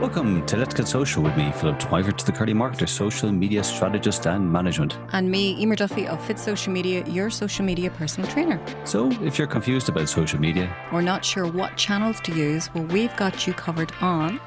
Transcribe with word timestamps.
Welcome 0.00 0.44
to 0.44 0.58
Let's 0.58 0.74
Get 0.74 0.86
Social 0.86 1.22
with 1.22 1.34
me, 1.38 1.50
Philip 1.52 1.78
Twyford, 1.78 2.18
to 2.18 2.26
the 2.26 2.30
Curly 2.30 2.52
Marketer, 2.52 2.86
social 2.86 3.32
media 3.32 3.64
strategist 3.64 4.26
and 4.26 4.52
management. 4.52 4.98
And 5.12 5.30
me, 5.30 5.58
Emer 5.58 5.74
Duffy 5.74 6.06
of 6.06 6.22
Fit 6.26 6.38
Social 6.38 6.70
Media, 6.70 7.02
your 7.06 7.30
social 7.30 7.64
media 7.64 7.88
personal 7.88 8.28
trainer. 8.30 8.60
So, 8.84 9.10
if 9.22 9.38
you're 9.38 9.46
confused 9.46 9.88
about 9.88 10.10
social 10.10 10.38
media 10.38 10.70
or 10.92 11.00
not 11.00 11.24
sure 11.24 11.46
what 11.46 11.78
channels 11.78 12.20
to 12.24 12.34
use, 12.34 12.68
well, 12.74 12.84
we've 12.84 13.16
got 13.16 13.46
you 13.46 13.54
covered 13.54 13.90
on 14.02 14.38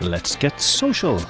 Let's 0.00 0.36
Get 0.36 0.58
Social. 0.58 1.20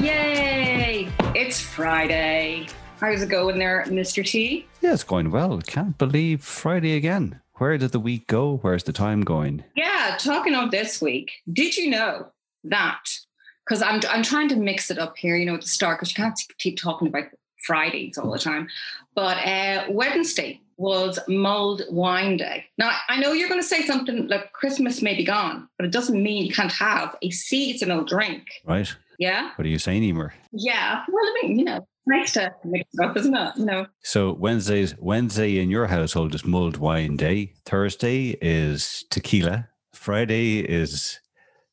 Yay! 0.00 1.10
It's 1.34 1.60
Friday. 1.60 2.68
How's 3.00 3.20
it 3.20 3.28
going 3.28 3.58
there, 3.58 3.84
Mr. 3.88 4.24
T? 4.24 4.66
Yeah, 4.80 4.94
it's 4.94 5.04
going 5.04 5.30
well. 5.30 5.60
Can't 5.60 5.98
believe 5.98 6.42
Friday 6.42 6.96
again. 6.96 7.42
Where 7.58 7.78
did 7.78 7.92
the 7.92 8.00
week 8.00 8.26
go? 8.26 8.56
Where's 8.58 8.82
the 8.82 8.92
time 8.92 9.22
going? 9.22 9.64
Yeah, 9.76 10.16
talking 10.18 10.54
of 10.56 10.72
this 10.72 11.00
week, 11.00 11.30
did 11.52 11.76
you 11.76 11.88
know 11.88 12.26
that? 12.64 13.04
Because 13.64 13.80
I'm 13.80 14.00
I'm 14.10 14.24
trying 14.24 14.48
to 14.48 14.56
mix 14.56 14.90
it 14.90 14.98
up 14.98 15.16
here, 15.16 15.36
you 15.36 15.46
know, 15.46 15.54
at 15.54 15.60
the 15.62 15.68
start, 15.68 15.98
because 15.98 16.10
you 16.10 16.16
can't 16.16 16.38
keep 16.58 16.76
talking 16.76 17.08
about 17.08 17.24
Fridays 17.64 18.18
all 18.18 18.32
the 18.32 18.38
time. 18.38 18.68
But 19.14 19.38
uh, 19.46 19.84
Wednesday 19.88 20.60
was 20.76 21.20
mulled 21.28 21.82
wine 21.90 22.36
day. 22.38 22.66
Now 22.76 22.90
I 23.08 23.20
know 23.20 23.32
you're 23.32 23.48
going 23.48 23.60
to 23.60 23.66
say 23.66 23.82
something 23.82 24.26
like 24.26 24.52
Christmas 24.52 25.00
may 25.00 25.14
be 25.14 25.24
gone, 25.24 25.68
but 25.78 25.86
it 25.86 25.92
doesn't 25.92 26.20
mean 26.20 26.46
you 26.46 26.52
can't 26.52 26.72
have 26.72 27.16
a 27.22 27.30
seasonal 27.30 28.04
drink. 28.04 28.48
Right. 28.64 28.92
Yeah. 29.20 29.52
What 29.54 29.64
are 29.64 29.70
you 29.70 29.78
saying, 29.78 30.02
Emer? 30.02 30.34
Yeah. 30.50 31.04
Well, 31.08 31.24
I 31.24 31.40
mean, 31.42 31.58
you 31.58 31.64
know, 31.64 31.86
nice 32.06 32.32
to 32.32 32.54
mix 32.64 32.88
it 32.92 33.04
up, 33.04 33.16
isn't 33.16 33.34
it? 33.34 33.56
Know. 33.56 33.86
So 34.02 34.32
Wednesday's 34.32 34.94
Wednesday 34.98 35.58
in 35.58 35.70
your 35.70 35.86
household 35.86 36.34
is 36.34 36.44
mulled 36.44 36.76
wine 36.76 37.16
day. 37.16 37.54
Thursday 37.64 38.36
is 38.40 39.04
tequila. 39.10 39.68
Friday 39.92 40.58
is 40.60 41.20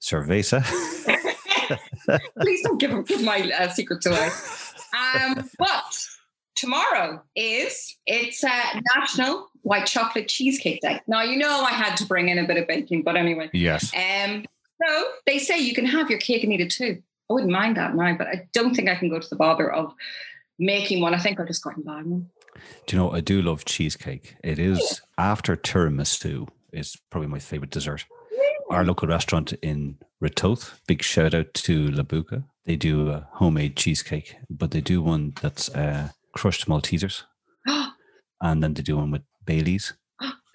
cerveza. 0.02 0.64
Please 2.40 2.64
don't 2.64 2.80
give, 2.80 3.06
give 3.06 3.24
my 3.24 3.52
uh, 3.58 3.70
secrets 3.70 4.06
away. 4.06 4.30
Um, 5.16 5.50
but 5.58 6.08
tomorrow 6.56 7.22
is 7.36 7.98
it's 8.06 8.44
uh, 8.44 8.80
National 8.96 9.50
White 9.62 9.86
Chocolate 9.86 10.28
Cheesecake 10.28 10.82
Day. 10.82 11.02
Now 11.08 11.24
you 11.24 11.38
know 11.38 11.62
I 11.62 11.72
had 11.72 11.96
to 11.98 12.06
bring 12.06 12.30
in 12.30 12.38
a 12.40 12.48
bit 12.48 12.58
of 12.58 12.68
baking, 12.68 13.04
but 13.04 13.16
anyway. 13.16 13.50
Yes. 13.54 13.92
Um, 13.96 14.46
so 14.84 15.06
they 15.26 15.38
say 15.38 15.60
you 15.60 15.74
can 15.74 15.86
have 15.86 16.10
your 16.10 16.20
cake 16.20 16.44
and 16.44 16.52
eat 16.52 16.62
it 16.62 16.72
too. 16.72 17.02
I 17.32 17.34
wouldn't 17.34 17.54
mind 17.54 17.78
that 17.78 17.96
now, 17.96 18.14
but 18.18 18.28
I 18.28 18.46
don't 18.52 18.76
think 18.76 18.90
I 18.90 18.96
can 18.96 19.08
go 19.08 19.18
to 19.18 19.30
the 19.30 19.38
bother 19.38 19.72
of 19.72 19.94
making 20.60 21.00
one. 21.00 21.14
I 21.14 21.18
think 21.18 21.40
I'll 21.40 21.46
just 21.46 21.64
go 21.64 21.70
and 21.70 21.86
buy 21.86 22.02
one. 22.02 22.30
Do 22.86 22.96
you 22.96 23.02
know 23.02 23.12
I 23.12 23.22
do 23.22 23.42
love 23.42 23.64
cheesecake? 23.64 24.36
It 24.44 24.60
is 24.60 25.02
after 25.18 25.56
tiramisu 25.56 26.50
is 26.74 26.98
probably 27.10 27.30
my 27.30 27.40
favorite 27.40 27.72
dessert. 27.72 28.06
Our 28.70 28.84
local 28.84 29.08
restaurant 29.08 29.54
in 29.62 29.98
Ratoath, 30.22 30.74
big 30.88 31.04
shout 31.04 31.34
out 31.34 31.54
to 31.54 31.90
Labuka. 31.90 32.44
They 32.66 32.76
do 32.76 33.10
a 33.10 33.30
homemade 33.32 33.78
cheesecake, 33.78 34.36
but 34.50 34.72
they 34.72 34.82
do 34.82 35.02
one 35.02 35.34
that's 35.42 35.70
uh, 35.70 36.10
crushed 36.34 36.68
Maltesers, 36.68 37.24
and 38.42 38.62
then 38.62 38.74
they 38.74 38.82
do 38.82 38.98
one 38.98 39.12
with 39.12 39.24
Baileys. 39.46 39.94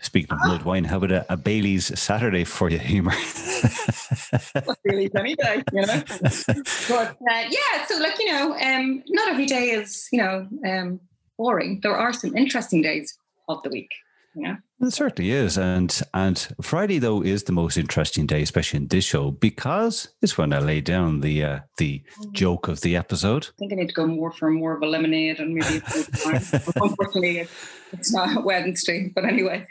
Speaking 0.07 0.35
of 0.35 0.39
mulled 0.47 0.63
wine, 0.63 0.85
how 0.85 0.99
about 0.99 1.11
a, 1.11 1.33
a 1.33 1.37
Bailey's 1.37 1.87
Saturday 1.99 2.45
for 2.45 2.71
you, 2.71 2.79
Emer? 2.79 3.11
Bailey's 4.85 5.11
any 5.17 5.35
day, 5.35 5.65
you 5.73 5.81
know. 5.85 6.03
but 6.89 7.17
uh, 7.29 7.45
yeah, 7.51 7.85
so 7.89 7.99
like 7.99 8.17
you 8.21 8.31
know, 8.31 8.57
um, 8.57 9.03
not 9.09 9.29
every 9.31 9.47
day 9.47 9.71
is 9.71 10.07
you 10.13 10.23
know 10.23 10.47
um, 10.65 11.01
boring. 11.37 11.81
There 11.83 11.97
are 11.97 12.13
some 12.13 12.37
interesting 12.37 12.83
days 12.83 13.19
of 13.49 13.61
the 13.65 13.69
week. 13.69 13.91
Yeah. 14.37 14.57
It 14.81 14.93
certainly 14.93 15.31
is. 15.31 15.57
And 15.57 15.99
and 16.13 16.47
Friday 16.61 16.99
though 16.99 17.23
is 17.23 17.45
the 17.45 17.53
most 17.53 17.79
interesting 17.79 18.27
day, 18.27 18.43
especially 18.43 18.77
in 18.79 18.89
this 18.89 19.05
show, 19.05 19.31
because 19.31 20.09
it's 20.21 20.37
when 20.37 20.53
I 20.53 20.59
lay 20.59 20.83
down 20.83 21.21
the 21.21 21.43
uh, 21.43 21.61
the 21.79 22.03
joke 22.33 22.69
of 22.69 22.83
the 22.83 22.97
episode. 22.97 23.47
I 23.49 23.53
think 23.59 23.73
I 23.73 23.77
need 23.77 23.89
to 23.89 23.95
go 23.95 24.07
more 24.07 24.31
for 24.31 24.51
more 24.51 24.77
of 24.77 24.83
a 24.83 24.87
lemonade 24.87 25.41
and 25.41 25.55
maybe 25.55 25.81
unfortunately 26.27 27.49
it's 27.93 28.13
not 28.13 28.45
Wednesday. 28.45 29.11
But 29.15 29.25
anyway, 29.25 29.67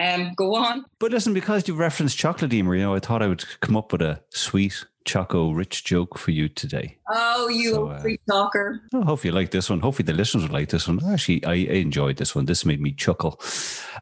um 0.00 0.32
go 0.34 0.54
on. 0.54 0.86
But 0.98 1.12
listen, 1.12 1.34
because 1.34 1.68
you 1.68 1.74
referenced 1.74 2.16
chocolate 2.16 2.54
Emer, 2.54 2.74
you 2.74 2.82
know, 2.82 2.94
I 2.94 3.00
thought 3.00 3.22
I 3.22 3.28
would 3.28 3.44
come 3.60 3.76
up 3.76 3.92
with 3.92 4.00
a 4.00 4.22
sweet 4.30 4.86
choco 5.06 5.52
rich 5.52 5.84
joke 5.84 6.18
for 6.18 6.32
you 6.32 6.48
today. 6.48 6.98
Oh, 7.08 7.48
you 7.48 7.72
so, 7.72 7.88
uh, 7.88 7.98
free 8.00 8.18
talker. 8.28 8.82
Oh, 8.92 9.02
hopefully 9.02 9.30
you 9.30 9.34
like 9.34 9.50
this 9.50 9.70
one. 9.70 9.80
Hopefully 9.80 10.04
the 10.04 10.12
listeners 10.12 10.42
would 10.42 10.52
like 10.52 10.68
this 10.68 10.86
one. 10.86 11.00
Actually, 11.06 11.44
I 11.44 11.54
enjoyed 11.54 12.16
this 12.16 12.34
one. 12.34 12.44
This 12.44 12.64
made 12.64 12.80
me 12.80 12.92
chuckle. 12.92 13.40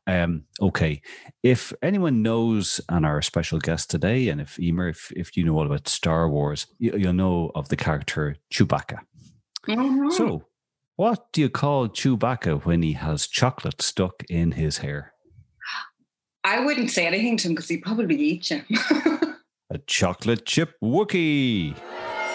Um, 0.06 0.44
okay. 0.60 1.02
If 1.42 1.72
anyone 1.82 2.22
knows 2.22 2.80
and 2.88 3.06
our 3.06 3.22
special 3.22 3.58
guest 3.58 3.90
today, 3.90 4.28
and 4.28 4.40
if 4.40 4.58
Emer, 4.58 4.88
if, 4.88 5.12
if 5.14 5.36
you 5.36 5.44
know 5.44 5.56
all 5.56 5.66
about 5.66 5.86
Star 5.86 6.28
Wars, 6.28 6.66
you, 6.78 6.92
will 6.92 7.12
know 7.12 7.52
of 7.54 7.68
the 7.68 7.76
character 7.76 8.36
Chewbacca. 8.52 8.98
Mm-hmm. 9.68 10.10
So 10.10 10.44
what 10.96 11.32
do 11.32 11.40
you 11.40 11.48
call 11.50 11.88
Chewbacca 11.88 12.64
when 12.64 12.82
he 12.82 12.92
has 12.92 13.26
chocolate 13.26 13.82
stuck 13.82 14.22
in 14.28 14.52
his 14.52 14.78
hair? 14.78 15.12
I 16.44 16.60
wouldn't 16.60 16.90
say 16.90 17.06
anything 17.06 17.38
to 17.38 17.48
him 17.48 17.54
because 17.54 17.68
he'd 17.68 17.82
probably 17.82 18.16
eat 18.16 18.50
you. 18.50 18.62
Chocolate 19.86 20.46
chip 20.46 20.74
Wookie. 20.82 21.76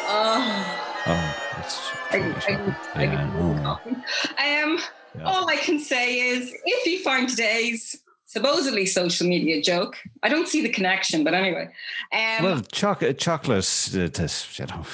Oh, 0.07 1.01
oh 1.07 1.35
that's. 1.55 1.91
I, 2.11 2.17
I, 2.47 2.75
I, 2.95 3.03
yeah, 3.03 4.63
um, 4.63 4.79
yeah. 5.15 5.23
all 5.23 5.47
I 5.47 5.57
can 5.57 5.79
say 5.79 6.19
is 6.19 6.53
if 6.65 6.85
you 6.85 7.03
find 7.03 7.29
today's 7.29 8.01
supposedly 8.25 8.85
social 8.85 9.27
media 9.27 9.61
joke, 9.61 9.97
I 10.23 10.29
don't 10.29 10.47
see 10.47 10.61
the 10.61 10.69
connection, 10.69 11.23
but 11.23 11.33
anyway. 11.33 11.69
Um, 12.11 12.43
well, 12.43 12.61
chocolate, 12.71 13.17
chocolate, 13.17 13.65
uh, 13.95 14.27
you 14.55 14.65
know. 14.67 14.85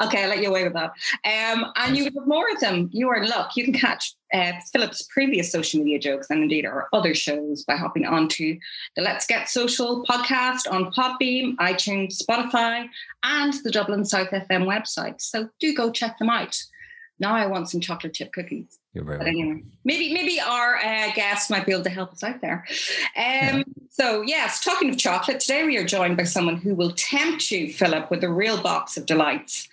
Okay, 0.00 0.22
I'll 0.22 0.28
let 0.28 0.42
you 0.42 0.48
away 0.48 0.64
with 0.64 0.74
that. 0.74 0.92
Um, 1.24 1.66
and 1.76 1.96
you 1.96 2.04
have 2.04 2.26
more 2.26 2.46
of 2.52 2.60
them. 2.60 2.88
You 2.92 3.08
are 3.08 3.16
in 3.16 3.28
luck. 3.28 3.56
You 3.56 3.64
can 3.64 3.74
catch 3.74 4.14
uh, 4.32 4.52
Philip's 4.72 5.02
previous 5.12 5.50
social 5.50 5.80
media 5.80 5.98
jokes 5.98 6.28
and 6.30 6.42
indeed 6.42 6.66
our 6.66 6.88
other 6.92 7.14
shows 7.14 7.64
by 7.64 7.76
hopping 7.76 8.06
onto 8.06 8.58
the 8.96 9.02
Let's 9.02 9.26
Get 9.26 9.48
Social 9.48 10.04
podcast 10.04 10.70
on 10.70 10.92
Podbean, 10.92 11.56
iTunes, 11.56 12.22
Spotify, 12.22 12.88
and 13.22 13.54
the 13.64 13.70
Dublin 13.70 14.04
South 14.04 14.30
FM 14.30 14.64
website. 14.64 15.20
So 15.20 15.48
do 15.58 15.74
go 15.74 15.90
check 15.90 16.18
them 16.18 16.30
out. 16.30 16.56
Now 17.18 17.34
I 17.34 17.46
want 17.46 17.68
some 17.68 17.80
chocolate 17.80 18.14
chip 18.14 18.32
cookies. 18.32 18.79
You're 18.92 19.04
very 19.04 19.18
but 19.18 19.28
anyway, 19.28 19.62
maybe 19.84 20.12
maybe 20.12 20.40
our 20.40 20.76
uh, 20.76 21.12
guest 21.14 21.48
might 21.48 21.64
be 21.64 21.72
able 21.72 21.84
to 21.84 21.90
help 21.90 22.12
us 22.12 22.24
out 22.24 22.40
there. 22.40 22.66
Um, 23.16 23.58
yeah. 23.58 23.62
So 23.88 24.22
yes, 24.22 24.64
talking 24.64 24.90
of 24.90 24.98
chocolate, 24.98 25.40
today 25.40 25.64
we 25.64 25.76
are 25.76 25.84
joined 25.84 26.16
by 26.16 26.24
someone 26.24 26.56
who 26.56 26.74
will 26.74 26.92
tempt 26.92 27.50
you, 27.50 27.72
Philip, 27.72 28.10
with 28.10 28.24
a 28.24 28.30
real 28.30 28.60
box 28.60 28.96
of 28.96 29.06
delights. 29.06 29.68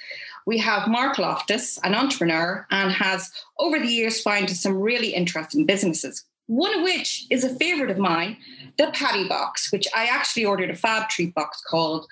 We 0.45 0.59
have 0.59 0.87
Mark 0.87 1.17
Loftus, 1.17 1.79
an 1.83 1.95
entrepreneur, 1.95 2.65
and 2.69 2.91
has 2.91 3.31
over 3.59 3.79
the 3.79 3.87
years 3.87 4.21
founded 4.21 4.55
some 4.55 4.79
really 4.79 5.13
interesting 5.13 5.65
businesses. 5.65 6.23
One 6.45 6.73
of 6.75 6.83
which 6.83 7.25
is 7.29 7.43
a 7.43 7.53
favorite 7.55 7.91
of 7.91 7.97
mine, 7.97 8.37
the 8.77 8.91
Paddy 8.93 9.27
Box, 9.27 9.71
which 9.71 9.87
I 9.95 10.05
actually 10.05 10.45
ordered 10.45 10.69
a 10.69 10.75
Fab 10.75 11.09
Treat 11.09 11.33
box 11.33 11.61
called 11.67 12.07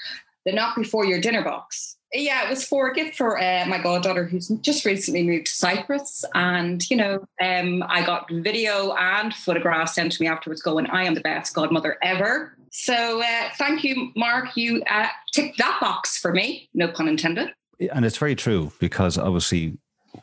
the 0.46 0.52
Not 0.52 0.76
Before 0.76 1.06
Your 1.06 1.22
Dinner 1.22 1.44
box 1.44 1.96
yeah, 2.14 2.46
it 2.46 2.50
was 2.50 2.64
for 2.64 2.90
a 2.90 2.94
gift 2.94 3.18
for 3.18 3.42
uh, 3.42 3.66
my 3.68 3.82
goddaughter 3.82 4.26
who's 4.26 4.48
just 4.62 4.86
recently 4.86 5.24
moved 5.24 5.48
to 5.48 5.52
Cyprus. 5.52 6.24
And, 6.34 6.88
you 6.90 6.98
know, 6.98 7.26
um, 7.42 7.84
I 7.88 8.06
got 8.06 8.30
video 8.32 8.94
and 8.94 9.34
photographs 9.34 9.96
sent 9.96 10.14
to 10.14 10.22
me 10.22 10.28
afterwards 10.28 10.62
going, 10.62 10.88
I 10.88 11.04
am 11.04 11.14
the 11.14 11.22
best 11.22 11.54
godmother 11.54 11.98
ever. 12.02 12.58
So 12.72 13.22
uh, 13.22 13.50
thank 13.58 13.84
you, 13.84 14.12
Mark. 14.16 14.56
You 14.56 14.84
uh, 14.90 15.08
ticked 15.34 15.58
that 15.58 15.78
box 15.82 16.18
for 16.18 16.34
me, 16.34 16.70
no 16.74 16.88
pun 16.88 17.08
intended. 17.08 17.54
And 17.94 18.06
it's 18.06 18.18
very 18.18 18.36
true 18.36 18.72
because 18.80 19.18
obviously 19.18 19.78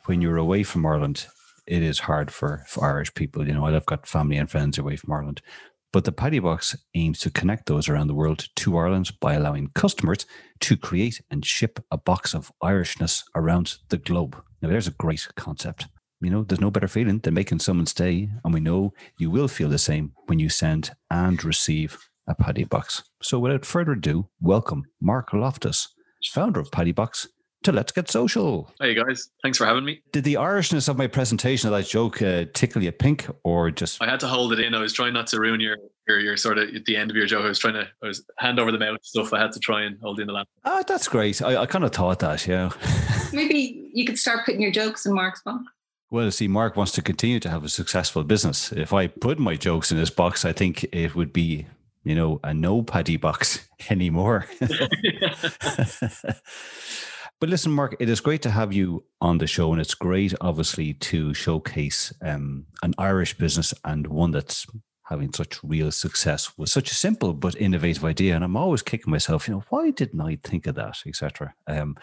when 0.05 0.21
you're 0.21 0.37
away 0.37 0.63
from 0.63 0.85
Ireland, 0.85 1.27
it 1.67 1.81
is 1.81 1.99
hard 1.99 2.31
for, 2.31 2.63
for 2.67 2.85
Irish 2.85 3.13
people. 3.13 3.47
You 3.47 3.53
know, 3.53 3.65
I've 3.65 3.85
got 3.85 4.07
family 4.07 4.37
and 4.37 4.49
friends 4.49 4.77
away 4.77 4.95
from 4.97 5.13
Ireland. 5.13 5.41
But 5.93 6.05
the 6.05 6.11
Paddy 6.11 6.39
Box 6.39 6.75
aims 6.95 7.19
to 7.19 7.29
connect 7.29 7.67
those 7.67 7.87
around 7.87 8.07
the 8.07 8.15
world 8.15 8.47
to 8.55 8.75
Ireland 8.75 9.11
by 9.21 9.35
allowing 9.35 9.69
customers 9.75 10.25
to 10.61 10.75
create 10.75 11.21
and 11.29 11.45
ship 11.45 11.79
a 11.91 11.97
box 11.99 12.33
of 12.33 12.51
Irishness 12.63 13.23
around 13.35 13.77
the 13.89 13.97
globe. 13.97 14.43
Now, 14.59 14.69
there's 14.69 14.87
a 14.87 14.91
great 14.91 15.27
concept. 15.35 15.85
You 16.19 16.31
know, 16.31 16.43
there's 16.43 16.59
no 16.59 16.71
better 16.71 16.87
feeling 16.87 17.19
than 17.19 17.35
making 17.35 17.59
someone 17.59 17.85
stay. 17.85 18.31
And 18.43 18.51
we 18.51 18.59
know 18.59 18.95
you 19.19 19.29
will 19.29 19.47
feel 19.47 19.69
the 19.69 19.77
same 19.77 20.13
when 20.25 20.39
you 20.39 20.49
send 20.49 20.91
and 21.11 21.43
receive 21.43 21.99
a 22.27 22.33
Paddy 22.33 22.63
Box. 22.63 23.03
So 23.21 23.37
without 23.37 23.63
further 23.63 23.91
ado, 23.91 24.29
welcome 24.41 24.85
Mark 24.99 25.31
Loftus, 25.31 25.89
founder 26.31 26.59
of 26.59 26.71
Paddy 26.71 26.91
Box, 26.91 27.27
to 27.63 27.71
Let's 27.71 27.91
Get 27.91 28.09
Social. 28.09 28.71
Hey 28.79 28.93
guys, 28.93 29.29
thanks 29.41 29.57
for 29.57 29.65
having 29.65 29.85
me. 29.85 30.01
Did 30.11 30.23
the 30.23 30.35
Irishness 30.35 30.89
of 30.89 30.97
my 30.97 31.07
presentation 31.07 31.67
of 31.67 31.77
that 31.77 31.87
joke 31.87 32.21
uh, 32.21 32.45
tickle 32.53 32.83
you 32.83 32.91
pink 32.91 33.27
or 33.43 33.71
just? 33.71 34.01
I 34.01 34.09
had 34.09 34.19
to 34.21 34.27
hold 34.27 34.53
it 34.53 34.59
in. 34.59 34.75
I 34.75 34.79
was 34.79 34.93
trying 34.93 35.13
not 35.13 35.27
to 35.27 35.39
ruin 35.39 35.59
your, 35.59 35.77
your, 36.07 36.19
your 36.19 36.37
sort 36.37 36.57
of 36.57 36.75
at 36.75 36.85
the 36.85 36.95
end 36.95 37.09
of 37.09 37.17
your 37.17 37.25
joke. 37.25 37.45
I 37.45 37.47
was 37.47 37.59
trying 37.59 37.75
to, 37.75 37.87
I 38.03 38.07
was 38.07 38.23
hand 38.37 38.59
over 38.59 38.71
the 38.71 38.79
mouth 38.79 38.99
stuff. 39.03 39.33
I 39.33 39.39
had 39.39 39.51
to 39.53 39.59
try 39.59 39.83
and 39.83 39.97
hold 40.01 40.19
in 40.19 40.27
the 40.27 40.33
laugh. 40.33 40.47
Oh, 40.65 40.83
that's 40.87 41.07
great. 41.07 41.41
I, 41.41 41.61
I 41.61 41.65
kind 41.65 41.83
of 41.83 41.91
thought 41.91 42.19
that, 42.19 42.45
yeah. 42.47 42.71
Maybe 43.33 43.89
you 43.93 44.05
could 44.05 44.19
start 44.19 44.45
putting 44.45 44.61
your 44.61 44.71
jokes 44.71 45.05
in 45.05 45.13
Mark's 45.13 45.41
box. 45.43 45.63
Well, 46.11 46.29
see, 46.29 46.47
Mark 46.47 46.75
wants 46.75 46.91
to 46.93 47.01
continue 47.01 47.39
to 47.39 47.49
have 47.49 47.63
a 47.63 47.69
successful 47.69 48.23
business. 48.23 48.71
If 48.71 48.93
I 48.93 49.07
put 49.07 49.39
my 49.39 49.55
jokes 49.55 49.91
in 49.91 49.97
his 49.97 50.11
box, 50.11 50.45
I 50.45 50.53
think 50.53 50.83
it 50.91 51.15
would 51.15 51.33
be 51.33 51.65
you 52.03 52.15
know, 52.15 52.39
a 52.43 52.53
no 52.53 52.83
paddy 52.83 53.17
box 53.17 53.67
anymore. 53.89 54.45
but 57.43 57.49
listen, 57.49 57.73
Mark, 57.73 57.97
it 57.99 58.07
is 58.07 58.21
great 58.21 58.41
to 58.43 58.49
have 58.49 58.71
you 58.71 59.03
on 59.19 59.37
the 59.37 59.47
show, 59.47 59.73
and 59.73 59.81
it's 59.81 59.95
great, 59.95 60.33
obviously, 60.39 60.93
to 60.93 61.33
showcase 61.33 62.13
um, 62.21 62.65
an 62.83 62.93
Irish 62.97 63.37
business 63.37 63.73
and 63.83 64.07
one 64.07 64.31
that's 64.31 64.65
having 65.07 65.33
such 65.33 65.61
real 65.61 65.91
success 65.91 66.57
with 66.57 66.69
such 66.69 66.89
a 66.89 66.95
simple 66.95 67.33
but 67.33 67.57
innovative 67.57 68.05
idea. 68.05 68.33
And 68.33 68.45
I'm 68.45 68.55
always 68.55 68.81
kicking 68.81 69.11
myself, 69.11 69.45
you 69.45 69.55
know, 69.55 69.63
why 69.67 69.91
didn't 69.91 70.21
I 70.21 70.37
think 70.41 70.67
of 70.67 70.75
that, 70.75 70.99
etc. 71.05 71.53
Um, 71.67 71.97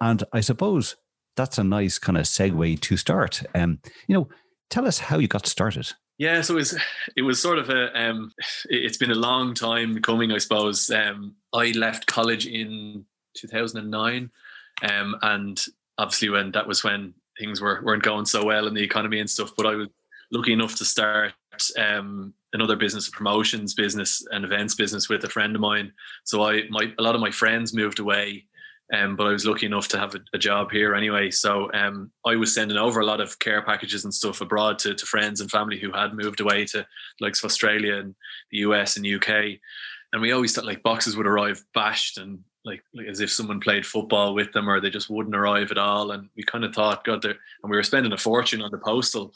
and 0.00 0.22
I 0.32 0.38
suppose 0.38 0.94
that's 1.34 1.58
a 1.58 1.64
nice 1.64 1.98
kind 1.98 2.16
of 2.16 2.26
segue 2.26 2.78
to 2.78 2.96
start. 2.96 3.42
Um, 3.52 3.80
you 4.06 4.14
know, 4.14 4.28
tell 4.70 4.86
us 4.86 5.00
how 5.00 5.18
you 5.18 5.26
got 5.26 5.48
started. 5.48 5.90
Yeah, 6.18 6.40
so 6.42 6.54
it 6.54 6.58
was 6.58 6.80
it 7.16 7.22
was 7.22 7.42
sort 7.42 7.58
of 7.58 7.68
a 7.68 8.00
um, 8.00 8.30
it's 8.66 8.98
been 8.98 9.10
a 9.10 9.16
long 9.16 9.54
time 9.54 10.00
coming, 10.02 10.30
I 10.30 10.38
suppose. 10.38 10.88
Um, 10.88 11.34
I 11.52 11.72
left 11.72 12.06
college 12.06 12.46
in 12.46 13.06
2009, 13.34 14.30
um, 14.82 15.16
and 15.22 15.64
obviously 15.98 16.28
when 16.28 16.50
that 16.52 16.66
was 16.66 16.84
when 16.84 17.14
things 17.38 17.60
were 17.60 17.80
weren't 17.82 18.02
going 18.02 18.26
so 18.26 18.44
well 18.44 18.66
in 18.66 18.74
the 18.74 18.82
economy 18.82 19.20
and 19.20 19.30
stuff. 19.30 19.52
But 19.56 19.66
I 19.66 19.74
was 19.74 19.88
lucky 20.32 20.52
enough 20.52 20.76
to 20.76 20.84
start 20.84 21.32
um, 21.78 22.34
another 22.52 22.76
business, 22.76 23.08
a 23.08 23.10
promotions 23.12 23.74
business, 23.74 24.24
and 24.30 24.44
events 24.44 24.74
business 24.74 25.08
with 25.08 25.24
a 25.24 25.28
friend 25.28 25.54
of 25.54 25.60
mine. 25.60 25.92
So 26.24 26.42
I 26.42 26.62
my 26.70 26.92
a 26.98 27.02
lot 27.02 27.14
of 27.14 27.20
my 27.20 27.30
friends 27.30 27.74
moved 27.74 27.98
away 27.98 28.46
um, 28.92 29.16
but 29.16 29.26
I 29.26 29.32
was 29.32 29.46
lucky 29.46 29.66
enough 29.66 29.88
to 29.88 29.98
have 29.98 30.14
a, 30.14 30.20
a 30.34 30.38
job 30.38 30.70
here 30.70 30.94
anyway. 30.94 31.30
So 31.30 31.70
um, 31.72 32.10
I 32.26 32.36
was 32.36 32.54
sending 32.54 32.76
over 32.76 33.00
a 33.00 33.06
lot 33.06 33.20
of 33.20 33.38
care 33.38 33.62
packages 33.62 34.04
and 34.04 34.12
stuff 34.12 34.40
abroad 34.40 34.78
to, 34.80 34.94
to 34.94 35.06
friends 35.06 35.40
and 35.40 35.50
family 35.50 35.78
who 35.78 35.90
had 35.90 36.14
moved 36.14 36.40
away 36.40 36.66
to 36.66 36.86
like 37.20 37.34
Australia 37.42 37.96
and 37.96 38.14
the 38.50 38.58
US 38.58 38.96
and 38.96 39.06
UK. 39.06 39.58
And 40.12 40.20
we 40.20 40.32
always 40.32 40.54
thought 40.54 40.66
like 40.66 40.82
boxes 40.82 41.16
would 41.16 41.26
arrive 41.26 41.64
bashed 41.72 42.18
and 42.18 42.40
like, 42.64 42.82
like 42.94 43.06
as 43.06 43.20
if 43.20 43.30
someone 43.30 43.60
played 43.60 43.86
football 43.86 44.34
with 44.34 44.52
them 44.52 44.68
or 44.68 44.80
they 44.80 44.90
just 44.90 45.10
wouldn't 45.10 45.36
arrive 45.36 45.70
at 45.70 45.78
all. 45.78 46.12
And 46.12 46.28
we 46.36 46.42
kind 46.42 46.64
of 46.64 46.74
thought, 46.74 47.04
God, 47.04 47.22
there, 47.22 47.32
and 47.62 47.70
we 47.70 47.76
were 47.76 47.82
spending 47.82 48.12
a 48.12 48.18
fortune 48.18 48.62
on 48.62 48.70
the 48.70 48.78
postal, 48.78 49.32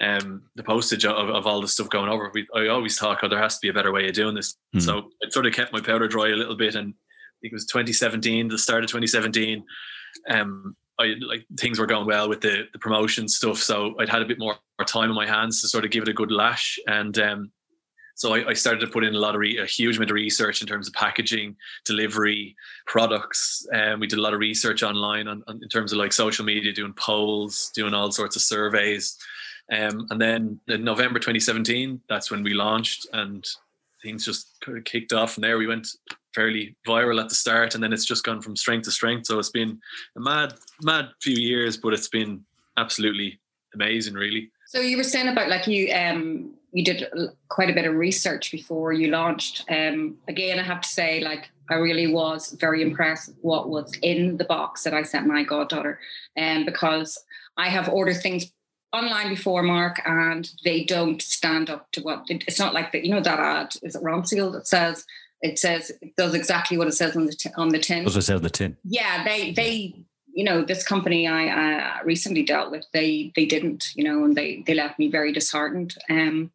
um, 0.00 0.42
the 0.56 0.62
postage 0.62 1.04
of, 1.04 1.28
of 1.28 1.46
all 1.46 1.60
the 1.60 1.68
stuff 1.68 1.90
going 1.90 2.08
over. 2.08 2.30
We, 2.32 2.46
I 2.54 2.68
always 2.68 2.98
thought, 2.98 3.20
God, 3.20 3.32
there 3.32 3.38
has 3.38 3.56
to 3.56 3.62
be 3.62 3.68
a 3.68 3.74
better 3.74 3.92
way 3.92 4.08
of 4.08 4.14
doing 4.14 4.34
this. 4.34 4.56
Mm. 4.74 4.82
So 4.82 5.10
I 5.24 5.28
sort 5.30 5.46
of 5.46 5.52
kept 5.52 5.72
my 5.72 5.80
powder 5.80 6.08
dry 6.08 6.28
a 6.28 6.36
little 6.36 6.56
bit 6.56 6.74
and 6.74 6.94
think 7.40 7.52
it 7.52 7.56
was 7.56 7.66
2017, 7.66 8.48
the 8.48 8.58
start 8.58 8.84
of 8.84 8.90
2017. 8.90 9.64
Um, 10.28 10.76
I 10.98 11.14
like 11.26 11.46
things 11.58 11.78
were 11.78 11.86
going 11.86 12.06
well 12.06 12.28
with 12.28 12.42
the 12.42 12.68
the 12.72 12.78
promotion 12.78 13.26
stuff, 13.26 13.56
so 13.56 13.94
I'd 13.98 14.10
had 14.10 14.20
a 14.20 14.26
bit 14.26 14.38
more, 14.38 14.56
more 14.78 14.84
time 14.84 15.08
on 15.08 15.16
my 15.16 15.26
hands 15.26 15.62
to 15.62 15.68
sort 15.68 15.84
of 15.84 15.90
give 15.90 16.02
it 16.02 16.08
a 16.10 16.12
good 16.12 16.30
lash, 16.30 16.78
and 16.86 17.18
um, 17.18 17.50
so 18.20 18.34
I, 18.34 18.50
I, 18.50 18.52
started 18.52 18.80
to 18.80 18.86
put 18.86 19.02
in 19.02 19.14
a 19.14 19.18
lot 19.18 19.34
of 19.34 19.40
re, 19.40 19.56
a 19.56 19.64
huge 19.64 19.96
amount 19.96 20.10
of 20.10 20.14
research 20.14 20.60
in 20.60 20.66
terms 20.66 20.86
of 20.86 20.92
packaging, 20.92 21.56
delivery, 21.86 22.54
products, 22.86 23.66
and 23.72 23.94
um, 23.94 24.00
we 24.00 24.06
did 24.06 24.18
a 24.18 24.22
lot 24.22 24.34
of 24.34 24.40
research 24.40 24.82
online 24.82 25.26
on, 25.26 25.42
on, 25.48 25.58
in 25.62 25.70
terms 25.70 25.90
of 25.90 25.98
like 25.98 26.12
social 26.12 26.44
media, 26.44 26.70
doing 26.70 26.92
polls, 26.92 27.72
doing 27.74 27.94
all 27.94 28.12
sorts 28.12 28.36
of 28.36 28.42
surveys, 28.42 29.16
um, 29.72 30.06
and 30.10 30.20
then 30.20 30.60
in 30.68 30.84
November 30.84 31.18
2017, 31.18 31.98
that's 32.10 32.30
when 32.30 32.42
we 32.42 32.52
launched, 32.52 33.06
and 33.14 33.48
things 34.02 34.26
just 34.26 34.62
kicked 34.84 35.14
off 35.14 35.38
And 35.38 35.44
there. 35.44 35.56
We 35.56 35.66
went 35.66 35.88
fairly 36.34 36.76
viral 36.86 37.22
at 37.22 37.30
the 37.30 37.34
start, 37.34 37.74
and 37.74 37.82
then 37.82 37.94
it's 37.94 38.04
just 38.04 38.22
gone 38.22 38.42
from 38.42 38.54
strength 38.54 38.84
to 38.84 38.90
strength. 38.90 39.28
So 39.28 39.38
it's 39.38 39.48
been 39.48 39.80
a 40.18 40.20
mad, 40.20 40.52
mad 40.82 41.08
few 41.22 41.36
years, 41.36 41.78
but 41.78 41.94
it's 41.94 42.08
been 42.08 42.44
absolutely 42.76 43.40
amazing, 43.72 44.12
really. 44.12 44.50
So 44.66 44.80
you 44.80 44.98
were 44.98 45.04
saying 45.04 45.28
about 45.28 45.48
like 45.48 45.66
you 45.66 45.90
um 45.94 46.52
you 46.72 46.84
did 46.84 47.06
quite 47.48 47.70
a 47.70 47.74
bit 47.74 47.84
of 47.84 47.94
research 47.94 48.52
before 48.52 48.92
you 48.92 49.08
launched. 49.08 49.64
Um, 49.70 50.16
again, 50.28 50.58
I 50.58 50.62
have 50.62 50.80
to 50.82 50.88
say, 50.88 51.20
like 51.20 51.50
I 51.68 51.74
really 51.74 52.06
was 52.06 52.50
very 52.60 52.82
impressed 52.82 53.28
with 53.28 53.38
what 53.40 53.68
was 53.68 53.92
in 54.02 54.36
the 54.36 54.44
box 54.44 54.84
that 54.84 54.94
I 54.94 55.02
sent 55.02 55.26
my 55.26 55.42
goddaughter, 55.42 55.98
and 56.36 56.60
um, 56.60 56.64
because 56.64 57.18
I 57.56 57.68
have 57.68 57.88
ordered 57.88 58.20
things 58.20 58.52
online 58.92 59.28
before, 59.28 59.62
Mark, 59.62 60.00
and 60.04 60.50
they 60.64 60.84
don't 60.84 61.22
stand 61.22 61.70
up 61.70 61.90
to 61.92 62.02
what 62.02 62.24
it's 62.28 62.58
not 62.58 62.74
like 62.74 62.92
that. 62.92 63.04
You 63.04 63.14
know 63.14 63.20
that 63.20 63.38
ad 63.38 63.74
is 63.82 63.94
it 63.94 64.02
Ronseal 64.02 64.52
that 64.52 64.66
says 64.66 65.04
it 65.42 65.58
says 65.58 65.90
it 66.02 66.16
does 66.16 66.34
exactly 66.34 66.76
what 66.76 66.88
it 66.88 66.92
says 66.92 67.16
on 67.16 67.26
the 67.26 67.32
t- 67.32 67.50
on 67.56 67.70
the 67.70 67.78
tin. 67.78 68.04
Does 68.04 68.16
it 68.16 68.22
say 68.22 68.34
on 68.34 68.42
the 68.42 68.50
tin? 68.50 68.76
Yeah, 68.84 69.24
they 69.24 69.52
they 69.52 70.04
you 70.34 70.44
know 70.44 70.64
this 70.64 70.84
company 70.84 71.26
I 71.28 72.00
recently 72.02 72.42
dealt 72.42 72.70
with 72.70 72.86
they 72.92 73.32
they 73.36 73.46
didn't 73.46 73.88
you 73.94 74.04
know 74.04 74.24
and 74.24 74.36
they 74.36 74.62
they 74.66 74.74
left 74.74 74.98
me 74.98 75.08
very 75.08 75.32
disheartened. 75.32 75.96
Um, 76.08 76.50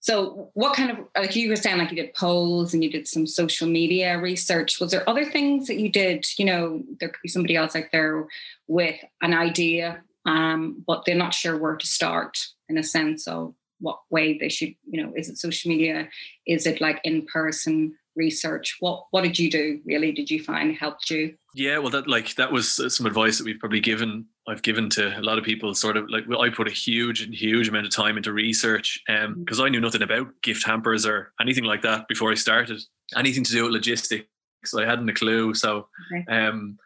so 0.00 0.50
what 0.54 0.76
kind 0.76 0.90
of 0.90 0.98
like 1.16 1.36
you 1.36 1.50
were 1.50 1.56
saying 1.56 1.78
like 1.78 1.90
you 1.90 1.96
did 1.96 2.14
polls 2.14 2.72
and 2.72 2.82
you 2.82 2.90
did 2.90 3.08
some 3.08 3.26
social 3.26 3.68
media 3.68 4.18
research. 4.18 4.80
Was 4.80 4.92
there 4.92 5.08
other 5.08 5.24
things 5.24 5.66
that 5.66 5.78
you 5.78 5.90
did? 5.90 6.26
You 6.38 6.46
know 6.46 6.82
there 7.00 7.08
could 7.08 7.22
be 7.22 7.28
somebody 7.28 7.56
else 7.56 7.76
out 7.76 7.90
there 7.92 8.26
with 8.66 8.96
an 9.20 9.34
idea, 9.34 10.02
um, 10.24 10.84
but 10.86 11.04
they're 11.04 11.14
not 11.14 11.34
sure 11.34 11.58
where 11.58 11.76
to 11.76 11.86
start 11.86 12.46
in 12.68 12.78
a 12.78 12.82
sense 12.82 13.26
of 13.26 13.54
what 13.80 14.00
way 14.10 14.36
they 14.36 14.48
should 14.48 14.74
you 14.88 15.02
know 15.02 15.12
is 15.16 15.28
it 15.28 15.38
social 15.38 15.68
media 15.68 16.08
is 16.46 16.66
it 16.66 16.80
like 16.80 17.00
in 17.04 17.24
person 17.26 17.94
research. 18.18 18.76
What 18.80 19.06
what 19.12 19.22
did 19.22 19.38
you 19.38 19.50
do 19.50 19.80
really? 19.86 20.12
Did 20.12 20.30
you 20.30 20.42
find 20.42 20.76
helped 20.76 21.08
you? 21.08 21.34
Yeah 21.54 21.78
well 21.78 21.90
that 21.90 22.06
like 22.06 22.34
that 22.34 22.52
was 22.52 22.94
some 22.94 23.06
advice 23.06 23.38
that 23.38 23.44
we've 23.44 23.58
probably 23.58 23.80
given 23.80 24.26
i've 24.46 24.62
given 24.62 24.88
to 24.90 25.18
a 25.18 25.22
lot 25.22 25.38
of 25.38 25.44
people 25.44 25.74
sort 25.74 25.96
of 25.96 26.08
like 26.08 26.24
well, 26.28 26.40
i 26.40 26.48
put 26.48 26.68
a 26.68 26.72
huge 26.72 27.20
and 27.20 27.34
huge 27.34 27.68
amount 27.68 27.84
of 27.84 27.92
time 27.92 28.16
into 28.16 28.32
research 28.32 29.02
um 29.08 29.34
because 29.40 29.58
mm. 29.58 29.64
i 29.64 29.68
knew 29.68 29.80
nothing 29.80 30.02
about 30.02 30.28
gift 30.42 30.64
hampers 30.64 31.04
or 31.04 31.32
anything 31.40 31.64
like 31.64 31.82
that 31.82 32.06
before 32.08 32.30
i 32.30 32.34
started. 32.34 32.80
Anything 33.16 33.42
to 33.44 33.52
do 33.52 33.64
with 33.64 33.72
logistics 33.72 34.28
i 34.76 34.84
hadn't 34.84 35.08
a 35.08 35.14
clue. 35.14 35.54
So 35.54 35.88
okay. 36.12 36.24
um 36.30 36.78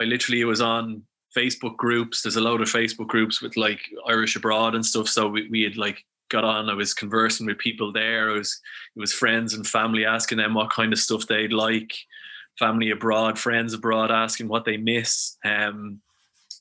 i 0.00 0.04
literally 0.04 0.44
was 0.44 0.60
on 0.60 1.02
facebook 1.36 1.76
groups. 1.76 2.22
There's 2.22 2.36
a 2.36 2.40
load 2.40 2.60
of 2.60 2.68
facebook 2.68 3.08
groups 3.08 3.40
with 3.42 3.56
like 3.56 3.80
irish 4.06 4.34
abroad 4.34 4.74
and 4.74 4.84
stuff. 4.84 5.08
So 5.08 5.28
we, 5.28 5.48
we 5.48 5.62
had 5.62 5.76
like 5.76 6.04
got 6.28 6.44
on. 6.44 6.70
I 6.70 6.74
was 6.74 6.94
conversing 6.94 7.46
with 7.46 7.58
people 7.58 7.92
there. 7.92 8.30
I 8.30 8.34
was 8.34 8.60
it 8.96 9.00
was 9.00 9.12
friends 9.12 9.54
and 9.54 9.66
family 9.66 10.04
asking 10.04 10.38
them 10.38 10.54
what 10.54 10.70
kind 10.70 10.92
of 10.92 10.98
stuff 10.98 11.26
they'd 11.26 11.52
like. 11.52 11.94
Family 12.58 12.90
abroad, 12.90 13.38
friends 13.38 13.72
abroad 13.72 14.10
asking 14.10 14.48
what 14.48 14.64
they 14.64 14.76
miss. 14.76 15.36
Um, 15.44 16.00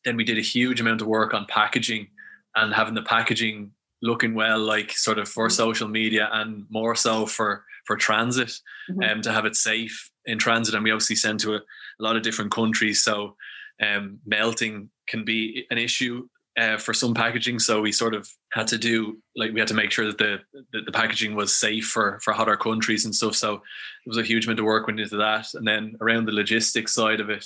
then 0.05 0.15
we 0.15 0.23
did 0.23 0.37
a 0.37 0.41
huge 0.41 0.79
amount 0.79 1.01
of 1.01 1.07
work 1.07 1.33
on 1.33 1.45
packaging 1.47 2.07
and 2.55 2.73
having 2.73 2.93
the 2.93 3.01
packaging 3.01 3.71
looking 4.01 4.35
well, 4.35 4.59
like 4.59 4.91
sort 4.91 5.17
of 5.17 5.27
for 5.27 5.47
mm-hmm. 5.47 5.55
social 5.55 5.87
media 5.87 6.29
and 6.31 6.65
more 6.69 6.95
so 6.95 7.25
for 7.25 7.63
for 7.85 7.95
transit, 7.95 8.59
mm-hmm. 8.89 9.01
um, 9.03 9.21
to 9.21 9.31
have 9.31 9.45
it 9.45 9.55
safe 9.55 10.11
in 10.25 10.37
transit. 10.37 10.75
And 10.75 10.83
we 10.83 10.91
obviously 10.91 11.15
send 11.15 11.39
to 11.41 11.55
a, 11.55 11.57
a 11.57 12.01
lot 12.01 12.15
of 12.15 12.21
different 12.21 12.51
countries, 12.51 13.01
so 13.01 13.35
um, 13.81 14.19
melting 14.25 14.89
can 15.07 15.23
be 15.23 15.65
an 15.71 15.77
issue 15.77 16.27
uh, 16.57 16.77
for 16.77 16.93
some 16.93 17.13
packaging. 17.13 17.59
So 17.59 17.81
we 17.81 17.91
sort 17.91 18.15
of 18.15 18.27
had 18.51 18.67
to 18.67 18.77
do 18.77 19.17
like 19.35 19.53
we 19.53 19.59
had 19.59 19.67
to 19.69 19.75
make 19.75 19.91
sure 19.91 20.07
that 20.07 20.17
the 20.17 20.39
that 20.73 20.85
the 20.85 20.91
packaging 20.91 21.35
was 21.35 21.55
safe 21.55 21.87
for 21.87 22.19
for 22.23 22.33
hotter 22.33 22.57
countries 22.57 23.05
and 23.05 23.13
stuff. 23.15 23.35
So 23.35 23.53
it 23.55 24.07
was 24.07 24.17
a 24.17 24.23
huge 24.23 24.45
amount 24.45 24.59
of 24.59 24.65
work 24.65 24.87
went 24.87 24.99
into 24.99 25.17
that, 25.17 25.53
and 25.53 25.67
then 25.67 25.95
around 26.01 26.25
the 26.25 26.31
logistics 26.31 26.93
side 26.93 27.19
of 27.19 27.29
it, 27.29 27.45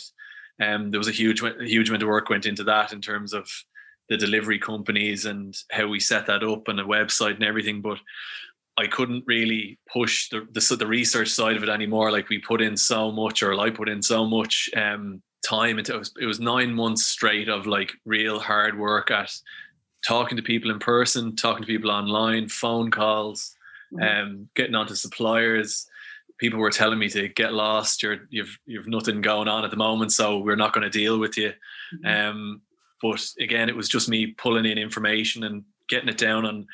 um, 0.62 0.92
there 0.92 1.00
was 1.00 1.10
a 1.10 1.12
huge 1.12 1.44
a 1.44 1.54
huge 1.66 1.90
amount 1.90 2.04
of 2.04 2.10
work 2.10 2.30
went 2.30 2.46
into 2.46 2.64
that 2.66 2.94
in 2.94 3.02
terms 3.02 3.34
of 3.34 3.50
the 4.10 4.18
delivery 4.18 4.60
companies 4.60 5.26
and 5.26 5.56
how 5.72 5.88
we 5.88 6.00
set 6.00 6.26
that 6.26 6.44
up 6.44 6.68
and 6.68 6.80
a 6.80 6.84
website 6.84 7.36
and 7.36 7.44
everything. 7.44 7.82
But 7.82 7.98
I 8.78 8.88
couldn't 8.88 9.24
really 9.28 9.78
push 9.92 10.30
the, 10.30 10.48
the, 10.52 10.76
the 10.76 10.88
research 10.88 11.30
side 11.30 11.56
of 11.56 11.64
it 11.64 11.70
anymore. 11.70 12.12
Like 12.12 12.30
we 12.30 12.40
put 12.40 12.62
in 12.62 12.76
so 12.76 13.12
much, 13.12 13.44
or 13.44 13.54
I 13.60 13.70
put 13.70 13.90
in 13.90 14.02
so 14.02 14.26
much 14.26 14.70
um, 14.76 15.22
time 15.44 15.80
into 15.80 15.96
it 15.96 16.00
was, 16.00 16.14
it 16.22 16.26
was 16.26 16.40
nine 16.40 16.74
months 16.74 17.06
straight 17.06 17.50
of 17.50 17.68
like 17.68 17.92
real 18.06 18.40
hard 18.40 18.78
work 18.78 19.12
at 19.12 19.32
talking 20.06 20.38
to 20.38 20.44
people 20.44 20.72
in 20.72 20.80
person, 20.80 21.36
talking 21.36 21.62
to 21.62 21.68
people 21.68 21.92
online, 21.92 22.48
phone 22.48 22.92
calls, 22.92 23.56
mm-hmm. 23.94 24.04
um, 24.04 24.50
getting 24.56 24.76
onto 24.76 24.96
suppliers. 24.96 25.88
People 26.38 26.60
were 26.60 26.72
telling 26.72 27.00
me 27.00 27.08
to 27.10 27.28
get 27.30 27.54
lost. 27.54 28.02
You're 28.02 28.28
you've 28.30 28.58
you've 28.66 28.88
nothing 28.88 29.22
going 29.22 29.48
on 29.48 29.64
at 29.64 29.72
the 29.72 29.78
moment, 29.78 30.12
so 30.12 30.40
we're 30.40 30.56
not 30.56 30.74
going 30.74 30.84
to 30.84 30.90
deal 30.90 31.20
with 31.20 31.38
you. 31.38 31.54
Mm-hmm. 32.04 32.30
Um, 32.30 32.62
but 33.02 33.24
again, 33.40 33.70
it 33.70 33.76
was 33.76 33.90
just 33.90 34.10
me 34.10 34.28
pulling 34.28 34.66
in 34.66 34.78
information 34.78 35.44
and 35.44 35.64
getting 35.92 36.10
it 36.10 36.18
down 36.18 36.46
on 36.46 36.66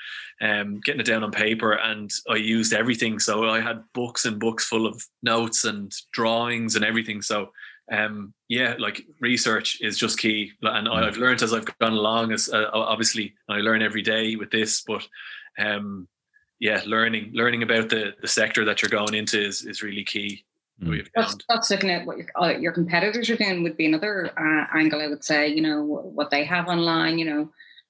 um, 0.42 0.80
getting 0.86 1.02
it 1.02 1.06
down 1.08 1.24
on 1.24 1.32
paper 1.32 1.74
and 1.74 2.12
I 2.30 2.36
used 2.36 2.72
everything 2.72 3.18
so 3.18 3.50
I 3.50 3.60
had 3.60 3.84
books 3.94 4.26
and 4.26 4.40
books 4.40 4.66
full 4.66 4.86
of 4.86 5.04
notes 5.24 5.66
and 5.66 5.92
drawings 6.12 6.76
and 6.76 6.86
everything 6.86 7.24
so 7.24 7.52
um, 7.92 8.34
yeah, 8.50 8.76
like 8.78 9.06
research 9.20 9.80
is 9.82 9.98
just 9.98 10.20
key, 10.20 10.52
and 10.62 10.88
mm. 10.88 10.92
I've 10.92 11.18
learned 11.18 11.42
as 11.42 11.54
I've 11.54 11.66
gone 11.80 11.94
along. 11.94 12.32
As 12.32 12.50
uh, 12.50 12.70
obviously, 12.74 13.34
I 13.50 13.58
learn 13.58 13.82
every 13.82 14.02
day 14.02 14.36
with 14.36 14.52
this, 14.52 14.82
but 14.82 15.08
um, 15.58 16.08
yeah, 16.60 16.82
learning 16.86 17.32
learning 17.34 17.64
about 17.64 17.90
the 17.90 18.14
the 18.22 18.28
sector 18.28 18.66
that 18.66 18.82
you're 18.82 18.90
going 18.90 19.14
into 19.14 19.42
is 19.42 19.66
is 19.66 19.84
really 19.84 20.04
key. 20.04 20.44
Mm. 20.84 21.08
That's, 21.16 21.36
that's, 21.50 21.72
looking 21.72 21.90
at 21.90 22.06
what 22.06 22.18
your 22.18 22.28
uh, 22.36 22.50
your 22.50 22.72
competitors 22.72 23.30
are 23.30 23.36
doing 23.36 23.64
would 23.64 23.78
be 23.78 23.86
another 23.86 24.32
uh, 24.38 24.78
angle. 24.78 25.02
I 25.02 25.08
would 25.08 25.24
say, 25.24 25.48
you 25.48 25.62
know, 25.62 25.82
what 25.82 26.30
they 26.30 26.44
have 26.44 26.68
online. 26.68 27.18
You 27.18 27.26
know, 27.26 27.50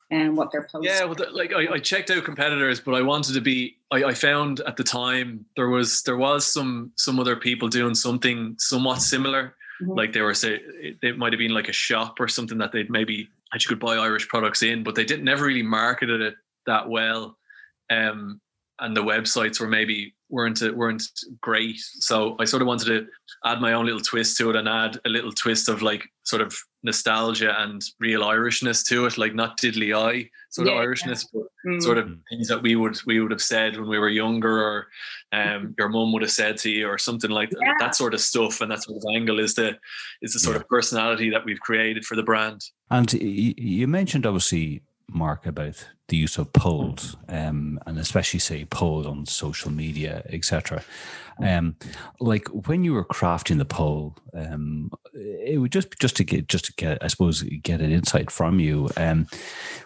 and 0.09 0.37
what 0.37 0.51
they're 0.51 0.67
posting. 0.71 0.83
Yeah, 0.83 1.03
well, 1.03 1.15
the, 1.15 1.29
like 1.31 1.53
I, 1.53 1.73
I, 1.73 1.79
checked 1.79 2.09
out 2.11 2.23
competitors, 2.23 2.79
but 2.79 2.93
I 2.95 3.01
wanted 3.01 3.33
to 3.33 3.41
be. 3.41 3.77
I, 3.91 4.05
I, 4.05 4.13
found 4.13 4.61
at 4.61 4.77
the 4.77 4.83
time 4.83 5.45
there 5.55 5.69
was 5.69 6.01
there 6.03 6.17
was 6.17 6.45
some 6.45 6.91
some 6.95 7.19
other 7.19 7.35
people 7.35 7.67
doing 7.67 7.95
something 7.95 8.55
somewhat 8.57 9.01
similar. 9.01 9.55
Mm-hmm. 9.81 9.91
Like 9.91 10.13
they 10.13 10.21
were 10.21 10.33
say 10.33 10.59
it 11.01 11.17
might 11.17 11.33
have 11.33 11.39
been 11.39 11.53
like 11.53 11.69
a 11.69 11.73
shop 11.73 12.19
or 12.19 12.27
something 12.27 12.57
that 12.57 12.71
they'd 12.71 12.89
maybe 12.89 13.29
that 13.51 13.63
you 13.63 13.69
could 13.69 13.79
buy 13.79 13.95
Irish 13.95 14.27
products 14.27 14.63
in, 14.63 14.83
but 14.83 14.95
they 14.95 15.05
didn't 15.05 15.25
never 15.25 15.45
really 15.45 15.63
marketed 15.63 16.21
it 16.21 16.35
that 16.65 16.87
well. 16.89 17.37
Um, 17.89 18.41
and 18.79 18.95
the 18.95 19.03
websites 19.03 19.59
were 19.59 19.67
maybe 19.67 20.13
weren't 20.29 20.61
weren't 20.75 21.03
great. 21.41 21.79
So 21.79 22.35
I 22.39 22.45
sort 22.45 22.61
of 22.61 22.67
wanted 22.67 22.85
to 22.85 23.07
add 23.45 23.61
my 23.61 23.73
own 23.73 23.85
little 23.85 24.01
twist 24.01 24.37
to 24.37 24.49
it 24.49 24.55
and 24.55 24.67
add 24.67 24.99
a 25.05 25.09
little 25.09 25.31
twist 25.31 25.69
of 25.69 25.81
like 25.81 26.07
sort 26.23 26.41
of 26.41 26.55
nostalgia 26.83 27.55
and 27.61 27.81
real 27.99 28.21
Irishness 28.21 28.85
to 28.87 29.05
it, 29.05 29.17
like 29.17 29.33
not 29.33 29.59
diddly 29.59 29.95
eye 29.95 30.29
sort 30.49 30.67
yeah, 30.67 30.73
of 30.73 30.79
Irishness, 30.79 31.25
yeah. 31.33 31.41
but 31.65 31.71
mm. 31.71 31.81
sort 31.81 31.97
of 31.97 32.11
things 32.29 32.47
that 32.47 32.61
we 32.61 32.75
would 32.75 32.97
we 33.05 33.19
would 33.19 33.31
have 33.31 33.41
said 33.41 33.77
when 33.77 33.89
we 33.89 33.99
were 33.99 34.09
younger, 34.09 34.61
or 34.61 34.87
um, 35.31 35.75
your 35.77 35.89
mum 35.89 36.11
would 36.13 36.21
have 36.21 36.31
said 36.31 36.57
to 36.57 36.69
you, 36.69 36.87
or 36.87 36.97
something 36.97 37.31
like 37.31 37.49
yeah. 37.51 37.59
that, 37.67 37.75
that. 37.79 37.95
sort 37.95 38.13
of 38.13 38.21
stuff. 38.21 38.61
And 38.61 38.71
that 38.71 38.83
sort 38.83 38.97
of 38.97 39.15
angle 39.15 39.39
is 39.39 39.55
the 39.55 39.77
is 40.21 40.33
the 40.33 40.39
sort 40.39 40.55
of 40.55 40.67
personality 40.67 41.29
that 41.29 41.45
we've 41.45 41.59
created 41.59 42.05
for 42.05 42.15
the 42.15 42.23
brand. 42.23 42.61
And 42.89 43.11
you 43.13 43.87
mentioned 43.87 44.25
obviously 44.25 44.81
Mark 45.09 45.45
about 45.45 45.87
the 46.09 46.17
use 46.17 46.37
of 46.37 46.53
polls, 46.53 47.17
um, 47.27 47.79
and 47.85 47.97
especially 47.97 48.39
say 48.39 48.65
polls 48.65 49.05
on 49.05 49.25
social 49.25 49.71
media, 49.71 50.23
etc. 50.29 50.83
Um, 51.41 51.75
like 52.19 52.47
when 52.47 52.83
you 52.83 52.93
were 52.93 53.05
crafting 53.05 53.57
the 53.57 53.65
poll, 53.65 54.15
um, 54.33 54.91
it 55.13 55.59
would 55.59 55.71
just 55.71 55.97
just 55.99 56.15
to 56.17 56.23
get 56.23 56.47
just 56.47 56.65
to 56.65 56.73
get 56.73 57.03
I 57.03 57.07
suppose 57.07 57.43
get 57.43 57.81
an 57.81 57.91
insight 57.91 58.31
from 58.31 58.59
you, 58.59 58.89
um, 58.97 59.27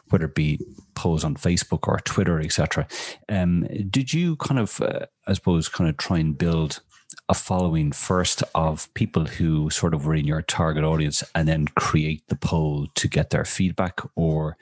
whether 0.10 0.25
it 0.25 0.36
be 0.36 0.60
polls 0.96 1.24
on 1.24 1.36
Facebook 1.36 1.88
or 1.88 2.00
Twitter, 2.00 2.40
etc. 2.40 2.88
Um, 3.30 3.68
did 3.90 4.13
you 4.13 4.36
kind 4.38 4.60
of 4.60 4.82
uh, 4.82 5.06
I 5.28 5.34
suppose 5.34 5.70
kind 5.70 5.90
of 5.90 5.98
try 5.98 6.20
and 6.20 6.38
build 6.38 6.82
a 7.30 7.34
following 7.34 7.91
first 7.91 8.44
of 8.56 8.94
people 8.94 9.25
who 9.25 9.70
sort 9.70 9.94
of 9.94 10.06
were 10.06 10.15
in 10.15 10.25
your 10.25 10.41
target 10.41 10.84
audience 10.84 11.24
and 11.36 11.48
then 11.48 11.68
create 11.75 12.27
the 12.27 12.36
poll 12.36 12.88
to 12.96 13.08
get 13.08 13.30
their 13.30 13.46
feedback 13.46 14.00
or 14.15 14.58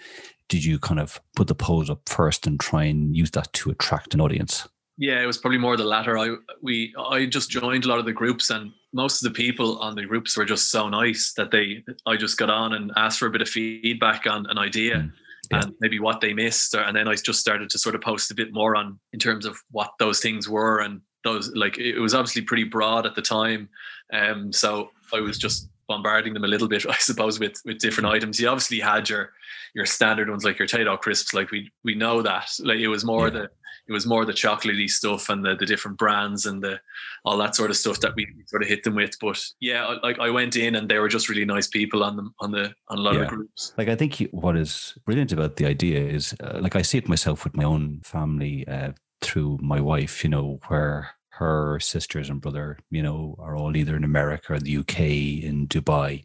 did 0.50 0.66
you 0.66 0.80
kind 0.80 1.00
of 1.00 1.22
put 1.36 1.48
the 1.48 1.56
polls 1.56 1.90
up 1.90 2.10
first 2.10 2.46
and 2.46 2.60
try 2.60 2.84
and 2.84 3.16
use 3.16 3.32
that 3.32 3.54
to 3.54 3.70
attract 3.70 4.14
an 4.14 4.20
audience? 4.20 4.68
Yeah, 4.98 5.22
it 5.22 5.26
was 5.26 5.38
probably 5.38 5.60
more 5.60 5.78
the 5.78 5.86
latter. 5.86 6.18
I 6.18 6.36
we 6.62 6.94
I 7.00 7.26
just 7.26 7.50
joined 7.50 7.86
a 7.86 7.88
lot 7.88 8.00
of 8.00 8.06
the 8.06 8.12
groups, 8.12 8.50
and 8.50 8.74
most 8.92 9.24
of 9.24 9.32
the 9.32 9.38
people 9.38 9.80
on 9.80 9.96
the 9.96 10.04
groups 10.04 10.36
were 10.36 10.44
just 10.44 10.72
so 10.72 10.90
nice 10.90 11.32
that 11.38 11.52
they 11.52 11.86
I 12.06 12.18
just 12.18 12.38
got 12.38 12.50
on 12.50 12.74
and 12.74 12.92
asked 12.98 13.20
for 13.20 13.28
a 13.28 13.32
bit 13.32 13.42
of 13.42 13.48
feedback 13.48 14.28
on 14.28 14.46
an 14.50 14.58
idea. 14.58 14.96
Mm, 14.96 15.12
yeah. 15.52 15.62
And 15.62 15.74
maybe 15.80 16.00
what 16.00 16.20
they 16.20 16.34
missed, 16.34 16.76
or, 16.76 16.82
and 16.82 16.98
then 16.98 17.08
I 17.08 17.16
just 17.16 17.40
started 17.40 17.70
to 17.70 17.80
sort 17.80 17.96
of 17.96 18.02
post 18.02 18.30
a 18.30 18.36
bit 18.36 18.52
more 18.52 18.76
on 18.76 19.00
in 19.14 19.20
terms 19.20 19.46
of 19.46 19.58
what 19.72 19.92
those 20.00 20.20
things 20.20 20.50
were, 20.50 20.80
and 20.80 21.00
those 21.24 21.52
like 21.56 21.78
it 21.78 22.00
was 22.00 22.14
obviously 22.14 22.42
pretty 22.42 22.64
broad 22.64 23.06
at 23.06 23.16
the 23.16 23.22
time, 23.22 23.70
um. 24.14 24.52
So 24.54 24.92
I 25.14 25.20
was 25.20 25.38
just 25.38 25.70
bombarding 25.88 26.34
them 26.34 26.44
a 26.44 26.48
little 26.48 26.68
bit, 26.68 26.86
I 26.90 26.98
suppose, 26.98 27.40
with 27.40 27.62
with 27.66 27.80
different 27.80 28.10
items. 28.10 28.40
You 28.40 28.48
obviously 28.48 28.80
had 28.80 29.10
your 29.10 29.34
your 29.76 29.86
standard 29.86 30.30
ones 30.30 30.46
like 30.46 30.60
your 30.60 30.68
Tayto 30.68 31.00
crisps. 31.00 31.34
Like 31.34 31.52
we 31.52 31.72
we 31.84 31.96
know 31.96 32.22
that. 32.22 32.50
Like 32.60 32.80
it 32.80 32.88
was 32.88 33.04
more 33.04 33.28
yeah. 33.28 33.34
the 33.34 33.50
it 33.90 33.92
was 33.92 34.06
more 34.06 34.24
the 34.24 34.34
chocolatey 34.34 34.88
stuff 34.88 35.30
and 35.30 35.44
the, 35.44 35.56
the 35.56 35.66
different 35.66 35.98
brands 35.98 36.46
and 36.46 36.64
the 36.64 36.80
all 37.26 37.38
that 37.38 37.56
sort 37.56 37.72
of 37.72 37.76
stuff 37.76 38.00
that 38.02 38.14
we 38.16 38.28
sort 38.46 38.62
of 38.62 38.68
hit 38.68 38.84
them 38.84 38.96
with. 38.96 39.18
But 39.20 39.44
yeah, 39.60 39.96
like 40.04 40.20
I 40.20 40.30
went 40.30 40.56
in 40.56 40.76
and 40.76 40.88
they 40.88 41.00
were 41.00 41.10
just 41.10 41.28
really 41.28 41.44
nice 41.44 41.68
people 41.68 42.04
on 42.04 42.16
them 42.16 42.34
on 42.40 42.52
the 42.52 42.72
on 42.88 43.00
a 43.00 43.02
lot 43.02 43.16
yeah. 43.16 43.22
of 43.22 43.30
groups. 43.30 43.74
Like 43.78 43.90
I 43.90 43.96
think 43.96 44.28
what 44.32 44.56
is 44.56 44.96
brilliant 45.06 45.32
about 45.32 45.56
the 45.56 45.66
idea 45.66 46.00
is 46.02 46.36
uh, 46.42 46.60
like 46.62 46.76
I 46.76 46.84
see 46.84 47.00
it 47.00 47.10
myself 47.10 47.44
with 47.44 47.58
my 47.58 47.64
own 47.64 48.02
family 48.04 48.66
uh, 48.68 48.92
through 49.22 49.60
my 49.62 49.80
wife. 49.80 50.24
You 50.24 50.30
know 50.30 50.60
where 50.68 51.12
her 51.40 51.80
sisters 51.80 52.30
and 52.30 52.42
brother, 52.42 52.78
you 52.92 53.02
know, 53.02 53.36
are 53.40 53.56
all 53.56 53.78
either 53.78 53.96
in 53.96 54.04
America 54.04 54.54
or 54.54 54.60
the 54.60 54.78
UK, 54.78 55.00
in 55.00 55.68
Dubai. 55.70 56.24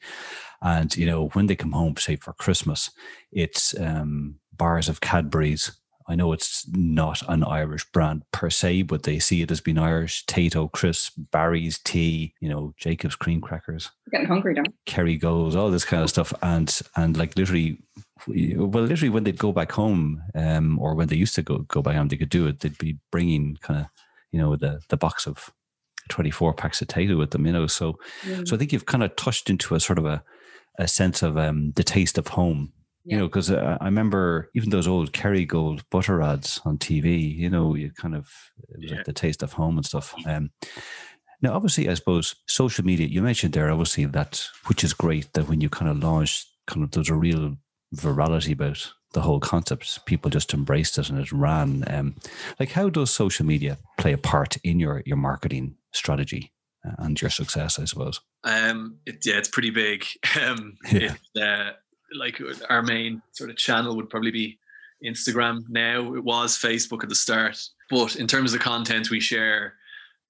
And, 0.61 0.95
you 0.97 1.07
know, 1.07 1.29
when 1.29 1.47
they 1.47 1.55
come 1.55 1.73
home, 1.73 1.97
say 1.97 2.17
for 2.17 2.33
Christmas, 2.33 2.91
it's 3.31 3.79
um, 3.79 4.37
bars 4.53 4.89
of 4.89 5.01
Cadbury's. 5.01 5.71
I 6.06 6.14
know 6.14 6.32
it's 6.32 6.68
not 6.68 7.23
an 7.28 7.44
Irish 7.44 7.84
brand 7.90 8.25
per 8.30 8.50
se, 8.50 8.82
but 8.82 9.04
they 9.04 9.18
see 9.18 9.40
it 9.40 9.50
as 9.50 9.61
being 9.61 9.78
Irish. 9.78 10.25
Tayto 10.26 10.70
crisp, 10.70 11.14
Barry's 11.30 11.78
tea, 11.78 12.34
you 12.40 12.49
know, 12.49 12.75
Jacob's 12.76 13.16
cream 13.16 13.40
crackers. 13.40 13.90
getting 14.11 14.26
hungry 14.26 14.54
now. 14.54 14.64
Kerrygold, 14.87 15.56
all 15.56 15.70
this 15.70 15.84
kind 15.84 16.02
of 16.02 16.11
stuff. 16.11 16.32
And 16.42 16.78
and 16.96 17.16
like 17.16 17.37
literally 17.37 17.78
well, 18.26 18.84
literally 18.84 19.11
when 19.11 19.25
they'd 19.25 19.38
go 19.38 19.52
back 19.52 19.73
home, 19.73 20.23
um, 20.34 20.78
or 20.78 20.94
when 20.94 21.08
they 21.08 21.16
used 21.16 21.34
to 21.37 21.42
go 21.42 21.58
go 21.58 21.82
back 21.82 21.96
home, 21.96 22.08
they 22.08 22.16
could 22.16 22.28
do 22.28 22.46
it. 22.46 22.61
They'd 22.61 22.78
be 22.78 22.99
bringing 23.11 23.56
kind 23.61 23.80
of, 23.80 23.87
you 24.30 24.40
know, 24.40 24.56
the 24.56 24.80
the 24.88 24.96
box 24.96 25.26
of 25.26 25.50
twenty 26.08 26.30
four 26.30 26.52
packs 26.52 26.82
of 26.82 26.88
Tayto 26.88 27.18
with 27.18 27.30
them, 27.30 27.46
you 27.46 27.52
know. 27.52 27.66
So, 27.66 27.99
mm. 28.23 28.46
so 28.46 28.56
I 28.56 28.58
think 28.58 28.73
you've 28.73 28.87
kind 28.87 29.02
of 29.02 29.16
touched 29.16 29.49
into 29.49 29.75
a 29.75 29.80
sort 29.80 29.99
of 29.99 30.04
a 30.04 30.23
a 30.78 30.88
sense 30.88 31.23
of 31.23 31.38
um, 31.38 31.73
the 31.76 31.84
taste 31.84 32.18
of 32.18 32.28
home. 32.28 32.73
Yeah. 33.04 33.14
You 33.14 33.20
know, 33.20 33.28
because 33.28 33.50
uh, 33.50 33.76
I 33.80 33.84
remember 33.84 34.50
even 34.54 34.70
those 34.70 34.88
old 34.88 35.12
Kerrygold 35.12 35.82
butter 35.90 36.23
ads 36.23 36.61
on 36.64 36.78
TV. 36.78 37.37
You 37.37 37.50
know, 37.50 37.75
you 37.75 37.90
kind 37.90 38.14
of 38.14 38.28
it 38.58 38.78
was 38.80 38.90
yeah. 38.90 38.96
like 38.96 39.04
the 39.04 39.12
taste 39.12 39.42
of 39.42 39.52
home 39.52 39.76
and 39.76 39.84
stuff. 39.84 40.14
Um, 40.26 40.50
now, 41.42 41.52
obviously, 41.54 41.88
I 41.88 41.94
suppose 41.94 42.37
social 42.46 42.84
media. 42.84 43.06
You 43.06 43.20
mentioned 43.20 43.52
there, 43.52 43.70
obviously, 43.70 44.06
that 44.06 44.49
which 44.66 44.82
is 44.82 44.94
great 44.94 45.32
that 45.34 45.49
when 45.49 45.61
you 45.61 45.68
kind 45.68 45.90
of 45.90 46.02
launched, 46.02 46.49
kind 46.66 46.82
of 46.82 46.92
there's 46.92 47.11
a 47.11 47.14
real 47.14 47.56
virality 47.94 48.52
about 48.52 48.92
the 49.12 49.20
whole 49.20 49.40
concept. 49.40 50.06
People 50.06 50.30
just 50.30 50.54
embraced 50.54 50.96
it 50.96 51.11
and 51.11 51.20
it 51.20 51.30
ran. 51.30 51.84
Um, 51.88 52.16
like, 52.58 52.73
how 52.73 52.88
does 52.88 53.11
social 53.11 53.44
media 53.44 53.76
play 53.99 54.12
a 54.12 54.18
part 54.18 54.56
in 54.64 54.80
your 54.80 55.02
your 55.04 55.18
marketing 55.18 55.76
strategy? 55.92 56.52
and 56.99 57.20
your 57.20 57.30
success, 57.30 57.78
I 57.78 57.84
suppose? 57.87 58.20
Um, 58.44 58.99
it, 59.06 59.25
yeah, 59.25 59.38
it's 59.38 59.49
pretty 59.49 59.70
big. 59.70 60.04
Um, 60.40 60.76
yeah. 60.90 61.14
It, 61.34 61.42
uh, 61.42 61.73
like 62.14 62.40
our 62.71 62.83
main 62.83 63.23
sort 63.33 63.50
of 63.50 63.56
channel 63.56 63.97
would 63.97 64.11
probably 64.11 64.30
be 64.30 64.59
Instagram 65.04 65.64
now. 65.68 66.14
It 66.14 66.25
was 66.25 66.56
Facebook 66.56 67.02
at 67.02 67.09
the 67.09 67.14
start, 67.14 67.62
but 67.90 68.16
in 68.16 68.26
terms 68.26 68.52
of 68.52 68.59
the 68.59 68.64
content 68.64 69.11
we 69.11 69.21
share, 69.21 69.75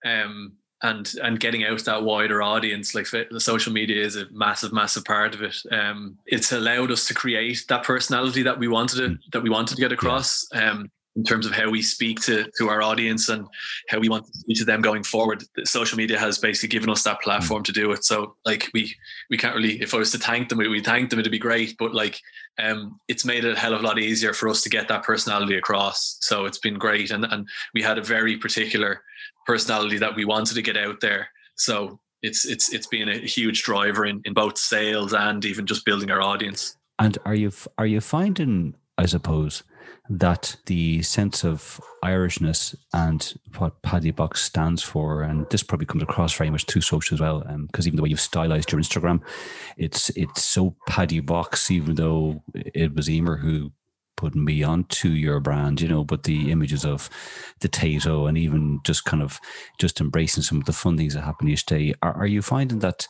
um, 0.05 0.53
and 0.83 1.15
and 1.23 1.41
getting 1.41 1.65
out 1.65 1.85
that 1.85 2.03
wider 2.03 2.43
audience, 2.43 2.95
like 2.95 3.09
the 3.11 3.41
social 3.41 3.73
media 3.73 4.05
is 4.05 4.17
a 4.17 4.27
massive, 4.31 4.73
massive 4.73 5.05
part 5.05 5.35
of 5.35 5.43
it. 5.43 5.57
Um, 5.71 6.19
it's 6.27 6.53
allowed 6.53 6.91
us 6.91 7.07
to 7.09 7.15
create 7.15 7.65
that 7.69 7.85
personality 7.85 8.43
that 8.43 8.59
we 8.59 8.69
wanted 8.69 8.97
to, 8.97 9.09
mm. 9.09 9.19
that 9.33 9.43
we 9.43 9.51
wanted 9.51 9.77
to 9.77 9.81
get 9.81 9.93
across. 9.93 10.47
Um, 10.53 10.91
in 11.17 11.25
terms 11.25 11.47
of 11.47 11.53
how 11.53 11.71
we 11.71 11.81
speak 11.83 12.21
to 12.21 12.51
to 12.59 12.69
our 12.69 12.83
audience 12.83 13.29
and 13.29 13.47
how 13.89 13.99
we 13.99 14.09
want 14.09 14.27
to 14.27 14.39
speak 14.39 14.59
to 14.59 14.65
them 14.65 14.83
going 14.83 15.03
forward. 15.03 15.45
Social 15.65 15.97
media 15.97 16.19
has 16.19 16.39
basically 16.39 16.69
given 16.69 16.91
us 16.91 17.03
that 17.05 17.21
platform 17.23 17.63
to 17.65 17.73
do 17.73 17.93
it. 17.93 18.05
So 18.05 18.37
like 18.45 18.69
we 18.75 18.95
we 19.31 19.37
can't 19.37 19.55
really 19.55 19.81
if 19.81 19.95
I 19.95 19.99
was 19.99 20.11
to 20.13 20.19
thank 20.19 20.49
them, 20.49 20.59
we 20.59 20.81
thank 20.81 21.11
them, 21.11 21.19
it'd 21.19 21.31
be 21.31 21.39
great. 21.39 21.77
But 21.79 21.95
like 21.95 22.21
um 22.59 22.99
it's 23.09 23.25
made 23.25 23.45
it 23.45 23.57
a 23.57 23.59
hell 23.59 23.75
of 23.75 23.81
a 23.81 23.85
lot 23.85 23.99
easier 23.99 24.33
for 24.33 24.49
us 24.49 24.63
to 24.63 24.69
get 24.69 24.89
that 24.89 25.05
personality 25.05 25.57
across. 25.57 26.19
So 26.21 26.47
it's 26.47 26.59
been 26.59 26.79
great. 26.79 27.11
And 27.11 27.25
and 27.25 27.49
we 27.75 27.83
had 27.83 27.99
a 27.99 28.03
very 28.03 28.37
particular 28.37 29.03
personality 29.47 29.99
that 29.99 30.17
we 30.17 30.25
wanted 30.25 30.55
to 30.55 30.63
get 30.63 30.77
out 30.77 31.01
there. 31.01 31.29
So 31.57 32.01
it's 32.23 32.47
it's 32.47 32.73
it's 32.73 32.87
been 32.87 33.09
a 33.09 33.19
huge 33.19 33.63
driver 33.63 34.07
in, 34.07 34.21
in 34.25 34.33
both 34.33 34.59
sales 34.59 35.13
and 35.13 35.45
even 35.45 35.67
just 35.67 35.85
building 35.85 36.11
our 36.11 36.23
audience. 36.23 36.77
And 36.99 37.19
are 37.25 37.35
you 37.35 37.53
are 37.79 37.87
you 37.87 38.01
finding, 38.01 38.75
I 38.99 39.07
suppose, 39.07 39.63
that 40.11 40.57
the 40.67 41.03
sense 41.03 41.45
of 41.45 41.81
Irishness 42.05 42.75
and 42.93 43.35
what 43.57 43.81
Paddy 43.83 44.11
Box 44.11 44.43
stands 44.43 44.83
for, 44.83 45.23
and 45.23 45.49
this 45.51 45.63
probably 45.63 45.87
comes 45.87 46.03
across 46.03 46.35
very 46.35 46.51
much 46.51 46.65
through 46.65 46.83
social 46.83 47.15
as 47.15 47.21
well, 47.21 47.41
because 47.41 47.87
um, 47.87 47.89
even 47.89 47.97
the 47.97 48.03
way 48.03 48.11
you've 48.11 48.21
stylized 48.21 48.71
your 48.71 48.81
Instagram, 48.81 49.21
it's 49.77 50.11
it's 50.11 50.45
so 50.45 50.77
Paddy 50.87 51.21
Box, 51.21 51.71
even 51.71 51.95
though 51.95 52.43
it 52.55 52.95
was 52.95 53.09
Emer 53.09 53.37
who 53.37 53.73
put 54.17 54.35
me 54.35 54.63
onto 54.63 55.09
your 55.09 55.41
brand, 55.41 55.81
you 55.81 55.89
know, 55.89 56.05
but 56.05 56.23
the 56.23 56.51
images 56.51 56.85
of 56.85 57.11
the 57.61 57.69
Tayto 57.69 58.29
and 58.29 58.39
even 58.39 58.81
just 58.85 59.05
kind 59.05 59.23
of 59.23 59.41
just 59.81 60.01
embracing 60.01 60.43
some 60.43 60.59
of 60.59 60.67
the 60.67 60.73
fun 60.73 60.97
things 60.97 61.15
that 61.15 61.23
happen 61.23 61.49
each 61.49 61.67
day. 61.67 61.95
Are, 62.03 62.15
are 62.15 62.27
you 62.27 62.41
finding 62.41 62.79
that 62.81 63.09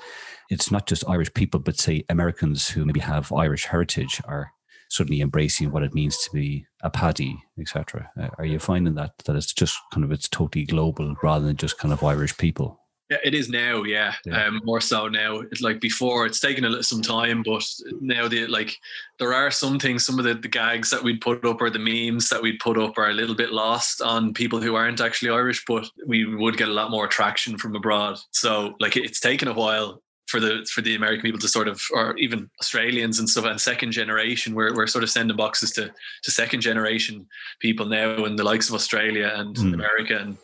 it's 0.51 0.71
not 0.71 0.87
just 0.87 1.09
Irish 1.09 1.33
people, 1.35 1.61
but 1.61 1.79
say 1.79 2.05
Americans 2.09 2.69
who 2.69 2.85
maybe 2.85 3.01
have 3.01 3.33
Irish 3.33 3.67
heritage 3.67 4.21
are 4.27 4.53
suddenly 4.95 5.21
embracing 5.21 5.71
what 5.71 5.83
it 5.83 5.95
means 5.95 6.17
to 6.19 6.31
be 6.31 6.67
a 6.83 6.91
paddy, 6.91 7.37
etc. 7.59 8.11
Uh, 8.21 8.29
are 8.39 8.45
you 8.45 8.59
finding 8.59 8.95
that 8.95 9.13
that 9.25 9.37
it's 9.37 9.53
just 9.53 9.77
kind 9.93 10.05
of 10.05 10.13
it's 10.13 10.29
totally 10.29 10.65
global 10.65 11.15
rather 11.23 11.45
than 11.45 11.57
just 11.57 11.79
kind 11.79 11.93
of 11.93 12.03
Irish 12.03 12.37
people? 12.37 12.81
Yeah, 13.11 13.19
it 13.23 13.35
is 13.35 13.51
now. 13.51 13.83
Yeah, 13.83 14.15
yeah. 14.25 14.47
Um, 14.47 14.63
more 14.65 14.81
so 14.81 15.09
now. 15.09 15.41
It's 15.41 15.61
like 15.61 15.79
before. 15.79 16.25
It's 16.25 16.41
taken 16.41 16.65
a 16.65 16.69
little 16.69 16.83
some 16.83 17.03
time, 17.03 17.43
but 17.45 17.63
now 18.01 18.29
the 18.29 18.47
like 18.47 18.75
there 19.19 19.35
are 19.35 19.51
some 19.51 19.79
things. 19.79 20.07
Some 20.07 20.19
of 20.19 20.25
the, 20.25 20.35
the 20.35 20.49
gags 20.49 20.89
that 20.89 21.03
we'd 21.03 21.21
put 21.21 21.45
up 21.45 21.61
or 21.61 21.69
the 21.69 21.79
memes 21.79 22.31
that 22.31 22.41
we'd 22.41 22.61
put 22.61 22.79
up 22.79 22.97
are 22.97 23.11
a 23.11 23.15
little 23.15 23.35
bit 23.35 23.53
lost 23.53 24.01
on 24.01 24.33
people 24.33 24.61
who 24.61 24.75
aren't 24.75 25.03
actually 25.03 25.31
Irish, 25.31 25.65
but 25.67 25.87
we 26.07 26.25
would 26.25 26.57
get 26.57 26.69
a 26.69 26.73
lot 26.73 26.91
more 26.91 27.07
traction 27.07 27.59
from 27.59 27.77
abroad. 27.77 28.19
So 28.31 28.75
like 28.81 28.97
it's 28.97 29.21
taken 29.21 29.49
a 29.49 29.55
while 29.55 30.03
for 30.35 30.41
the 30.41 30.67
for 30.69 30.81
the 30.81 30.97
American 30.97 31.23
people 31.23 31.39
to 31.39 31.47
sort 31.47 31.69
of, 31.69 31.81
or 31.93 32.17
even 32.17 32.51
Australians 32.61 33.21
and 33.21 33.29
stuff, 33.29 33.45
and 33.45 33.61
second 33.61 33.93
generation. 33.93 34.53
We're 34.53 34.75
we're 34.75 34.89
sort 34.89 35.05
of 35.05 35.11
sending 35.11 35.37
boxes 35.37 35.71
to 35.73 35.93
to 36.25 36.31
second 36.31 36.61
generation 36.61 37.29
people 37.61 37.87
now, 37.87 38.25
in 38.25 38.35
the 38.35 38.43
likes 38.43 38.69
of 38.69 38.75
Australia 38.75 39.33
and 39.37 39.55
mm. 39.55 39.75
America, 39.75 40.19
and 40.19 40.37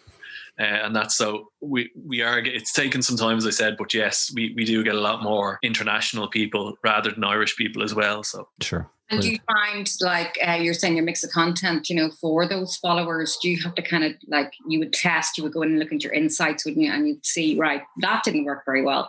uh, 0.61 0.85
and 0.85 0.95
that's 0.95 1.17
so 1.17 1.51
we 1.61 1.91
we 2.07 2.23
are. 2.23 2.39
It's 2.39 2.73
taken 2.73 3.03
some 3.03 3.17
time, 3.17 3.37
as 3.37 3.47
I 3.49 3.51
said, 3.51 3.77
but 3.77 3.93
yes, 3.93 4.31
we 4.33 4.55
we 4.55 4.65
do 4.65 4.85
get 4.85 4.95
a 4.95 5.01
lot 5.01 5.25
more 5.25 5.59
international 5.65 6.29
people 6.29 6.79
rather 6.85 7.11
than 7.11 7.25
Irish 7.25 7.57
people 7.57 7.83
as 7.83 7.93
well. 7.93 8.23
So 8.23 8.47
sure. 8.61 8.89
And 9.11 9.21
do 9.21 9.29
you 9.29 9.39
find 9.53 9.91
like 10.01 10.39
uh, 10.47 10.53
you're 10.53 10.73
saying 10.73 10.95
your 10.95 11.05
mix 11.05 11.25
of 11.25 11.31
content, 11.31 11.91
you 11.91 11.97
know, 11.97 12.11
for 12.21 12.47
those 12.47 12.77
followers, 12.77 13.37
do 13.43 13.51
you 13.51 13.61
have 13.65 13.75
to 13.75 13.83
kind 13.83 14.05
of 14.05 14.13
like 14.29 14.53
you 14.69 14.79
would 14.79 14.93
test, 14.93 15.37
you 15.37 15.43
would 15.43 15.53
go 15.53 15.63
in 15.63 15.71
and 15.71 15.79
look 15.81 15.93
at 15.93 16.05
your 16.05 16.13
insights, 16.13 16.65
wouldn't 16.65 16.85
you? 16.85 16.93
And 16.93 17.09
you'd 17.09 17.27
see, 17.27 17.59
right, 17.59 17.83
that 18.03 18.23
didn't 18.23 18.45
work 18.45 18.63
very 18.65 18.83
well. 18.83 19.09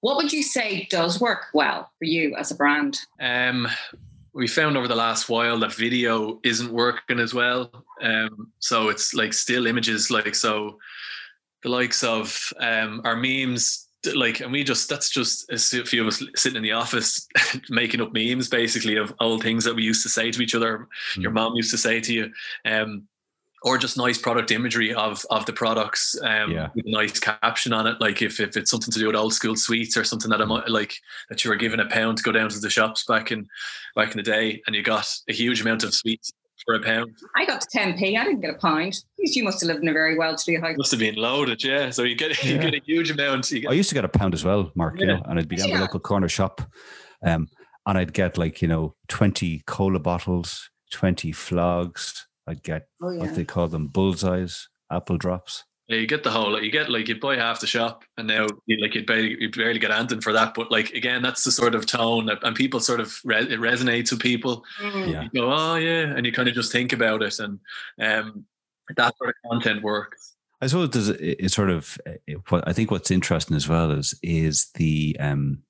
What 0.00 0.16
would 0.16 0.32
you 0.32 0.42
say 0.42 0.86
does 0.90 1.20
work 1.20 1.46
well 1.52 1.90
for 1.98 2.04
you 2.04 2.36
as 2.36 2.50
a 2.50 2.54
brand? 2.54 2.98
Um, 3.20 3.66
we 4.32 4.46
found 4.46 4.76
over 4.76 4.86
the 4.86 4.94
last 4.94 5.28
while 5.28 5.58
that 5.60 5.74
video 5.74 6.38
isn't 6.44 6.72
working 6.72 7.18
as 7.18 7.34
well. 7.34 7.84
Um, 8.00 8.52
so 8.60 8.88
it's 8.88 9.12
like 9.14 9.32
still 9.32 9.66
images, 9.66 10.10
like 10.10 10.34
so 10.34 10.78
the 11.62 11.68
likes 11.68 12.04
of 12.04 12.52
um, 12.60 13.00
our 13.04 13.16
memes 13.16 13.88
like 14.14 14.40
and 14.40 14.52
we 14.52 14.62
just 14.62 14.88
that's 14.88 15.10
just 15.10 15.50
a 15.50 15.84
few 15.84 16.02
of 16.02 16.06
us 16.06 16.22
sitting 16.36 16.56
in 16.56 16.62
the 16.62 16.72
office 16.72 17.26
making 17.68 18.00
up 18.00 18.12
memes 18.12 18.48
basically 18.48 18.96
of 18.96 19.12
old 19.20 19.42
things 19.42 19.64
that 19.64 19.74
we 19.74 19.82
used 19.82 20.04
to 20.04 20.08
say 20.08 20.30
to 20.30 20.40
each 20.40 20.54
other 20.54 20.86
mm. 21.16 21.22
your 21.22 21.32
mom 21.32 21.56
used 21.56 21.70
to 21.72 21.76
say 21.78 22.00
to 22.00 22.14
you 22.14 22.32
um 22.64 23.02
or 23.62 23.78
just 23.78 23.96
nice 23.96 24.18
product 24.18 24.50
imagery 24.50 24.92
of 24.94 25.24
of 25.30 25.44
the 25.46 25.52
products 25.52 26.16
um 26.22 26.50
yeah. 26.50 26.68
with 26.74 26.86
a 26.86 26.90
nice 26.90 27.18
caption 27.18 27.72
on 27.72 27.86
it 27.86 28.00
like 28.00 28.22
if, 28.22 28.40
if 28.40 28.56
it's 28.56 28.70
something 28.70 28.92
to 28.92 28.98
do 28.98 29.06
with 29.06 29.16
old 29.16 29.32
school 29.32 29.56
sweets 29.56 29.96
or 29.96 30.04
something 30.04 30.30
that 30.30 30.40
i 30.40 30.44
might 30.44 30.68
like 30.68 30.94
that 31.28 31.44
you 31.44 31.50
were 31.50 31.56
given 31.56 31.80
a 31.80 31.88
pound 31.88 32.16
to 32.16 32.22
go 32.22 32.32
down 32.32 32.48
to 32.48 32.58
the 32.60 32.70
shops 32.70 33.04
back 33.04 33.32
in 33.32 33.46
back 33.96 34.10
in 34.10 34.16
the 34.16 34.22
day 34.22 34.62
and 34.66 34.76
you 34.76 34.82
got 34.82 35.08
a 35.28 35.32
huge 35.32 35.60
amount 35.60 35.82
of 35.84 35.94
sweets 35.94 36.32
for 36.68 36.74
a 36.74 36.82
pound. 36.82 37.16
I 37.34 37.46
got 37.46 37.62
to 37.62 37.78
10p. 37.78 38.18
I 38.18 38.24
didn't 38.24 38.40
get 38.40 38.50
a 38.50 38.58
pound. 38.58 38.94
You 39.16 39.42
must 39.42 39.60
have 39.60 39.68
lived 39.68 39.82
in 39.82 39.88
a 39.88 39.92
very 39.92 40.18
well-to-do 40.18 40.60
house. 40.60 40.76
Must 40.76 40.90
have 40.90 41.00
been 41.00 41.16
loaded, 41.16 41.64
yeah. 41.64 41.88
So 41.88 42.02
you 42.02 42.14
get 42.14 42.42
you 42.44 42.58
get 42.58 42.74
a 42.74 42.80
huge 42.84 43.10
amount. 43.10 43.48
Get, 43.48 43.68
I 43.68 43.72
used 43.72 43.88
to 43.88 43.94
get 43.94 44.04
a 44.04 44.08
pound 44.08 44.34
as 44.34 44.44
well, 44.44 44.70
Mark. 44.74 44.96
Yeah. 44.96 45.00
You 45.00 45.06
know, 45.06 45.22
and 45.26 45.38
I'd 45.38 45.48
be 45.48 45.56
down 45.56 45.70
yeah. 45.70 45.76
the 45.76 45.82
local 45.82 46.00
corner 46.00 46.28
shop, 46.28 46.60
um, 47.24 47.48
and 47.86 47.96
I'd 47.96 48.12
get 48.12 48.36
like 48.36 48.60
you 48.60 48.68
know 48.68 48.94
twenty 49.08 49.62
cola 49.66 49.98
bottles, 49.98 50.70
twenty 50.92 51.32
flogs. 51.32 52.27
I'd 52.48 52.62
get 52.62 52.88
oh, 53.02 53.10
yeah. 53.10 53.20
what 53.20 53.34
they 53.34 53.44
call 53.44 53.68
them 53.68 53.88
bullseyes, 53.88 54.68
apple 54.90 55.18
drops. 55.18 55.64
Yeah, 55.88 55.98
you 55.98 56.06
get 56.06 56.22
the 56.22 56.30
whole. 56.30 56.60
You 56.60 56.70
get 56.70 56.90
like 56.90 57.08
you 57.08 57.18
buy 57.18 57.36
half 57.36 57.60
the 57.60 57.66
shop, 57.66 58.04
and 58.18 58.28
now 58.28 58.46
you 58.66 58.78
like 58.80 58.94
you 58.94 59.06
barely 59.06 59.40
you 59.40 59.50
barely 59.50 59.78
get 59.78 59.90
anything 59.90 60.20
for 60.20 60.34
that. 60.34 60.52
But 60.54 60.70
like 60.70 60.90
again, 60.90 61.22
that's 61.22 61.44
the 61.44 61.50
sort 61.50 61.74
of 61.74 61.86
tone, 61.86 62.26
that, 62.26 62.38
and 62.42 62.54
people 62.54 62.80
sort 62.80 63.00
of 63.00 63.18
re- 63.24 63.38
it 63.38 63.58
resonates 63.58 64.10
with 64.10 64.20
people. 64.20 64.64
Mm. 64.82 65.12
Yeah. 65.12 65.22
You 65.22 65.40
go, 65.40 65.52
oh 65.52 65.76
yeah, 65.76 66.12
and 66.14 66.26
you 66.26 66.32
kind 66.32 66.48
of 66.48 66.54
just 66.54 66.72
think 66.72 66.92
about 66.92 67.22
it, 67.22 67.38
and 67.38 67.58
um, 68.00 68.44
that 68.96 69.16
sort 69.16 69.30
of 69.30 69.50
content 69.50 69.82
works. 69.82 70.34
I 70.60 70.66
suppose 70.66 70.90
there's 70.90 71.08
it's 71.08 71.54
sort 71.54 71.70
of 71.70 71.96
what 72.48 72.68
I 72.68 72.72
think 72.72 72.90
what's 72.90 73.10
interesting 73.10 73.56
as 73.56 73.68
well 73.68 73.90
is 73.92 74.18
is 74.22 74.70
the 74.74 75.16
um 75.20 75.62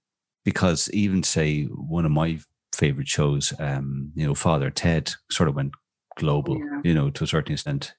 because 0.45 0.91
even 0.93 1.23
say 1.23 1.65
one 1.65 2.07
of 2.07 2.11
my 2.11 2.39
favorite 2.73 3.09
shows, 3.09 3.53
um, 3.59 4.13
you 4.15 4.27
know, 4.27 4.35
Father 4.35 4.71
Ted 4.71 5.13
sort 5.31 5.49
of 5.49 5.57
went 5.57 5.73
global, 6.19 6.59
yeah. 6.59 6.81
you 6.85 6.95
know, 6.95 7.11
to 7.11 7.25
a 7.25 7.27
certain 7.27 7.55
extent 7.55 7.95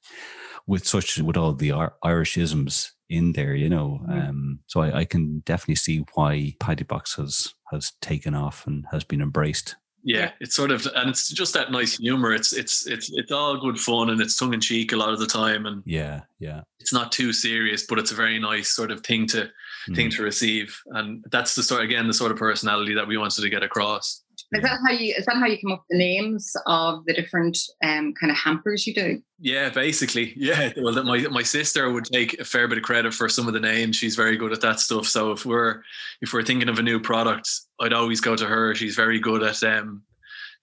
with 0.67 0.85
such 0.85 1.17
with 1.17 1.35
all 1.35 1.53
the 1.53 1.69
Irishisms 2.03 2.91
in 3.09 3.33
there, 3.33 3.55
you 3.55 3.69
know. 3.69 4.01
Mm. 4.07 4.29
Um, 4.29 4.59
so 4.67 4.81
I, 4.81 4.99
I, 4.99 5.05
can 5.05 5.39
definitely 5.39 5.75
see 5.75 6.05
why 6.13 6.55
Paddy 6.59 6.83
Box 6.83 7.15
has 7.15 7.55
has 7.71 7.93
taken 8.01 8.35
off 8.35 8.67
and 8.67 8.85
has 8.91 9.03
been 9.03 9.21
embraced. 9.21 9.75
Yeah, 10.03 10.31
it's 10.39 10.55
sort 10.55 10.71
of, 10.71 10.87
and 10.95 11.09
it's 11.09 11.29
just 11.29 11.53
that 11.55 11.71
nice 11.71 11.97
humor. 11.97 12.33
It's 12.33 12.53
it's 12.53 12.87
it's 12.87 13.09
it's 13.11 13.31
all 13.31 13.59
good 13.59 13.79
fun 13.79 14.09
and 14.09 14.21
it's 14.21 14.37
tongue 14.37 14.53
in 14.53 14.61
cheek 14.61 14.93
a 14.93 14.95
lot 14.95 15.11
of 15.11 15.19
the 15.19 15.27
time, 15.27 15.65
and 15.65 15.83
yeah, 15.85 16.21
yeah, 16.39 16.61
it's 16.79 16.93
not 16.93 17.11
too 17.11 17.33
serious, 17.33 17.85
but 17.85 17.99
it's 17.99 18.11
a 18.11 18.15
very 18.15 18.39
nice 18.39 18.69
sort 18.69 18.91
of 18.91 19.01
thing 19.01 19.27
to 19.27 19.49
mm. 19.89 19.95
thing 19.95 20.09
to 20.11 20.23
receive, 20.23 20.79
and 20.91 21.25
that's 21.31 21.55
the 21.55 21.63
sort 21.63 21.83
again 21.83 22.07
the 22.07 22.13
sort 22.13 22.31
of 22.31 22.37
personality 22.37 22.93
that 22.93 23.07
we 23.07 23.17
wanted 23.17 23.41
to 23.41 23.49
get 23.49 23.63
across. 23.63 24.23
Is 24.51 24.63
that 24.63 24.79
how 24.83 24.91
you 24.91 25.13
is 25.15 25.25
that 25.25 25.35
how 25.37 25.45
you 25.45 25.59
come 25.59 25.73
up 25.73 25.79
with 25.87 25.97
the 25.97 25.97
names 25.97 26.55
of 26.65 27.05
the 27.05 27.13
different 27.13 27.57
um, 27.83 28.13
kind 28.19 28.31
of 28.31 28.37
hampers 28.37 28.87
you 28.87 28.95
do? 28.95 29.21
Yeah, 29.39 29.69
basically. 29.69 30.33
Yeah. 30.35 30.73
Well, 30.75 31.03
my 31.03 31.19
my 31.27 31.43
sister 31.43 31.91
would 31.91 32.05
take 32.05 32.39
a 32.39 32.45
fair 32.45 32.67
bit 32.67 32.79
of 32.79 32.83
credit 32.83 33.13
for 33.13 33.29
some 33.29 33.47
of 33.47 33.53
the 33.53 33.59
names. 33.59 33.95
She's 33.95 34.15
very 34.15 34.37
good 34.37 34.51
at 34.51 34.61
that 34.61 34.79
stuff. 34.79 35.05
So 35.05 35.31
if 35.31 35.45
we're 35.45 35.83
if 36.21 36.33
we're 36.33 36.43
thinking 36.43 36.67
of 36.67 36.79
a 36.79 36.83
new 36.83 36.99
product, 36.99 37.47
I'd 37.79 37.93
always 37.93 38.21
go 38.21 38.35
to 38.35 38.45
her. 38.47 38.73
She's 38.73 38.95
very 38.95 39.19
good 39.19 39.43
at 39.43 39.61
um, 39.61 40.01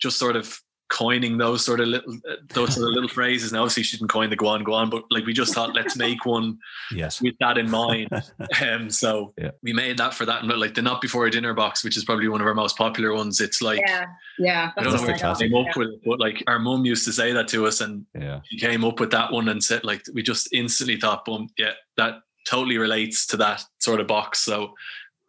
just 0.01 0.19
sort 0.19 0.35
of 0.35 0.61
coining 0.89 1.37
those 1.37 1.65
sort 1.65 1.81
of 1.81 1.89
little 1.89 2.17
those 2.55 2.75
sort 2.75 2.89
of 2.89 2.95
little 2.95 3.09
phrases. 3.09 3.53
And 3.53 3.59
obviously 3.59 3.83
she 3.83 3.97
didn't 3.97 4.11
coin 4.11 4.31
the 4.31 4.37
"guan 4.37 4.63
guan," 4.63 4.91
but 4.91 5.05
like 5.11 5.27
we 5.27 5.33
just 5.33 5.55
thought 5.55 5.75
let's 5.75 5.97
make 5.97 6.25
one 6.25 6.59
yes 6.93 7.21
with 7.21 7.35
that 7.41 7.59
in 7.59 7.71
mind. 7.71 8.09
um 8.63 8.91
so 8.91 9.33
yeah. 9.39 9.51
we 9.63 9.73
made 9.73 9.99
that 9.99 10.15
for 10.15 10.25
that 10.25 10.43
and 10.43 10.53
like 10.59 10.75
the 10.75 10.83
not 10.83 11.01
before 11.01 11.27
a 11.27 11.31
dinner 11.31 11.55
box, 11.55 11.85
which 11.85 11.97
is 11.97 12.05
probably 12.05 12.29
one 12.29 12.41
of 12.41 12.47
our 12.47 12.55
most 12.55 12.77
popular 12.77 13.15
ones. 13.15 13.41
It's 13.41 13.61
like 13.61 13.81
yeah, 13.87 14.07
yeah. 14.39 14.71
I 14.77 14.83
don't 14.83 14.95
know 14.95 15.03
where 15.03 15.17
came 15.17 15.55
up 15.55 15.67
yeah. 15.67 15.73
with 15.77 15.89
it, 15.89 16.01
but 16.05 16.21
like 16.21 16.43
our 16.47 16.59
mum 16.59 16.85
used 16.85 17.05
to 17.07 17.13
say 17.13 17.33
that 17.33 17.49
to 17.49 17.67
us 17.67 17.81
and 17.81 18.07
yeah. 18.15 18.41
she 18.45 18.59
came 18.59 18.85
up 18.85 19.01
with 19.01 19.11
that 19.11 19.33
one 19.33 19.49
and 19.49 19.63
said 19.63 19.85
like 19.85 20.03
we 20.15 20.23
just 20.23 20.49
instantly 20.53 20.99
thought, 20.99 21.25
boom, 21.25 21.49
yeah, 21.59 21.73
that 21.97 22.21
totally 22.49 22.79
relates 22.79 23.27
to 23.27 23.37
that 23.37 23.65
sort 23.79 24.01
of 24.01 24.07
box. 24.07 24.41
So 24.41 24.75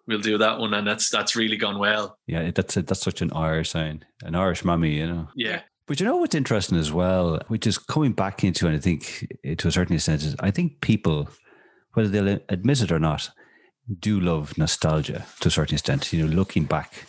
we'll 0.07 0.19
do 0.19 0.37
that 0.37 0.59
one, 0.59 0.73
and 0.73 0.87
that's 0.87 1.09
that's 1.09 1.35
really 1.35 1.57
gone 1.57 1.79
well. 1.79 2.17
Yeah, 2.27 2.51
that's 2.51 2.77
a, 2.77 2.81
that's 2.81 3.01
such 3.01 3.21
an 3.21 3.31
Irish 3.33 3.71
sign, 3.71 4.05
an 4.23 4.35
Irish 4.35 4.63
mummy, 4.63 4.95
you 4.95 5.07
know. 5.07 5.27
Yeah. 5.35 5.61
But 5.85 5.99
you 5.99 6.05
know 6.05 6.17
what's 6.17 6.35
interesting 6.35 6.77
as 6.77 6.91
well, 6.91 7.39
which 7.47 7.65
is 7.65 7.77
coming 7.77 8.11
back 8.11 8.43
into, 8.43 8.67
and 8.67 8.75
I 8.75 8.79
think 8.79 9.27
to 9.57 9.67
a 9.67 9.71
certain 9.71 9.95
extent, 9.95 10.23
is 10.23 10.35
I 10.39 10.51
think 10.51 10.81
people, 10.81 11.29
whether 11.93 12.09
they'll 12.09 12.39
admit 12.49 12.81
it 12.81 12.91
or 12.91 12.99
not, 12.99 13.29
do 13.99 14.19
love 14.19 14.57
nostalgia 14.57 15.25
to 15.39 15.47
a 15.47 15.51
certain 15.51 15.75
extent. 15.75 16.11
You 16.11 16.25
know, 16.25 16.33
looking 16.33 16.65
back 16.65 17.05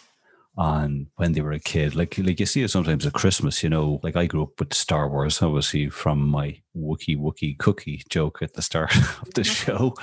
on 0.56 1.08
when 1.16 1.32
they 1.32 1.40
were 1.40 1.52
a 1.52 1.60
kid, 1.60 1.96
like 1.96 2.18
like 2.18 2.38
you 2.38 2.46
see 2.46 2.62
it 2.62 2.70
sometimes 2.70 3.04
at 3.04 3.14
Christmas. 3.14 3.64
You 3.64 3.70
know, 3.70 3.98
like 4.04 4.14
I 4.14 4.26
grew 4.26 4.44
up 4.44 4.60
with 4.60 4.74
Star 4.74 5.08
Wars, 5.08 5.42
obviously 5.42 5.88
from 5.88 6.20
my 6.28 6.60
Wookie 6.76 7.18
Wookie 7.18 7.58
cookie 7.58 8.02
joke 8.08 8.42
at 8.42 8.54
the 8.54 8.62
start 8.62 8.94
of 9.22 9.34
the 9.34 9.42
show. 9.44 9.94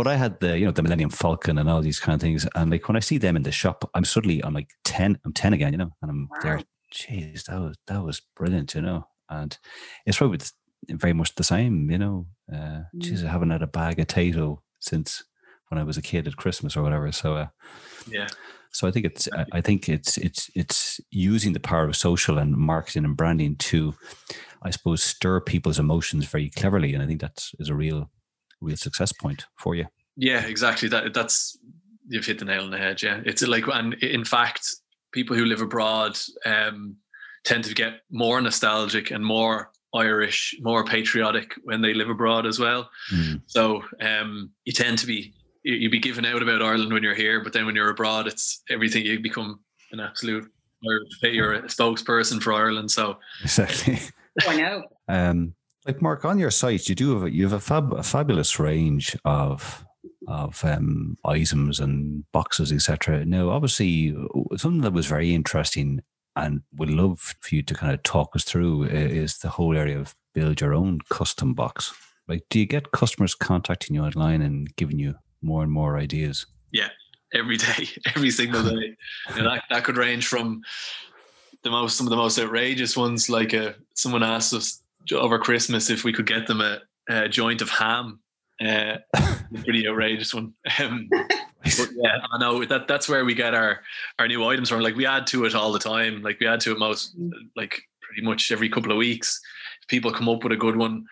But 0.00 0.06
I 0.06 0.16
had 0.16 0.40
the, 0.40 0.58
you 0.58 0.64
know, 0.64 0.72
the 0.72 0.82
Millennium 0.82 1.10
Falcon 1.10 1.58
and 1.58 1.68
all 1.68 1.82
these 1.82 2.00
kind 2.00 2.14
of 2.14 2.22
things. 2.22 2.48
And 2.54 2.70
like 2.70 2.88
when 2.88 2.96
I 2.96 3.00
see 3.00 3.18
them 3.18 3.36
in 3.36 3.42
the 3.42 3.52
shop, 3.52 3.84
I'm 3.92 4.06
suddenly, 4.06 4.42
I'm 4.42 4.54
like 4.54 4.70
10, 4.84 5.18
I'm 5.26 5.34
10 5.34 5.52
again, 5.52 5.72
you 5.72 5.76
know, 5.76 5.90
and 6.00 6.10
I'm 6.10 6.28
wow. 6.30 6.38
there. 6.42 6.62
Jeez, 6.90 7.44
that 7.44 7.60
was, 7.60 7.76
that 7.86 8.02
was 8.02 8.22
brilliant, 8.34 8.74
you 8.74 8.80
know. 8.80 9.06
And 9.28 9.58
it's 10.06 10.16
probably 10.16 10.38
very 10.88 11.12
much 11.12 11.34
the 11.34 11.44
same, 11.44 11.90
you 11.90 11.98
know. 11.98 12.26
Uh, 12.50 12.56
mm. 12.56 12.84
Jeez, 12.96 13.26
I 13.26 13.30
haven't 13.30 13.50
had 13.50 13.60
a 13.60 13.66
bag 13.66 14.00
of 14.00 14.06
Tayto 14.06 14.60
since 14.78 15.22
when 15.68 15.78
I 15.78 15.84
was 15.84 15.98
a 15.98 16.02
kid 16.02 16.26
at 16.26 16.38
Christmas 16.38 16.78
or 16.78 16.82
whatever. 16.82 17.12
So, 17.12 17.34
uh, 17.34 17.48
yeah. 18.08 18.28
So 18.72 18.88
I 18.88 18.92
think 18.92 19.04
it's 19.04 19.28
I 19.52 19.60
think 19.60 19.86
it's 19.86 20.16
it's 20.16 20.50
it's 20.54 20.98
using 21.10 21.52
the 21.52 21.60
power 21.60 21.84
of 21.84 21.94
social 21.94 22.38
and 22.38 22.56
marketing 22.56 23.04
and 23.04 23.16
branding 23.16 23.56
to, 23.56 23.94
I 24.62 24.70
suppose, 24.70 25.02
stir 25.02 25.40
people's 25.40 25.78
emotions 25.78 26.24
very 26.24 26.48
cleverly, 26.48 26.94
and 26.94 27.02
I 27.02 27.06
think 27.06 27.20
that 27.20 27.50
is 27.58 27.68
a 27.68 27.74
real 27.74 28.08
real 28.60 28.76
success 28.76 29.12
point 29.12 29.46
for 29.56 29.74
you. 29.74 29.86
Yeah, 30.16 30.44
exactly. 30.44 30.88
That 30.88 31.14
that's 31.14 31.58
you've 32.08 32.26
hit 32.26 32.38
the 32.38 32.44
nail 32.44 32.62
on 32.62 32.70
the 32.70 32.78
head. 32.78 33.02
Yeah, 33.02 33.20
it's 33.24 33.42
like, 33.42 33.66
and 33.68 33.94
in 33.94 34.24
fact, 34.24 34.68
people 35.12 35.36
who 35.36 35.44
live 35.44 35.60
abroad 35.60 36.18
um, 36.44 36.96
tend 37.44 37.64
to 37.64 37.74
get 37.74 38.00
more 38.10 38.40
nostalgic 38.40 39.10
and 39.10 39.24
more 39.24 39.70
Irish, 39.94 40.54
more 40.60 40.84
patriotic 40.84 41.52
when 41.64 41.80
they 41.80 41.94
live 41.94 42.10
abroad 42.10 42.46
as 42.46 42.58
well. 42.58 42.88
Mm. 43.12 43.42
So 43.46 43.82
um, 44.00 44.50
you 44.64 44.72
tend 44.72 44.98
to 44.98 45.06
be 45.06 45.32
you 45.62 45.90
be 45.90 45.98
given 45.98 46.24
out 46.24 46.42
about 46.42 46.62
Ireland 46.62 46.92
when 46.92 47.02
you're 47.02 47.14
here, 47.14 47.42
but 47.42 47.52
then 47.52 47.66
when 47.66 47.74
you're 47.74 47.90
abroad, 47.90 48.26
it's 48.26 48.62
everything. 48.70 49.04
You 49.04 49.20
become 49.20 49.60
an 49.92 50.00
absolute 50.00 50.50
you're 51.22 51.54
a 51.54 51.62
spokesperson 51.62 52.42
for 52.42 52.52
Ireland. 52.52 52.90
So 52.90 53.18
exactly. 53.42 53.98
I 54.48 54.56
know. 54.56 54.84
Um, 55.08 55.54
like 55.86 56.02
Mark, 56.02 56.24
on 56.24 56.38
your 56.38 56.50
site, 56.50 56.88
you 56.88 56.94
do 56.94 57.14
have 57.14 57.24
a, 57.24 57.32
you 57.32 57.44
have 57.44 57.52
a, 57.52 57.60
fab, 57.60 57.92
a 57.92 58.02
fabulous 58.02 58.58
range 58.58 59.16
of 59.24 59.84
of 60.28 60.64
um, 60.64 61.16
items 61.24 61.80
and 61.80 62.24
boxes, 62.30 62.72
etc. 62.72 63.24
Now, 63.24 63.48
obviously, 63.50 64.14
something 64.56 64.82
that 64.82 64.92
was 64.92 65.06
very 65.06 65.34
interesting 65.34 66.02
and 66.36 66.62
would 66.76 66.90
love 66.90 67.34
for 67.40 67.54
you 67.54 67.62
to 67.62 67.74
kind 67.74 67.92
of 67.92 68.02
talk 68.02 68.36
us 68.36 68.44
through 68.44 68.84
is 68.84 69.38
the 69.38 69.48
whole 69.48 69.76
area 69.76 69.98
of 69.98 70.14
build 70.34 70.60
your 70.60 70.74
own 70.74 71.00
custom 71.08 71.54
box. 71.54 71.92
Like, 72.28 72.44
do 72.50 72.60
you 72.60 72.66
get 72.66 72.92
customers 72.92 73.34
contacting 73.34 73.96
you 73.96 74.04
online 74.04 74.42
and 74.42 74.74
giving 74.76 74.98
you 74.98 75.16
more 75.42 75.62
and 75.62 75.72
more 75.72 75.98
ideas? 75.98 76.46
Yeah, 76.70 76.90
every 77.34 77.56
day, 77.56 77.88
every 78.14 78.30
single 78.30 78.62
day, 78.62 78.96
and 79.30 79.46
that 79.46 79.64
that 79.70 79.84
could 79.84 79.96
range 79.96 80.28
from 80.28 80.62
the 81.62 81.70
most 81.70 81.96
some 81.96 82.06
of 82.06 82.10
the 82.10 82.16
most 82.16 82.38
outrageous 82.38 82.96
ones. 82.96 83.28
Like, 83.28 83.52
uh, 83.54 83.72
someone 83.94 84.22
asked 84.22 84.54
us 84.54 84.82
over 85.12 85.38
Christmas 85.38 85.90
if 85.90 86.04
we 86.04 86.12
could 86.12 86.26
get 86.26 86.46
them 86.46 86.60
a, 86.60 86.78
a 87.08 87.28
joint 87.28 87.62
of 87.62 87.68
ham 87.70 88.20
Uh, 88.64 88.96
pretty 89.64 89.88
outrageous 89.88 90.34
one. 90.34 90.52
Um, 90.78 91.08
but 91.10 91.88
yeah, 91.94 92.18
I 92.32 92.38
know 92.38 92.64
that 92.66 92.86
that's 92.88 93.08
where 93.08 93.24
we 93.24 93.34
get 93.34 93.54
our 93.54 93.80
our 94.18 94.28
new 94.28 94.44
items 94.44 94.68
from. 94.68 94.80
Like 94.80 94.96
we 94.96 95.06
add 95.06 95.26
to 95.28 95.44
it 95.46 95.54
all 95.54 95.72
the 95.72 95.78
time. 95.78 96.22
Like 96.22 96.38
we 96.40 96.46
add 96.46 96.60
to 96.60 96.72
it 96.72 96.78
most 96.78 97.16
like 97.56 97.80
pretty 98.02 98.22
much 98.22 98.50
every 98.52 98.68
couple 98.68 98.92
of 98.92 98.98
weeks. 98.98 99.40
If 99.82 99.88
people 99.88 100.12
come 100.12 100.28
up 100.28 100.42
with 100.44 100.52
a 100.52 100.56
good 100.56 100.76
one, 100.76 101.06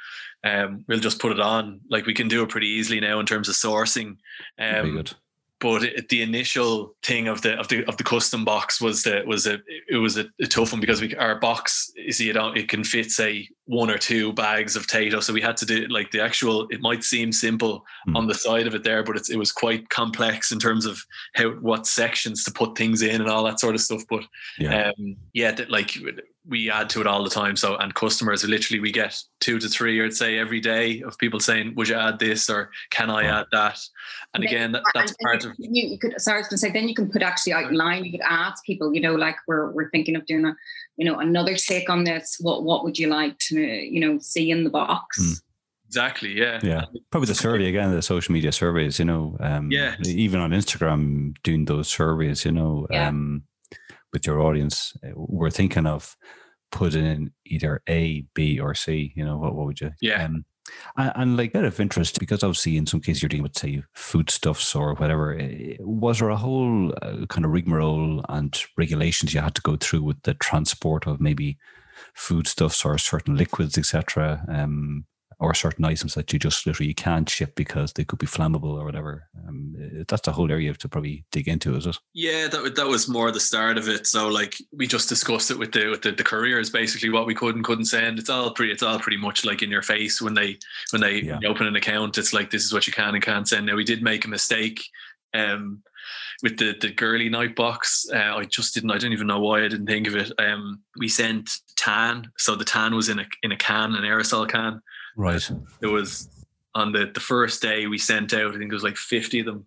um, 0.45 0.85
we'll 0.89 1.01
just 1.01 1.21
put 1.21 1.33
it 1.33 1.41
on. 1.41 1.81
Like 1.91 2.05
we 2.07 2.15
can 2.15 2.29
do 2.29 2.43
it 2.43 2.51
pretty 2.51 2.69
easily 2.69 3.01
now 3.01 3.19
in 3.21 3.27
terms 3.27 3.49
of 3.49 3.55
sourcing. 3.55 4.17
Very 4.59 4.81
Um, 4.91 4.97
good. 4.97 5.13
But 5.61 5.83
it, 5.83 6.09
the 6.09 6.23
initial 6.23 6.95
thing 7.03 7.27
of 7.27 7.43
the 7.43 7.59
of 7.59 7.67
the 7.69 7.85
of 7.89 7.97
the 7.97 8.05
custom 8.05 8.45
box 8.45 8.81
was 8.81 9.03
that 9.03 9.27
was 9.27 9.47
a 9.47 9.59
it 9.89 9.97
was 9.97 10.17
a, 10.17 10.27
a 10.41 10.47
tough 10.47 10.71
one 10.73 10.81
because 10.81 11.01
we 11.01 11.17
our 11.17 11.41
box 11.41 11.91
you 11.97 12.13
see 12.13 12.31
it 12.31 12.37
it 12.57 12.69
can 12.69 12.85
fit 12.85 13.11
say 13.11 13.49
one 13.65 13.91
or 13.91 13.99
two 13.99 14.33
bags 14.35 14.77
of 14.77 14.87
Tayto 14.87 15.21
so 15.21 15.33
we 15.33 15.41
had 15.41 15.57
to 15.57 15.67
do 15.67 15.87
like 15.89 16.13
the 16.13 16.21
actual 16.23 16.69
it 16.71 16.81
might 16.81 17.03
seem 17.03 17.33
simple 17.33 17.85
Hmm. 18.07 18.17
on 18.17 18.27
the 18.29 18.35
side 18.35 18.67
of 18.69 18.75
it 18.77 18.85
there 18.85 19.03
but 19.03 19.17
it's, 19.17 19.31
it 19.31 19.37
was 19.37 19.51
quite 19.51 19.89
complex 19.89 20.53
in 20.53 20.61
terms 20.61 20.87
of 20.87 21.01
how 21.35 21.51
what 21.51 21.87
sections 21.89 22.45
to 22.45 22.53
put 22.53 22.79
things 22.79 23.03
in 23.03 23.21
and 23.21 23.29
all 23.29 23.43
that 23.45 23.59
sort 23.59 23.75
of 23.75 23.81
stuff 23.81 24.03
but 24.09 24.23
Yeah. 24.59 24.93
um 24.97 25.17
yeah 25.33 25.51
that 25.51 25.71
like 25.71 25.91
we 26.49 26.71
add 26.71 26.89
to 26.91 27.01
it 27.01 27.07
all 27.07 27.23
the 27.23 27.31
time 27.31 27.55
so 27.57 27.77
and 27.77 27.95
customers 27.95 28.43
literally 28.45 28.81
we 28.81 28.91
get 28.91 29.21
two 29.41 29.59
to 29.59 29.69
three 29.69 30.03
i'd 30.05 30.15
say 30.15 30.39
every 30.39 30.61
day 30.61 31.03
of 31.03 31.17
people 31.19 31.39
saying 31.39 31.75
would 31.77 31.89
you 31.89 31.95
add 31.95 32.19
this 32.19 32.49
or 32.49 32.71
can 32.91 33.11
i 33.11 33.25
add 33.25 33.47
that 33.53 33.79
and 34.35 34.45
Yeah, 34.45 34.51
again 34.51 34.73
that, 34.73 34.83
that's 34.95 35.15
then 35.19 35.27
part 35.27 35.45
you, 35.45 35.51
of 35.51 35.57
you, 35.59 35.89
you 35.89 35.99
could 35.99 36.21
sorry, 36.21 36.39
I 36.39 36.41
was 36.41 36.49
gonna 36.49 36.59
say 36.59 36.71
then 36.71 36.89
you 36.89 36.95
can 36.95 37.11
put 37.11 37.23
actually 37.23 37.55
outline, 37.55 38.05
you 38.05 38.11
could 38.13 38.21
ask 38.29 38.63
people, 38.65 38.95
you 38.95 39.01
know, 39.01 39.15
like 39.15 39.37
we're 39.47 39.71
we're 39.73 39.91
thinking 39.91 40.17
of 40.17 40.27
doing 40.27 40.45
a 40.45 40.55
you 40.97 41.05
know 41.07 41.19
another 41.19 41.55
take 41.57 41.89
on 41.89 42.05
this. 42.05 42.37
What 42.41 42.63
what 42.63 42.85
would 42.85 42.99
you 42.99 43.09
like 43.09 43.39
to, 43.49 43.59
you 43.59 44.01
know, 44.01 44.19
see 44.19 44.51
in 44.51 44.65
the 44.65 44.71
box? 44.71 45.17
Hmm. 45.19 45.33
Exactly. 45.87 46.39
Yeah. 46.39 46.61
Yeah, 46.63 46.85
probably 47.11 47.29
the 47.29 47.35
survey 47.35 47.69
again, 47.71 47.91
the 47.91 48.03
social 48.03 48.33
media 48.35 48.53
surveys. 48.53 48.99
You 48.99 49.07
know, 49.07 49.37
um, 49.41 49.71
Yeah. 49.73 49.97
even 50.05 50.41
on 50.41 50.51
Instagram, 50.51 51.35
doing 51.43 51.65
those 51.65 51.89
surveys. 51.89 52.45
You 52.45 52.53
know, 52.53 52.87
Yeah. 52.91 53.09
um, 53.09 53.45
with 54.13 54.27
your 54.27 54.41
audience, 54.41 54.93
uh, 55.05 55.11
we're 55.15 55.51
thinking 55.51 55.87
of 55.87 56.17
putting 56.71 57.05
in 57.05 57.33
either 57.47 57.83
A, 57.89 58.25
B, 58.35 58.61
or 58.61 58.75
C. 58.75 59.13
You 59.17 59.25
know, 59.25 59.39
what, 59.39 59.55
what 59.55 59.67
would 59.67 59.81
you? 59.81 59.93
Yeah. 60.01 60.25
Um, 60.25 60.45
and, 60.97 61.13
and 61.17 61.37
like 61.37 61.55
out 61.55 61.65
of 61.65 61.81
interest, 61.81 62.21
because 62.21 62.43
obviously 62.43 62.77
in 62.77 62.87
some 62.87 63.01
cases 63.01 63.23
you're 63.23 63.29
dealing 63.29 63.43
with 63.43 63.57
say 63.57 63.83
foodstuffs 63.95 64.75
or 64.75 64.95
whatever. 64.95 65.39
Was 65.81 66.19
there 66.19 66.29
a 66.29 66.37
whole 66.37 66.93
uh, 67.03 67.27
kind 67.29 67.45
of 67.45 67.53
rigmarole 67.53 68.25
and 68.29 68.61
regulations 68.77 69.33
you 69.33 69.41
had 69.41 69.55
to 69.55 69.63
go 69.63 69.77
through 69.77 70.03
with 70.03 70.23
the 70.23 70.35
transport 70.35 71.07
of 71.07 71.21
maybe 71.21 71.59
foodstuffs 72.15 72.85
or 72.85 72.99
certain 72.99 73.37
liquids, 73.37 73.79
etc. 73.79 74.45
Um, 74.49 75.05
or 75.41 75.55
certain 75.55 75.85
items 75.85 76.15
that 76.15 76.33
you 76.33 76.39
just 76.39 76.67
literally 76.67 76.93
can't 76.93 77.29
ship 77.31 77.55
because 77.55 77.93
they 77.93 78.05
could 78.05 78.19
be 78.19 78.27
flammable 78.27 78.77
or 78.77 78.85
whatever. 78.85 79.29
Um, 79.47 79.73
that's 80.09 80.27
a 80.27 80.33
whole 80.33 80.51
area 80.51 80.75
to 80.75 80.89
probably 80.89 81.25
dig 81.31 81.47
into, 81.47 81.77
is 81.77 81.87
it? 81.87 81.97
Yeah, 82.13 82.49
that 82.49 82.75
that 82.75 82.89
was 82.89 83.09
more 83.09 83.31
the 83.31 83.39
start 83.39 83.79
of 83.79 83.89
it. 83.89 84.07
So 84.07 84.27
like 84.29 84.57
we 84.73 84.87
just 84.89 85.09
discussed 85.09 85.51
it 85.53 85.59
with 85.59 85.71
the 85.73 85.91
with 85.91 86.03
the, 86.03 86.11
the 86.11 86.25
couriers, 86.25 86.71
basically 86.71 87.11
what 87.11 87.27
we 87.27 87.35
could 87.37 87.55
and 87.55 87.65
couldn't 87.65 87.85
send. 87.85 88.19
It's 88.19 88.31
all 88.31 88.51
pretty 88.53 88.73
it's 88.73 88.83
all 88.83 88.99
pretty 88.99 89.19
much 89.19 89.45
like 89.45 89.63
in 89.63 89.71
your 89.71 89.83
face 89.83 90.21
when 90.21 90.35
they 90.35 90.59
when 90.91 91.01
they 91.03 91.21
Yeah. 91.21 91.39
open 91.47 91.67
an 91.69 91.77
account. 91.77 92.19
It's 92.19 92.33
like 92.33 92.51
this 92.51 92.65
is 92.65 92.73
what 92.73 92.87
you 92.89 92.93
can 92.93 93.15
and 93.15 93.23
can't 93.23 93.47
send. 93.49 93.67
Now 93.67 93.77
we 93.77 93.85
did 93.85 94.03
make 94.03 94.25
a 94.25 94.29
mistake. 94.29 94.83
Um 95.35 95.83
with 96.43 96.57
the 96.57 96.75
the 96.81 96.91
girly 96.91 97.29
night 97.29 97.55
box, 97.57 98.07
uh, 98.13 98.37
I 98.37 98.45
just 98.45 98.73
didn't. 98.75 98.93
I 98.93 98.99
don't 98.99 99.13
even 99.13 99.27
know 99.27 99.41
why 99.41 99.65
I 99.65 99.69
didn't 99.69 99.87
think 99.87 100.07
of 100.07 100.15
it. 100.15 100.33
Um, 100.39 100.81
we 100.97 101.09
sent 101.09 101.51
tan, 101.77 102.31
so 102.39 102.55
the 102.55 102.65
tan 102.65 102.95
was 102.95 103.09
in 103.09 103.19
a 103.19 103.27
in 103.43 103.51
a 103.53 103.57
can, 103.57 103.95
an 103.95 104.05
aerosol 104.05 104.49
can. 104.49 104.81
Right. 105.19 105.51
it 105.83 105.89
was 105.89 106.29
on 106.77 106.93
the 106.93 107.11
the 107.13 107.21
first 107.21 107.61
day 107.61 107.87
we 107.89 107.99
sent 107.99 108.33
out. 108.33 108.55
I 108.55 108.59
think 108.59 108.71
it 108.71 108.75
was 108.75 108.85
like 108.85 108.97
fifty 108.97 109.41
of 109.41 109.47
them, 109.47 109.67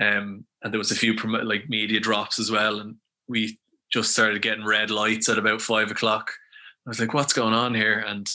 um, 0.00 0.44
and 0.62 0.72
there 0.72 0.78
was 0.78 0.92
a 0.92 0.96
few 0.96 1.14
promo- 1.14 1.44
like 1.44 1.68
media 1.68 1.98
drops 1.98 2.38
as 2.38 2.50
well. 2.50 2.78
And 2.78 2.94
we 3.28 3.58
just 3.92 4.12
started 4.12 4.40
getting 4.40 4.64
red 4.64 4.90
lights 4.90 5.28
at 5.28 5.38
about 5.38 5.60
five 5.60 5.90
o'clock. 5.90 6.30
I 6.86 6.90
was 6.90 7.00
like, 7.00 7.12
"What's 7.12 7.32
going 7.32 7.54
on 7.54 7.74
here?" 7.74 8.04
And 8.06 8.26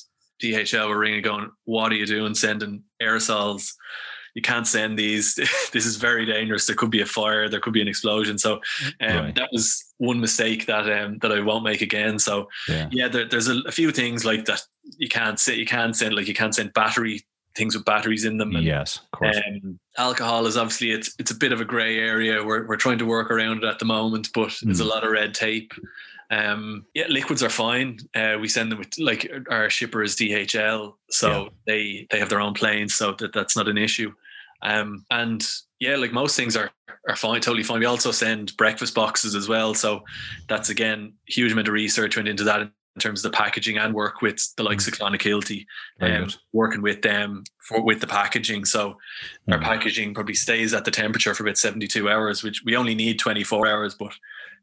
DHL 0.43 0.89
were 0.89 0.99
ringing, 0.99 1.21
going, 1.21 1.49
"What 1.63 1.93
are 1.93 1.95
you 1.95 2.05
doing? 2.05 2.35
Sending 2.35 2.83
aerosols? 3.01 3.71
You 4.39 4.43
can't 4.53 4.65
send 4.67 4.97
these. 4.97 5.35
this 5.73 5.85
is 5.85 5.97
very 5.97 6.25
dangerous. 6.25 6.65
There 6.65 6.75
could 6.77 6.91
be 6.91 7.01
a 7.01 7.05
fire. 7.05 7.49
There 7.49 7.59
could 7.59 7.73
be 7.73 7.81
an 7.81 7.89
explosion." 7.89 8.37
So 8.37 8.53
um, 9.01 9.17
Right. 9.25 9.35
that 9.35 9.49
was 9.51 9.83
one 9.97 10.19
mistake 10.21 10.65
that 10.67 10.85
um, 10.97 11.17
that 11.21 11.31
I 11.33 11.41
won't 11.41 11.65
make 11.65 11.81
again. 11.81 12.19
So 12.19 12.47
Yeah. 12.69 12.87
yeah, 12.91 13.09
there, 13.09 13.27
there's 13.27 13.49
a, 13.49 13.57
a 13.67 13.71
few 13.79 13.91
things 13.91 14.23
like 14.23 14.45
that 14.45 14.61
you 14.97 15.09
can't 15.09 15.37
say 15.39 15.55
you 15.55 15.65
can't 15.65 15.93
send 15.95 16.15
like 16.15 16.27
you 16.29 16.33
can't 16.33 16.55
send 16.55 16.71
battery 16.73 17.21
things 17.55 17.75
with 17.75 17.83
batteries 17.83 18.23
in 18.23 18.37
them. 18.37 18.55
And, 18.55 18.63
Yes, 18.65 18.99
of 19.11 19.19
course. 19.19 19.37
um, 19.45 19.77
alcohol 19.97 20.47
is 20.47 20.55
obviously 20.55 20.91
it's 20.91 21.13
it's 21.19 21.31
a 21.31 21.35
bit 21.43 21.51
of 21.51 21.59
a 21.59 21.65
grey 21.65 21.99
area. 21.99 22.41
We're 22.47 22.65
we're 22.65 22.77
trying 22.85 22.99
to 22.99 23.05
work 23.05 23.29
around 23.29 23.57
it 23.63 23.67
at 23.67 23.79
the 23.79 23.85
moment, 23.85 24.29
but 24.33 24.57
there's 24.63 24.79
a 24.79 24.83
Mm. 24.85 24.89
lot 24.95 25.03
of 25.03 25.11
red 25.11 25.33
tape. 25.33 25.73
Um, 26.31 26.85
yeah, 26.93 27.07
liquids 27.09 27.41
are 27.41 27.49
fine. 27.49 27.97
Uh, 28.13 28.37
we 28.39 28.47
send 28.47 28.71
them 28.71 28.77
with 28.79 28.93
like 28.99 29.29
our 29.49 29.67
shipper 29.69 30.03
is 30.03 30.15
DHL, 30.15 30.93
so 31.09 31.27
Yeah. 31.29 31.49
they 31.65 32.07
they 32.11 32.19
have 32.19 32.29
their 32.29 32.39
own 32.39 32.53
planes, 32.53 32.93
so 32.93 33.13
that 33.19 33.33
that's 33.33 33.57
not 33.57 33.67
an 33.67 33.79
issue. 33.79 34.13
Um, 34.61 35.05
and 35.11 35.45
yeah, 35.79 35.95
like 35.95 36.11
most 36.11 36.35
things 36.35 36.55
are 36.57 36.71
are 37.07 37.15
fine, 37.15 37.39
totally 37.41 37.63
fine. 37.63 37.79
We 37.79 37.85
also 37.85 38.11
send 38.11 38.55
breakfast 38.57 38.93
boxes 38.93 39.33
as 39.35 39.47
well, 39.47 39.73
so 39.73 40.03
that's 40.47 40.69
again 40.69 41.13
huge 41.27 41.51
amount 41.51 41.67
of 41.67 41.73
research 41.73 42.15
went 42.17 42.27
into 42.27 42.43
that 42.43 42.61
in 42.61 42.71
terms 42.99 43.23
of 43.23 43.31
the 43.31 43.37
packaging 43.37 43.77
and 43.77 43.93
work 43.93 44.21
with 44.21 44.41
the 44.57 44.63
likes 44.63 44.85
of 44.87 44.93
Clonakilty, 44.93 45.65
Very 45.99 46.15
um, 46.17 46.23
good. 46.25 46.35
working 46.51 46.81
with 46.81 47.01
them 47.01 47.43
for 47.59 47.81
with 47.81 48.01
the 48.01 48.07
packaging. 48.07 48.65
So 48.65 48.97
our 49.49 49.59
Mm. 49.59 49.63
packaging 49.63 50.13
probably 50.13 50.33
stays 50.33 50.73
at 50.73 50.83
the 50.83 50.91
temperature 50.91 51.33
for 51.33 51.43
about 51.43 51.57
72 51.57 52.09
hours, 52.09 52.43
which 52.43 52.61
we 52.65 52.75
only 52.75 52.95
need 52.95 53.17
24 53.19 53.67
hours, 53.67 53.95
but 53.95 54.11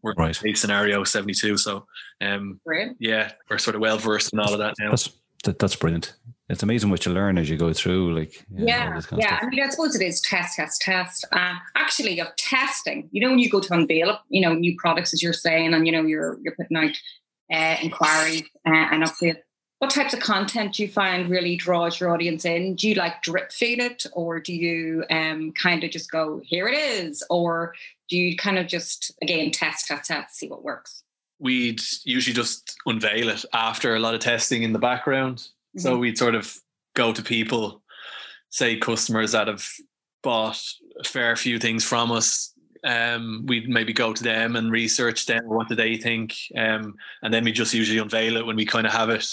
we're 0.02 0.12
Right. 0.18 0.38
case 0.38 0.60
scenario 0.60 1.02
72. 1.04 1.56
So 1.56 1.86
um 2.20 2.60
Great. 2.66 2.92
yeah, 2.98 3.32
we're 3.48 3.58
sort 3.58 3.76
of 3.76 3.80
well 3.80 3.96
versed 3.96 4.32
in 4.34 4.40
all 4.40 4.52
of 4.52 4.58
that 4.58 4.74
now. 4.78 4.90
That's 4.90 5.08
that, 5.44 5.58
that's 5.58 5.76
brilliant. 5.76 6.14
It's 6.48 6.62
amazing 6.62 6.90
what 6.90 7.04
you 7.04 7.12
learn 7.12 7.38
as 7.38 7.50
you 7.50 7.56
go 7.56 7.72
through. 7.72 8.14
Like 8.14 8.44
you 8.50 8.58
know, 8.58 8.66
Yeah, 8.66 8.94
this 8.94 9.06
kind 9.06 9.20
of 9.20 9.28
yeah. 9.28 9.38
I 9.42 9.46
mean, 9.46 9.60
I 9.60 9.68
suppose 9.68 9.96
it 9.96 10.02
is 10.02 10.20
test, 10.20 10.56
test, 10.56 10.80
test. 10.80 11.24
Uh, 11.32 11.54
actually, 11.74 12.20
of 12.20 12.34
testing. 12.36 13.08
You 13.10 13.22
know, 13.22 13.30
when 13.30 13.40
you 13.40 13.50
go 13.50 13.60
to 13.60 13.74
unveil, 13.74 14.18
you 14.28 14.40
know, 14.40 14.54
new 14.54 14.76
products, 14.78 15.12
as 15.12 15.22
you're 15.22 15.32
saying, 15.32 15.74
and 15.74 15.86
you 15.86 15.92
know, 15.92 16.02
you're 16.02 16.38
you're 16.42 16.54
putting 16.54 16.76
out 16.76 16.96
uh, 17.52 17.76
inquiries 17.82 18.44
uh, 18.64 18.88
and 18.92 19.02
updates. 19.02 19.38
What 19.80 19.90
types 19.90 20.14
of 20.14 20.20
content 20.20 20.74
do 20.74 20.84
you 20.84 20.88
find 20.88 21.28
really 21.28 21.54
draws 21.56 22.00
your 22.00 22.10
audience 22.10 22.46
in? 22.46 22.76
Do 22.76 22.88
you 22.88 22.94
like 22.94 23.22
drip 23.22 23.50
feed 23.52 23.80
it, 23.80 24.06
or 24.12 24.40
do 24.40 24.54
you 24.54 25.04
um, 25.10 25.52
kind 25.52 25.82
of 25.82 25.90
just 25.90 26.12
go, 26.12 26.40
"Here 26.44 26.68
it 26.68 26.78
is," 26.78 27.24
or 27.28 27.74
do 28.08 28.16
you 28.16 28.36
kind 28.36 28.56
of 28.56 28.68
just 28.68 29.12
again 29.20 29.50
test, 29.50 29.88
test, 29.88 30.08
test, 30.08 30.36
see 30.36 30.48
what 30.48 30.62
works? 30.62 31.02
We'd 31.40 31.82
usually 32.04 32.34
just 32.34 32.76
unveil 32.86 33.28
it 33.30 33.44
after 33.52 33.96
a 33.96 33.98
lot 33.98 34.14
of 34.14 34.20
testing 34.20 34.62
in 34.62 34.72
the 34.72 34.78
background. 34.78 35.48
So 35.76 35.96
Mhm. 35.96 36.00
we'd 36.00 36.18
sort 36.18 36.34
of 36.34 36.54
go 36.94 37.12
to 37.12 37.22
people, 37.22 37.82
say 38.50 38.76
customers 38.76 39.32
that 39.32 39.48
have 39.48 39.66
bought 40.22 40.62
a 40.98 41.04
fair 41.04 41.36
few 41.36 41.58
things 41.58 41.84
from 41.84 42.10
us. 42.10 42.52
Um, 42.84 43.44
we'd 43.46 43.68
maybe 43.68 43.92
go 43.92 44.12
to 44.12 44.22
them 44.22 44.56
and 44.56 44.70
research 44.70 45.26
them. 45.26 45.42
What 45.46 45.68
do 45.68 45.74
they 45.74 45.96
think? 45.96 46.34
Um, 46.56 46.94
and 47.22 47.34
then 47.34 47.44
we 47.44 47.52
just 47.52 47.74
usually 47.74 47.98
unveil 47.98 48.36
it 48.36 48.46
when 48.46 48.56
we 48.56 48.64
kind 48.64 48.86
of 48.86 48.92
have 48.92 49.10
it, 49.10 49.26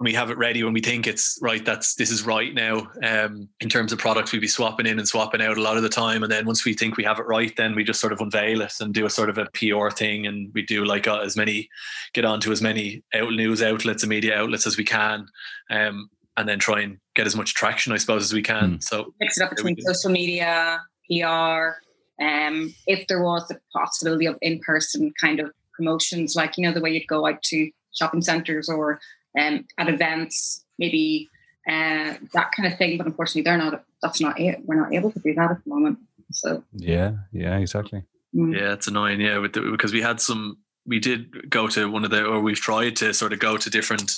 we 0.00 0.14
have 0.14 0.30
it 0.30 0.38
ready, 0.38 0.64
when 0.64 0.72
we 0.72 0.80
think 0.80 1.06
it's 1.06 1.38
right. 1.40 1.64
That's 1.64 1.94
this 1.94 2.10
is 2.10 2.24
right 2.24 2.52
now. 2.52 2.90
Um, 3.02 3.48
in 3.60 3.68
terms 3.68 3.92
of 3.92 3.98
products, 3.98 4.32
we'd 4.32 4.40
be 4.40 4.48
swapping 4.48 4.86
in 4.86 4.98
and 4.98 5.06
swapping 5.06 5.40
out 5.40 5.58
a 5.58 5.62
lot 5.62 5.76
of 5.76 5.82
the 5.82 5.88
time. 5.88 6.22
And 6.22 6.32
then 6.32 6.44
once 6.44 6.64
we 6.64 6.74
think 6.74 6.96
we 6.96 7.04
have 7.04 7.18
it 7.18 7.26
right, 7.26 7.54
then 7.56 7.74
we 7.74 7.84
just 7.84 8.00
sort 8.00 8.12
of 8.12 8.20
unveil 8.20 8.62
it 8.62 8.74
and 8.80 8.92
do 8.92 9.06
a 9.06 9.10
sort 9.10 9.30
of 9.30 9.38
a 9.38 9.48
PR 9.54 9.90
thing. 9.90 10.26
And 10.26 10.50
we 10.54 10.62
do 10.62 10.84
like 10.84 11.06
uh, 11.06 11.20
as 11.20 11.36
many, 11.36 11.68
get 12.14 12.24
onto 12.24 12.50
as 12.50 12.60
many 12.60 13.04
out 13.14 13.32
news 13.32 13.62
outlets 13.62 14.02
and 14.02 14.10
media 14.10 14.36
outlets 14.36 14.66
as 14.66 14.76
we 14.76 14.84
can. 14.84 15.26
Um, 15.70 16.10
and 16.36 16.48
then 16.48 16.58
try 16.58 16.80
and 16.80 16.98
get 17.14 17.26
as 17.26 17.36
much 17.36 17.54
traction, 17.54 17.92
I 17.92 17.98
suppose, 17.98 18.24
as 18.24 18.32
we 18.32 18.42
can. 18.42 18.80
So 18.80 19.14
mix 19.20 19.38
it 19.38 19.44
up 19.44 19.50
between 19.50 19.78
social 19.80 20.10
media, 20.10 20.80
PR. 21.06 21.76
Um, 22.22 22.74
if 22.86 23.06
there 23.06 23.22
was 23.22 23.50
a 23.50 23.58
possibility 23.76 24.26
of 24.26 24.38
in-person 24.40 25.12
kind 25.20 25.40
of 25.40 25.52
promotions, 25.74 26.34
like 26.34 26.56
you 26.56 26.64
know 26.64 26.72
the 26.72 26.80
way 26.80 26.90
you'd 26.90 27.06
go 27.06 27.26
out 27.26 27.42
to 27.42 27.70
shopping 27.92 28.22
centres 28.22 28.68
or 28.68 29.00
um, 29.38 29.66
at 29.78 29.88
events, 29.88 30.64
maybe 30.78 31.28
uh, 31.68 32.14
that 32.32 32.50
kind 32.56 32.70
of 32.70 32.78
thing. 32.78 32.98
But 32.98 33.06
unfortunately, 33.06 33.42
they're 33.42 33.58
not. 33.58 33.84
That's 34.02 34.20
not 34.20 34.40
it. 34.40 34.60
We're 34.64 34.80
not 34.80 34.92
able 34.92 35.12
to 35.12 35.18
do 35.20 35.34
that 35.34 35.50
at 35.50 35.64
the 35.64 35.70
moment. 35.70 35.98
So 36.32 36.64
Yeah, 36.72 37.12
yeah, 37.32 37.58
exactly. 37.58 38.02
mm, 38.34 38.56
Yeah, 38.58 38.72
it's 38.72 38.88
annoying. 38.88 39.20
Yeah, 39.20 39.38
with 39.38 39.52
the, 39.52 39.60
because 39.60 39.92
we 39.92 40.00
had 40.02 40.20
some, 40.20 40.56
we 40.86 40.98
did 40.98 41.50
go 41.50 41.68
to 41.68 41.90
one 41.90 42.04
of 42.04 42.10
the, 42.10 42.24
or 42.24 42.40
we've 42.40 42.58
tried 42.60 42.96
to 42.96 43.12
sort 43.14 43.32
of 43.32 43.38
go 43.38 43.56
to 43.56 43.70
different 43.70 44.10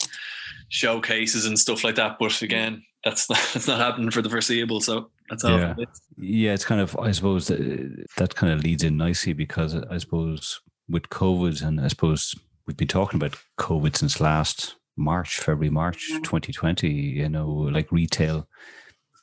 showcases 0.69 1.45
and 1.47 1.59
stuff 1.59 1.85
like 1.85 1.97
that. 1.97 2.17
But 2.19 2.41
again, 2.43 2.83
that's 3.05 3.29
not, 3.29 3.39
that's 3.53 3.69
not 3.69 3.79
happening 3.79 4.11
for 4.11 4.23
the 4.23 4.31
foreseeable. 4.31 4.81
So 4.81 5.11
that's 5.29 5.45
all. 5.45 5.59
Yeah. 5.59 5.75
Yeah, 6.17 6.53
it's 6.55 6.65
kind 6.65 6.81
of 6.81 6.97
I 6.99 7.11
suppose 7.11 7.49
that, 7.49 8.07
that 8.17 8.35
kind 8.35 8.53
of 8.53 8.63
leads 8.63 8.85
in 8.85 8.97
nicely 8.97 9.33
because 9.33 9.75
I 9.75 9.99
suppose 9.99 10.61
with 10.89 11.09
COVID 11.11 11.63
and 11.63 11.81
I 11.81 11.89
suppose 11.89 12.35
we've 12.67 12.77
been 12.77 12.89
talking 12.89 13.19
about 13.21 13.37
COVID 13.59 13.97
since 13.97 14.21
last 14.21 14.77
March, 14.97 15.39
February, 15.39 15.71
March 15.71 16.09
2020. 16.09 16.89
You 16.89 17.29
know, 17.29 17.49
like 17.49 17.91
retail 17.93 18.49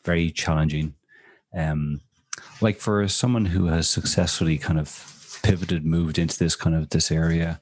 very 0.03 0.31
challenging. 0.31 0.95
Um, 1.55 2.01
like 2.61 2.77
for 2.77 3.07
someone 3.07 3.45
who 3.45 3.67
has 3.67 3.89
successfully 3.89 4.57
kind 4.57 4.79
of 4.79 5.39
pivoted, 5.43 5.85
moved 5.85 6.17
into 6.17 6.37
this 6.37 6.55
kind 6.55 6.75
of 6.75 6.89
this 6.89 7.11
area, 7.11 7.59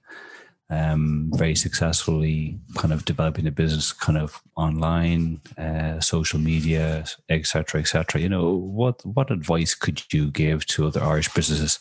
um, 0.70 1.32
very 1.34 1.56
successfully 1.56 2.60
kind 2.76 2.94
of 2.94 3.06
developing 3.06 3.48
a 3.48 3.52
business 3.52 3.92
kind 3.92 4.18
of 4.18 4.40
online, 4.56 5.42
uh, 5.58 6.00
social 6.00 6.40
media, 6.40 7.06
etc., 7.30 7.82
etc. 7.82 8.22
You 8.22 8.30
know, 8.30 8.56
what 8.56 9.04
what 9.06 9.32
advice 9.32 9.74
could 9.74 10.02
you 10.14 10.30
give 10.30 10.66
to 10.68 10.88
other 10.88 11.04
Irish 11.04 11.34
businesses, 11.34 11.80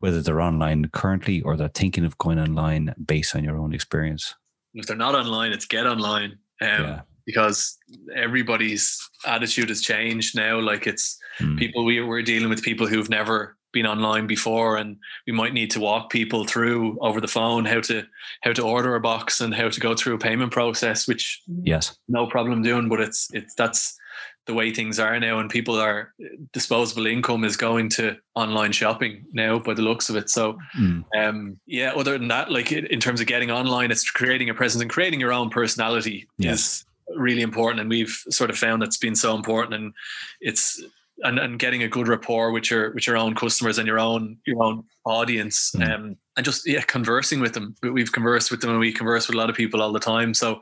whether 0.00 0.20
they're 0.20 0.40
online 0.40 0.86
currently 0.88 1.42
or 1.42 1.56
they're 1.56 1.68
thinking 1.68 2.04
of 2.04 2.18
going 2.18 2.40
online 2.40 2.94
based 3.04 3.36
on 3.36 3.44
your 3.44 3.58
own 3.58 3.72
experience? 3.72 4.34
If 4.74 4.86
they're 4.86 4.96
not 4.96 5.14
online, 5.14 5.52
it's 5.52 5.66
get 5.66 5.86
online. 5.86 6.32
Um, 6.60 6.68
yeah. 6.68 7.00
Because 7.26 7.78
everybody's 8.14 8.98
attitude 9.26 9.68
has 9.68 9.82
changed 9.82 10.36
now. 10.36 10.58
Like 10.58 10.86
it's 10.86 11.18
mm. 11.38 11.58
people 11.58 11.84
we, 11.84 12.00
we're 12.02 12.22
dealing 12.22 12.48
with 12.48 12.62
people 12.62 12.86
who've 12.86 13.10
never 13.10 13.56
been 13.72 13.86
online 13.86 14.26
before 14.26 14.76
and 14.76 14.96
we 15.26 15.32
might 15.32 15.52
need 15.52 15.70
to 15.70 15.80
walk 15.80 16.10
people 16.10 16.44
through 16.44 16.98
over 17.00 17.20
the 17.20 17.28
phone 17.28 17.64
how 17.64 17.80
to 17.80 18.04
how 18.42 18.52
to 18.52 18.62
order 18.62 18.96
a 18.96 19.00
box 19.00 19.40
and 19.40 19.54
how 19.54 19.68
to 19.68 19.80
go 19.80 19.94
through 19.94 20.14
a 20.14 20.18
payment 20.18 20.50
process 20.50 21.06
which 21.06 21.40
yes 21.62 21.96
no 22.08 22.26
problem 22.26 22.62
doing 22.62 22.88
but 22.88 23.00
it's 23.00 23.28
it's 23.32 23.54
that's 23.54 23.96
the 24.46 24.54
way 24.54 24.72
things 24.72 24.98
are 24.98 25.18
now 25.20 25.38
and 25.38 25.50
people 25.50 25.78
are 25.78 26.12
disposable 26.52 27.06
income 27.06 27.44
is 27.44 27.56
going 27.56 27.88
to 27.88 28.16
online 28.34 28.72
shopping 28.72 29.24
now 29.32 29.58
by 29.58 29.74
the 29.74 29.82
looks 29.82 30.08
of 30.08 30.16
it 30.16 30.30
so 30.30 30.58
mm. 30.76 31.04
um 31.16 31.58
yeah 31.66 31.92
other 31.92 32.16
than 32.18 32.28
that 32.28 32.50
like 32.50 32.72
in 32.72 33.00
terms 33.00 33.20
of 33.20 33.26
getting 33.26 33.50
online 33.50 33.90
it's 33.90 34.10
creating 34.10 34.50
a 34.50 34.54
presence 34.54 34.82
and 34.82 34.90
creating 34.90 35.20
your 35.20 35.32
own 35.32 35.50
personality 35.50 36.26
yes. 36.38 36.54
is 36.54 36.84
really 37.16 37.42
important 37.42 37.80
and 37.80 37.90
we've 37.90 38.24
sort 38.30 38.50
of 38.50 38.56
found 38.56 38.80
that's 38.80 38.96
been 38.96 39.14
so 39.14 39.34
important 39.34 39.74
and 39.74 39.92
it's 40.40 40.82
and, 41.22 41.38
and 41.38 41.58
getting 41.58 41.82
a 41.82 41.88
good 41.88 42.08
rapport 42.08 42.50
with 42.50 42.70
your 42.70 42.92
with 42.92 43.06
your 43.06 43.16
own 43.16 43.34
customers 43.34 43.78
and 43.78 43.86
your 43.86 43.98
own 43.98 44.38
your 44.46 44.62
own 44.62 44.82
audience 45.04 45.72
mm. 45.76 45.88
um, 45.88 46.16
and 46.36 46.46
just 46.46 46.66
yeah 46.66 46.80
conversing 46.82 47.40
with 47.40 47.52
them 47.52 47.74
we've 47.82 48.12
conversed 48.12 48.50
with 48.50 48.60
them 48.60 48.70
and 48.70 48.80
we 48.80 48.92
converse 48.92 49.28
with 49.28 49.34
a 49.34 49.38
lot 49.38 49.50
of 49.50 49.56
people 49.56 49.82
all 49.82 49.92
the 49.92 50.00
time 50.00 50.32
so 50.32 50.60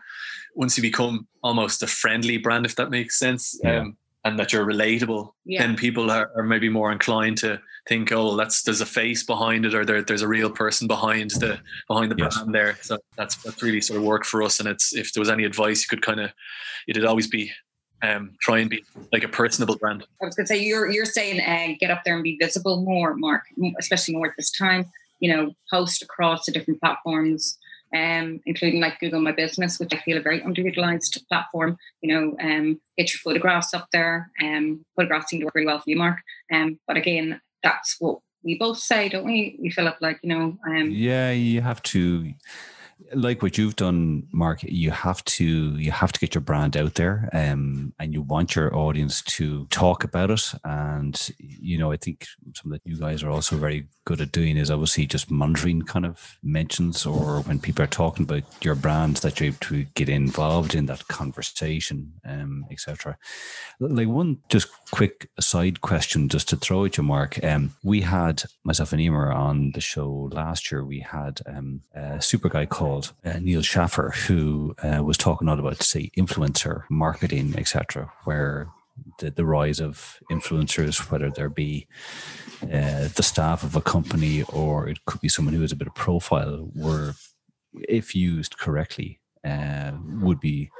once 0.58 0.76
you 0.76 0.82
become 0.82 1.26
almost 1.44 1.82
a 1.82 1.86
friendly 1.86 2.36
brand 2.36 2.66
if 2.66 2.74
that 2.74 2.90
makes 2.90 3.18
sense 3.18 3.58
yeah. 3.62 3.78
um, 3.78 3.96
and 4.24 4.38
that 4.38 4.52
you're 4.52 4.66
relatable 4.66 5.30
yeah. 5.46 5.62
then 5.62 5.76
people 5.76 6.10
are, 6.10 6.30
are, 6.36 6.42
maybe 6.42 6.68
more 6.68 6.90
inclined 6.90 7.38
to 7.38 7.58
think 7.88 8.10
oh 8.10 8.36
that's 8.36 8.62
there's 8.64 8.80
a 8.80 8.86
face 8.86 9.22
behind 9.22 9.64
it 9.64 9.72
or 9.72 9.84
there, 9.84 10.02
there's 10.02 10.20
a 10.22 10.28
real 10.28 10.50
person 10.50 10.88
behind 10.88 11.30
the 11.32 11.58
behind 11.86 12.10
the 12.10 12.16
yes. 12.18 12.36
brand 12.36 12.52
there 12.52 12.76
so 12.82 12.98
that's 13.16 13.36
that's 13.36 13.62
really 13.62 13.80
sort 13.80 13.98
of 13.98 14.04
worked 14.04 14.26
for 14.26 14.42
us 14.42 14.58
and 14.58 14.68
it's 14.68 14.94
if 14.94 15.12
there 15.12 15.20
was 15.20 15.30
any 15.30 15.44
advice 15.44 15.80
you 15.82 15.88
could 15.88 16.04
kind 16.04 16.20
of 16.20 16.30
it'd 16.88 17.04
always 17.04 17.28
be 17.28 17.50
um, 18.02 18.32
try 18.40 18.58
and 18.58 18.70
be 18.70 18.84
like 19.12 19.24
a 19.24 19.28
personable 19.28 19.76
brand. 19.76 20.04
I 20.22 20.26
was 20.26 20.36
going 20.36 20.46
to 20.46 20.54
say 20.54 20.62
you're 20.62 20.88
you're 20.88 21.04
saying 21.04 21.40
uh, 21.40 21.74
get 21.80 21.90
up 21.90 22.04
there 22.04 22.14
and 22.14 22.22
be 22.22 22.36
visible 22.36 22.82
more, 22.82 23.16
Mark, 23.16 23.42
especially 23.80 24.14
more 24.14 24.28
at 24.28 24.34
this 24.36 24.52
time. 24.52 24.86
You 25.18 25.36
know, 25.36 25.52
post 25.68 26.00
across 26.00 26.46
the 26.46 26.52
different 26.52 26.78
platforms, 26.80 27.58
um, 27.94 28.40
including 28.46 28.80
like 28.80 29.00
Google 29.00 29.20
My 29.20 29.32
Business, 29.32 29.78
which 29.78 29.94
I 29.94 29.98
feel 29.98 30.16
a 30.16 30.22
very 30.22 30.40
underutilized 30.40 31.26
platform. 31.28 31.76
You 32.00 32.14
know, 32.14 32.36
um, 32.40 32.80
get 32.96 33.12
your 33.12 33.20
photographs 33.20 33.74
up 33.74 33.88
there. 33.92 34.30
Um, 34.42 34.84
photographs 34.96 35.30
seem 35.30 35.40
to 35.40 35.46
work 35.46 35.54
really 35.54 35.66
well 35.66 35.78
for 35.78 35.90
you, 35.90 35.96
Mark. 35.96 36.18
Um, 36.52 36.78
but 36.86 36.96
again, 36.96 37.40
that's 37.62 37.96
what 37.98 38.20
we 38.42 38.56
both 38.56 38.78
say, 38.78 39.08
don't 39.08 39.24
we? 39.24 39.58
We 39.60 39.70
feel 39.70 39.88
up 39.88 39.98
like 40.00 40.20
you 40.22 40.28
know. 40.28 40.58
Um, 40.66 40.90
yeah, 40.90 41.30
you 41.32 41.60
have 41.60 41.82
to 41.84 42.32
like 43.14 43.42
what 43.42 43.56
you've 43.56 43.76
done, 43.76 44.26
Mark, 44.32 44.62
you 44.62 44.90
have 44.90 45.24
to 45.24 45.44
you 45.44 45.90
have 45.90 46.12
to 46.12 46.20
get 46.20 46.34
your 46.34 46.42
brand 46.42 46.76
out 46.76 46.94
there, 46.94 47.28
um, 47.32 47.92
and 47.98 48.12
you 48.12 48.22
want 48.22 48.54
your 48.56 48.74
audience 48.76 49.22
to 49.22 49.66
talk 49.66 50.04
about 50.04 50.30
it. 50.30 50.52
And 50.64 51.30
you 51.38 51.78
know, 51.78 51.92
I 51.92 51.96
think 51.96 52.26
something 52.54 52.72
that 52.72 52.82
you 52.84 52.98
guys 52.98 53.22
are 53.22 53.30
also 53.30 53.56
very 53.56 53.86
good 54.04 54.20
at 54.20 54.32
doing 54.32 54.56
is 54.56 54.70
obviously 54.70 55.06
just 55.06 55.30
monitoring 55.30 55.82
kind 55.82 56.06
of 56.06 56.38
mentions 56.42 57.04
or 57.04 57.40
when 57.42 57.60
people 57.60 57.84
are 57.84 57.88
talking 57.88 58.24
about 58.24 58.42
your 58.64 58.74
brand 58.74 59.16
that 59.18 59.38
you're 59.38 59.48
able 59.48 59.58
to 59.60 59.84
get 59.94 60.08
involved 60.08 60.74
in 60.74 60.86
that 60.86 61.06
conversation, 61.08 62.12
um, 62.24 62.64
etc. 62.70 63.16
Like 63.80 64.08
one 64.08 64.38
just 64.48 64.68
quick 64.90 65.28
side 65.38 65.82
question, 65.82 66.28
just 66.28 66.48
to 66.48 66.56
throw 66.56 66.84
at 66.84 66.96
you, 66.96 67.02
Mark. 67.02 67.42
Um, 67.44 67.74
we 67.82 68.00
had 68.00 68.42
myself 68.64 68.92
and 68.92 69.00
Emer 69.00 69.30
on 69.30 69.72
the 69.72 69.80
show 69.80 70.30
last 70.32 70.72
year. 70.72 70.84
We 70.84 71.00
had 71.00 71.40
um, 71.46 71.82
a 71.94 72.20
super 72.20 72.48
guy 72.48 72.66
called 72.66 72.87
called 72.88 73.12
uh, 73.24 73.38
Neal 73.38 73.62
Schaffer, 73.62 74.10
who 74.26 74.74
uh, 74.82 75.02
was 75.04 75.18
talking 75.18 75.46
a 75.46 75.50
lot 75.50 75.60
about, 75.60 75.82
say, 75.82 76.10
influencer 76.16 76.84
marketing, 76.88 77.54
etc., 77.58 78.10
where 78.24 78.68
the, 79.18 79.30
the 79.30 79.44
rise 79.44 79.78
of 79.78 80.18
influencers, 80.30 81.10
whether 81.10 81.30
there 81.30 81.50
be 81.50 81.86
uh, 82.62 83.08
the 83.14 83.22
staff 83.22 83.62
of 83.62 83.76
a 83.76 83.82
company 83.82 84.42
or 84.44 84.88
it 84.88 85.04
could 85.04 85.20
be 85.20 85.28
someone 85.28 85.54
who 85.54 85.60
has 85.60 85.72
a 85.72 85.76
bit 85.76 85.86
of 85.86 85.94
profile, 85.94 86.70
were, 86.74 87.14
if 87.74 88.14
used 88.14 88.58
correctly, 88.58 89.20
uh, 89.44 89.92
would 90.22 90.40
be 90.40 90.70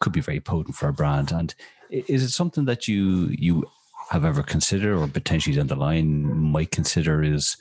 could 0.00 0.12
be 0.12 0.20
very 0.20 0.40
potent 0.40 0.74
for 0.74 0.88
a 0.88 0.92
brand. 0.92 1.30
And 1.30 1.54
is 1.90 2.22
it 2.22 2.30
something 2.30 2.66
that 2.66 2.88
you 2.88 3.28
you 3.30 3.64
have 4.10 4.24
ever 4.24 4.42
considered 4.42 4.98
or 4.98 5.06
potentially 5.06 5.56
down 5.56 5.68
the 5.68 5.76
line 5.76 6.24
might 6.56 6.72
consider 6.72 7.22
is 7.22 7.56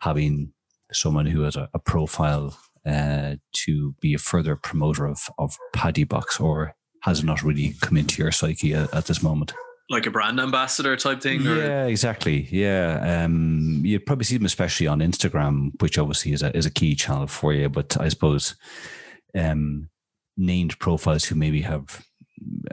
having 0.00 0.52
someone 0.92 1.26
who 1.26 1.42
has 1.42 1.56
a, 1.56 1.70
a 1.72 1.78
profile 1.78 2.54
uh, 2.86 3.36
to 3.52 3.94
be 4.00 4.14
a 4.14 4.18
further 4.18 4.56
promoter 4.56 5.06
of, 5.06 5.28
of 5.38 5.56
Paddy 5.72 6.04
Box, 6.04 6.38
or 6.40 6.74
has 7.02 7.20
it 7.20 7.24
not 7.24 7.42
really 7.42 7.74
come 7.80 7.96
into 7.96 8.22
your 8.22 8.32
psyche 8.32 8.74
at, 8.74 8.92
at 8.94 9.06
this 9.06 9.22
moment? 9.22 9.52
Like 9.90 10.06
a 10.06 10.10
brand 10.10 10.40
ambassador 10.40 10.96
type 10.96 11.20
thing? 11.20 11.46
Or? 11.46 11.56
Yeah, 11.56 11.86
exactly. 11.86 12.48
Yeah. 12.50 13.24
Um, 13.24 13.82
you'd 13.84 14.06
probably 14.06 14.24
see 14.24 14.38
them 14.38 14.46
especially 14.46 14.86
on 14.86 15.00
Instagram, 15.00 15.70
which 15.82 15.98
obviously 15.98 16.32
is 16.32 16.42
a, 16.42 16.56
is 16.56 16.64
a 16.64 16.70
key 16.70 16.94
channel 16.94 17.26
for 17.26 17.52
you. 17.52 17.68
But 17.68 18.00
I 18.00 18.08
suppose 18.08 18.54
um, 19.34 19.90
named 20.38 20.78
profiles 20.78 21.24
who 21.24 21.34
maybe 21.34 21.60
have 21.62 22.02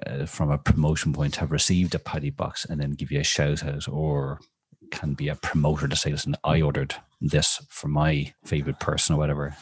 uh, 0.08 0.26
from 0.26 0.52
a 0.52 0.58
promotion 0.58 1.12
point 1.12 1.36
have 1.38 1.52
received 1.52 1.94
a 1.96 2.00
paddy 2.00 2.30
box 2.30 2.66
and 2.66 2.80
then 2.80 2.92
give 2.92 3.12
you 3.12 3.20
a 3.20 3.26
shout 3.26 3.64
out 3.66 3.88
or 3.88 4.40
can 4.92 5.14
be 5.14 5.28
a 5.28 5.36
promoter 5.36 5.88
to 5.88 5.96
say, 5.96 6.12
listen, 6.12 6.36
I 6.44 6.62
ordered 6.62 6.96
this 7.22 7.64
for 7.70 7.88
my 7.88 8.34
favorite 8.44 8.80
person 8.80 9.16
or 9.16 9.20
whatever. 9.20 9.56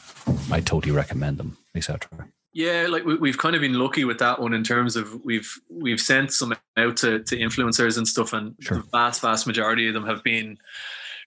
I 0.52 0.62
totally 0.62 0.94
recommend 0.94 1.38
them, 1.38 1.58
etc. 1.76 2.30
Yeah, 2.54 2.88
like 2.90 3.06
we, 3.06 3.30
have 3.30 3.38
kind 3.38 3.56
of 3.56 3.62
been 3.62 3.78
lucky 3.78 4.06
with 4.06 4.18
that 4.20 4.42
one 4.42 4.54
in 4.54 4.64
terms 4.64 4.96
of 4.96 5.24
we've 5.24 5.54
we've 5.70 6.00
sent 6.00 6.32
some 6.32 6.56
out 6.78 6.98
to, 6.98 7.20
to 7.20 7.38
influencers 7.38 7.98
and 7.98 8.08
stuff, 8.08 8.34
and 8.34 8.56
sure. 8.60 8.78
the 8.78 8.84
vast 8.92 9.22
vast 9.22 9.46
majority 9.46 9.88
of 9.88 9.94
them 9.94 10.06
have 10.06 10.24
been 10.24 10.58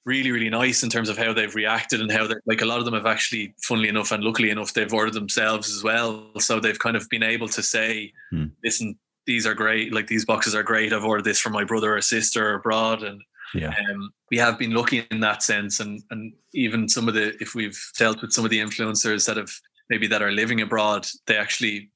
really 0.05 0.33
really 0.33 0.51
nice 0.51 0.83
in 0.83 0.91
terms 0.91 1.09
of 1.09 1.17
how 1.17 1.33
they've 1.33 1.55
reacted 1.55 2.01
and 2.01 2.11
how 2.11 2.27
they're 2.27 2.43
like 2.47 2.61
a 2.61 2.67
lot 2.67 2.81
of 2.81 2.85
them 2.85 2.95
have 2.95 3.07
actually 3.07 3.55
funnily 3.63 3.89
enough 3.89 4.11
and 4.11 4.25
luckily 4.25 4.51
enough 4.51 4.75
they've 4.75 4.93
ordered 4.93 5.15
themselves 5.15 5.73
as 5.75 5.85
well 5.85 6.29
so 6.39 6.59
they've 6.59 6.81
kind 6.81 6.97
of 6.97 7.09
been 7.09 7.23
able 7.23 7.47
to 7.47 7.63
say 7.63 8.13
hmm. 8.31 8.47
listen 8.65 8.99
these 9.27 9.47
are 9.47 9.55
great 9.55 9.93
like 9.93 10.09
these 10.09 10.25
boxes 10.25 10.57
are 10.57 10.65
great 10.65 10.93
i've 10.93 11.05
ordered 11.05 11.25
this 11.25 11.39
for 11.39 11.51
my 11.51 11.63
brother 11.63 11.97
or 11.97 12.01
sister 12.01 12.55
abroad 12.55 13.05
and 13.05 13.23
yeah. 13.55 13.75
Um, 13.91 14.13
we 14.31 14.39
have 14.39 14.59
been 14.59 14.73
lucky 14.73 15.07
in 15.11 15.21
that 15.21 15.43
sense, 15.43 15.81
and 15.81 16.03
and 16.11 16.33
even 16.55 16.89
some 16.89 17.09
of 17.09 17.15
the 17.15 17.35
if 17.41 17.55
we've 17.55 17.79
dealt 17.99 18.23
with 18.23 18.33
some 18.33 18.45
of 18.45 18.51
the 18.51 18.61
influencers 18.61 19.27
that 19.27 19.37
have 19.37 19.51
maybe 19.91 20.07
that 20.07 20.23
are 20.23 20.33
living 20.33 20.61
abroad, 20.61 21.07
they 21.27 21.37
actually, 21.37 21.91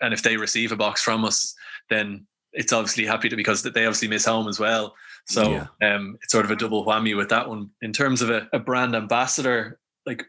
and 0.00 0.14
if 0.14 0.22
they 0.22 0.36
receive 0.36 0.72
a 0.72 0.76
box 0.76 1.02
from 1.02 1.24
us, 1.24 1.54
then 1.90 2.26
it's 2.52 2.72
obviously 2.72 3.06
happy 3.06 3.28
to 3.28 3.36
because 3.36 3.62
they 3.62 3.86
obviously 3.86 4.08
miss 4.08 4.24
home 4.24 4.48
as 4.48 4.58
well. 4.58 4.94
So 5.26 5.66
yeah. 5.80 5.94
um, 5.94 6.16
it's 6.22 6.32
sort 6.32 6.44
of 6.44 6.50
a 6.50 6.56
double 6.56 6.84
whammy 6.84 7.16
with 7.16 7.28
that 7.30 7.48
one. 7.48 7.70
In 7.80 7.92
terms 7.92 8.22
of 8.22 8.30
a, 8.30 8.48
a 8.52 8.58
brand 8.58 8.94
ambassador, 8.94 9.78
like 10.04 10.24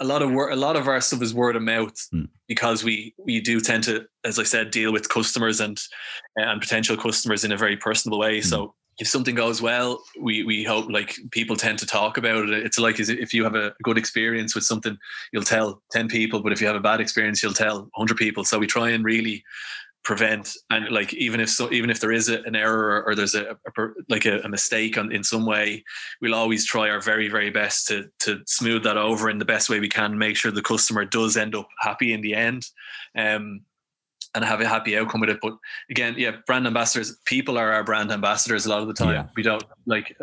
a 0.00 0.04
lot 0.04 0.22
of 0.22 0.30
word, 0.30 0.52
a 0.52 0.56
lot 0.56 0.76
of 0.76 0.88
our 0.88 1.00
stuff 1.00 1.22
is 1.22 1.34
word 1.34 1.56
of 1.56 1.62
mouth 1.62 1.96
mm. 2.12 2.28
because 2.48 2.84
we 2.84 3.14
we 3.18 3.40
do 3.40 3.60
tend 3.60 3.84
to, 3.84 4.06
as 4.24 4.38
I 4.38 4.42
said, 4.42 4.70
deal 4.70 4.92
with 4.92 5.08
customers 5.08 5.60
and 5.60 5.80
and 6.36 6.60
potential 6.60 6.96
customers 6.96 7.44
in 7.44 7.52
a 7.52 7.56
very 7.56 7.76
personable 7.76 8.18
way. 8.18 8.40
Mm. 8.40 8.44
So 8.44 8.74
if 8.98 9.08
something 9.08 9.34
goes 9.34 9.60
well, 9.60 10.02
we 10.18 10.42
we 10.44 10.64
hope 10.64 10.90
like 10.90 11.16
people 11.30 11.56
tend 11.56 11.78
to 11.80 11.86
talk 11.86 12.16
about 12.16 12.48
it. 12.48 12.64
It's 12.64 12.78
like 12.78 12.98
if 12.98 13.34
you 13.34 13.44
have 13.44 13.54
a 13.54 13.74
good 13.82 13.98
experience 13.98 14.54
with 14.54 14.64
something, 14.64 14.96
you'll 15.32 15.42
tell 15.42 15.82
ten 15.90 16.08
people, 16.08 16.42
but 16.42 16.52
if 16.52 16.60
you 16.60 16.66
have 16.66 16.76
a 16.76 16.80
bad 16.80 17.00
experience, 17.00 17.42
you'll 17.42 17.52
tell 17.52 17.90
hundred 17.94 18.16
people. 18.16 18.44
So 18.44 18.58
we 18.58 18.66
try 18.66 18.90
and 18.90 19.04
really 19.04 19.44
prevent 20.06 20.56
and 20.70 20.88
like 20.90 21.12
even 21.14 21.40
if 21.40 21.50
so 21.50 21.70
even 21.72 21.90
if 21.90 21.98
there 21.98 22.12
is 22.12 22.28
a, 22.28 22.40
an 22.42 22.54
error 22.54 23.02
or, 23.04 23.16
there's 23.16 23.34
a, 23.34 23.56
a 23.76 23.86
like 24.08 24.24
a, 24.24 24.38
a, 24.42 24.48
mistake 24.48 24.96
on, 24.96 25.10
in 25.10 25.24
some 25.24 25.44
way 25.44 25.82
we'll 26.22 26.32
always 26.32 26.64
try 26.64 26.88
our 26.88 27.00
very 27.00 27.28
very 27.28 27.50
best 27.50 27.88
to 27.88 28.08
to 28.20 28.40
smooth 28.46 28.84
that 28.84 28.96
over 28.96 29.28
in 29.28 29.38
the 29.38 29.44
best 29.44 29.68
way 29.68 29.80
we 29.80 29.88
can 29.88 30.16
make 30.16 30.36
sure 30.36 30.52
the 30.52 30.62
customer 30.62 31.04
does 31.04 31.36
end 31.36 31.56
up 31.56 31.66
happy 31.80 32.12
in 32.12 32.20
the 32.20 32.36
end 32.36 32.64
um 33.18 33.60
and 34.34 34.44
have 34.44 34.60
a 34.60 34.68
happy 34.68 34.96
outcome 34.96 35.20
with 35.20 35.30
it. 35.30 35.38
But 35.42 35.54
again, 35.90 36.14
yeah, 36.18 36.32
brand 36.46 36.66
ambassadors, 36.66 37.16
people 37.24 37.58
are 37.58 37.72
our 37.72 37.84
brand 37.84 38.10
ambassadors 38.10 38.66
a 38.66 38.70
lot 38.70 38.82
of 38.82 38.88
the 38.88 38.94
time. 38.94 39.14
Yeah. 39.14 39.26
We 39.36 39.42
don't 39.42 39.64
like 39.86 40.16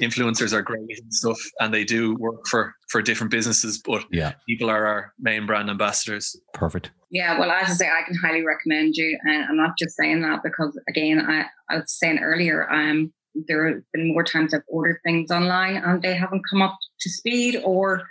influencers 0.00 0.52
are 0.52 0.62
great 0.62 0.98
and 1.00 1.14
stuff, 1.14 1.38
and 1.60 1.72
they 1.72 1.84
do 1.84 2.16
work 2.16 2.46
for 2.46 2.74
for 2.88 3.02
different 3.02 3.30
businesses. 3.30 3.80
But 3.84 4.04
yeah, 4.10 4.32
people 4.48 4.70
are 4.70 4.86
our 4.86 5.12
main 5.18 5.46
brand 5.46 5.70
ambassadors. 5.70 6.36
Perfect. 6.54 6.90
Yeah, 7.10 7.38
well, 7.38 7.50
as 7.50 7.70
I 7.70 7.72
say, 7.74 7.86
I 7.86 8.02
can 8.02 8.16
highly 8.16 8.44
recommend 8.44 8.96
you, 8.96 9.18
and 9.24 9.44
I'm 9.44 9.56
not 9.56 9.78
just 9.78 9.96
saying 9.96 10.22
that 10.22 10.42
because, 10.42 10.78
again, 10.88 11.20
I, 11.20 11.46
I 11.70 11.78
was 11.78 11.92
saying 11.92 12.18
earlier, 12.18 12.70
um, 12.70 13.12
there 13.46 13.68
have 13.68 13.82
been 13.92 14.08
more 14.08 14.24
times 14.24 14.52
I've 14.52 14.62
ordered 14.66 15.00
things 15.04 15.30
online 15.30 15.76
and 15.76 16.02
they 16.02 16.14
haven't 16.14 16.42
come 16.50 16.62
up 16.62 16.76
to 17.00 17.10
speed 17.10 17.60
or 17.64 18.02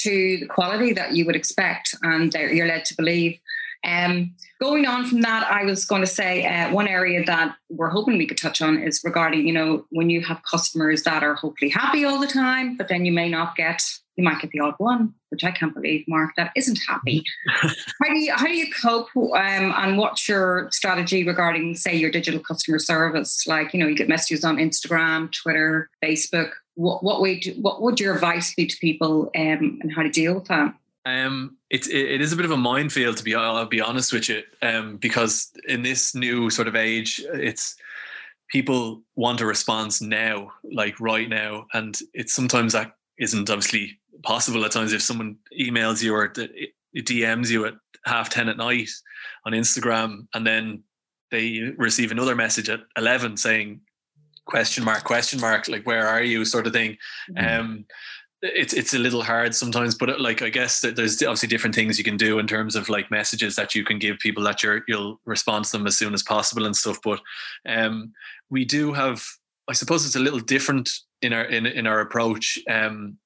to 0.00 0.38
the 0.38 0.46
quality 0.46 0.92
that 0.92 1.14
you 1.14 1.26
would 1.26 1.34
expect, 1.34 1.94
and 2.02 2.32
you're 2.32 2.68
led 2.68 2.84
to 2.84 2.94
believe. 2.94 3.40
Um, 3.84 4.34
going 4.60 4.86
on 4.86 5.06
from 5.06 5.20
that, 5.22 5.50
I 5.50 5.64
was 5.64 5.84
going 5.84 6.00
to 6.00 6.06
say 6.06 6.44
uh, 6.44 6.72
one 6.72 6.88
area 6.88 7.24
that 7.24 7.56
we're 7.68 7.90
hoping 7.90 8.18
we 8.18 8.26
could 8.26 8.38
touch 8.38 8.60
on 8.60 8.78
is 8.78 9.00
regarding, 9.04 9.46
you 9.46 9.52
know, 9.52 9.86
when 9.90 10.10
you 10.10 10.24
have 10.24 10.42
customers 10.42 11.04
that 11.04 11.22
are 11.22 11.34
hopefully 11.34 11.70
happy 11.70 12.04
all 12.04 12.20
the 12.20 12.26
time, 12.26 12.76
but 12.76 12.88
then 12.88 13.04
you 13.04 13.12
may 13.12 13.28
not 13.28 13.56
get, 13.56 13.82
you 14.16 14.24
might 14.24 14.40
get 14.40 14.50
the 14.50 14.60
odd 14.60 14.74
one, 14.78 15.14
which 15.28 15.44
I 15.44 15.52
can't 15.52 15.74
believe, 15.74 16.04
Mark, 16.08 16.32
that 16.36 16.50
isn't 16.56 16.78
happy. 16.88 17.22
how 17.48 18.08
do 18.08 18.18
you 18.18 18.32
how 18.34 18.46
do 18.46 18.56
you 18.56 18.66
cope, 18.82 19.08
um, 19.16 19.32
and 19.76 19.96
what's 19.96 20.28
your 20.28 20.68
strategy 20.72 21.24
regarding, 21.24 21.76
say, 21.76 21.94
your 21.94 22.10
digital 22.10 22.40
customer 22.40 22.78
service? 22.78 23.46
Like, 23.46 23.72
you 23.72 23.80
know, 23.80 23.86
you 23.86 23.94
get 23.94 24.08
messages 24.08 24.44
on 24.44 24.56
Instagram, 24.56 25.30
Twitter, 25.32 25.88
Facebook. 26.02 26.50
What 26.74 27.04
what 27.04 27.20
would 27.20 27.44
what 27.60 27.80
would 27.82 28.00
your 28.00 28.14
advice 28.14 28.54
be 28.54 28.66
to 28.66 28.76
people, 28.78 29.30
um, 29.36 29.78
and 29.82 29.92
how 29.94 30.02
to 30.02 30.10
deal 30.10 30.34
with 30.34 30.46
that? 30.46 30.74
Um, 31.06 31.56
it, 31.70 31.88
it 31.88 32.20
is 32.20 32.32
a 32.32 32.36
bit 32.36 32.44
of 32.44 32.50
a 32.50 32.56
minefield 32.56 33.16
to 33.16 33.24
be 33.24 33.34
I'll 33.34 33.66
be 33.66 33.80
honest 33.80 34.12
with 34.12 34.28
you, 34.28 34.42
um, 34.62 34.96
because 34.96 35.50
in 35.66 35.82
this 35.82 36.14
new 36.14 36.50
sort 36.50 36.68
of 36.68 36.76
age, 36.76 37.24
it's 37.32 37.76
people 38.48 39.02
want 39.16 39.40
a 39.40 39.46
response 39.46 40.00
now, 40.00 40.50
like 40.72 40.98
right 41.00 41.28
now, 41.28 41.66
and 41.72 41.98
it's 42.14 42.34
sometimes 42.34 42.72
that 42.72 42.92
isn't 43.18 43.50
obviously 43.50 43.98
possible 44.22 44.64
at 44.64 44.72
times 44.72 44.92
if 44.92 45.02
someone 45.02 45.36
emails 45.58 46.02
you 46.02 46.14
or 46.14 46.28
DMs 46.96 47.50
you 47.50 47.66
at 47.66 47.74
half 48.04 48.28
ten 48.28 48.48
at 48.48 48.56
night 48.56 48.90
on 49.46 49.52
Instagram, 49.52 50.26
and 50.34 50.46
then 50.46 50.82
they 51.30 51.72
receive 51.76 52.10
another 52.10 52.34
message 52.34 52.68
at 52.68 52.80
eleven 52.96 53.36
saying 53.36 53.80
question 54.48 54.82
mark 54.82 55.04
question 55.04 55.38
mark 55.40 55.68
like 55.68 55.86
where 55.86 56.08
are 56.08 56.22
you 56.22 56.44
sort 56.44 56.66
of 56.66 56.72
thing. 56.72 56.96
Mm-hmm. 57.30 57.60
Um, 57.60 57.84
it's 58.42 58.72
it's 58.72 58.94
a 58.94 58.98
little 58.98 59.22
hard 59.22 59.54
sometimes 59.54 59.94
but 59.94 60.10
uh, 60.10 60.18
like 60.18 60.42
i 60.42 60.48
guess 60.48 60.80
there's 60.80 61.20
obviously 61.22 61.48
different 61.48 61.74
things 61.74 61.98
you 61.98 62.04
can 62.04 62.16
do 62.16 62.38
in 62.38 62.46
terms 62.46 62.76
of 62.76 62.88
like 62.88 63.10
messages 63.10 63.56
that 63.56 63.74
you 63.74 63.84
can 63.84 63.98
give 63.98 64.18
people 64.18 64.42
that 64.42 64.62
you're 64.62 64.82
you'll 64.86 65.20
respond 65.24 65.64
to 65.64 65.72
them 65.72 65.86
as 65.86 65.96
soon 65.96 66.14
as 66.14 66.22
possible 66.22 66.64
and 66.64 66.76
stuff 66.76 66.98
but 67.02 67.20
um 67.68 68.12
we 68.50 68.64
do 68.64 68.92
have 68.92 69.24
i 69.68 69.72
suppose 69.72 70.06
it's 70.06 70.16
a 70.16 70.20
little 70.20 70.38
different 70.38 70.88
in 71.20 71.32
our 71.32 71.44
in, 71.44 71.66
in 71.66 71.86
our 71.86 72.00
approach 72.00 72.58
um 72.70 73.16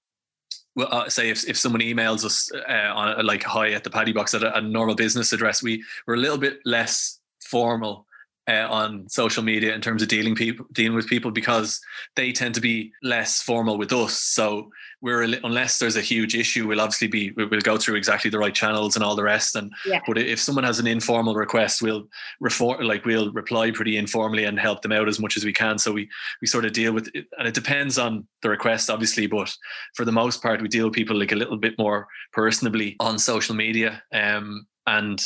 well, 0.75 0.88
uh, 0.90 1.07
say 1.11 1.29
if, 1.29 1.46
if 1.46 1.59
someone 1.59 1.83
emails 1.83 2.25
us 2.25 2.51
uh, 2.66 2.92
on 2.94 3.27
like 3.27 3.42
hi 3.42 3.72
at 3.72 3.85
the 3.85 3.90
paddy 3.90 4.12
box 4.12 4.33
at 4.33 4.42
a, 4.42 4.57
a 4.57 4.62
normal 4.62 4.94
business 4.94 5.33
address 5.35 5.62
we 5.62 5.85
we're 6.07 6.14
a 6.14 6.18
little 6.18 6.38
bit 6.38 6.61
less 6.64 7.20
formal 7.42 8.07
uh, 8.48 8.66
on 8.68 9.09
social 9.09 9.42
media 9.42 9.74
in 9.74 9.81
terms 9.81 10.02
of 10.02 10.09
dealing 10.09 10.35
people 10.35 10.66
dealing 10.72 10.96
with 10.96 11.07
people 11.07 11.31
because 11.31 11.81
they 12.16 12.33
tend 12.33 12.55
to 12.55 12.61
be 12.61 12.92
less 13.02 13.40
formal 13.40 13.78
with 13.78 13.92
us. 13.92 14.14
So 14.14 14.70
we're 15.00 15.22
unless 15.22 15.78
there's 15.78 15.96
a 15.96 16.00
huge 16.00 16.35
issue, 16.35 16.66
we'll 16.66 16.81
obviously 16.81 17.09
be 17.09 17.33
we'll 17.33 17.48
go 17.48 17.76
through 17.76 17.96
exactly 17.96 18.31
the 18.31 18.38
right 18.38 18.55
channels 18.55 18.96
and 18.96 19.05
all 19.05 19.14
the 19.14 19.22
rest. 19.22 19.55
And 19.55 19.72
yeah. 19.87 20.00
but 20.07 20.18
if 20.18 20.40
someone 20.40 20.64
has 20.64 20.81
an 20.81 20.87
informal 20.87 21.35
request, 21.35 21.83
we'll 21.83 22.09
reform 22.40 22.83
like 22.83 23.05
we'll 23.05 23.33
reply 23.33 23.70
pretty 23.70 23.96
informally 23.96 24.44
and 24.44 24.59
help 24.59 24.83
them 24.83 24.92
out 24.92 25.09
as 25.09 25.20
much 25.20 25.37
as 25.37 25.44
we 25.44 25.52
can. 25.52 25.78
So 25.78 25.92
we 25.92 26.09
we 26.40 26.46
sort 26.46 26.64
of 26.64 26.72
deal 26.72 26.92
with 26.92 27.11
it, 27.14 27.26
and 27.38 27.46
it 27.46 27.55
depends 27.55 27.98
on 27.98 28.26
the 28.42 28.50
request, 28.50 28.90
obviously. 28.90 29.26
But 29.26 29.55
for 29.94 30.05
the 30.05 30.12
most 30.12 30.42
part, 30.42 30.62
we 30.62 30.68
deal 30.68 30.87
with 30.87 30.94
people 30.94 31.16
like 31.16 31.33
a 31.33 31.37
little 31.37 31.59
bit 31.59 31.78
more 31.78 32.09
personably 32.35 32.96
on 32.98 33.18
social 33.18 33.55
media. 33.55 34.02
Um, 34.12 34.66
and 34.87 35.24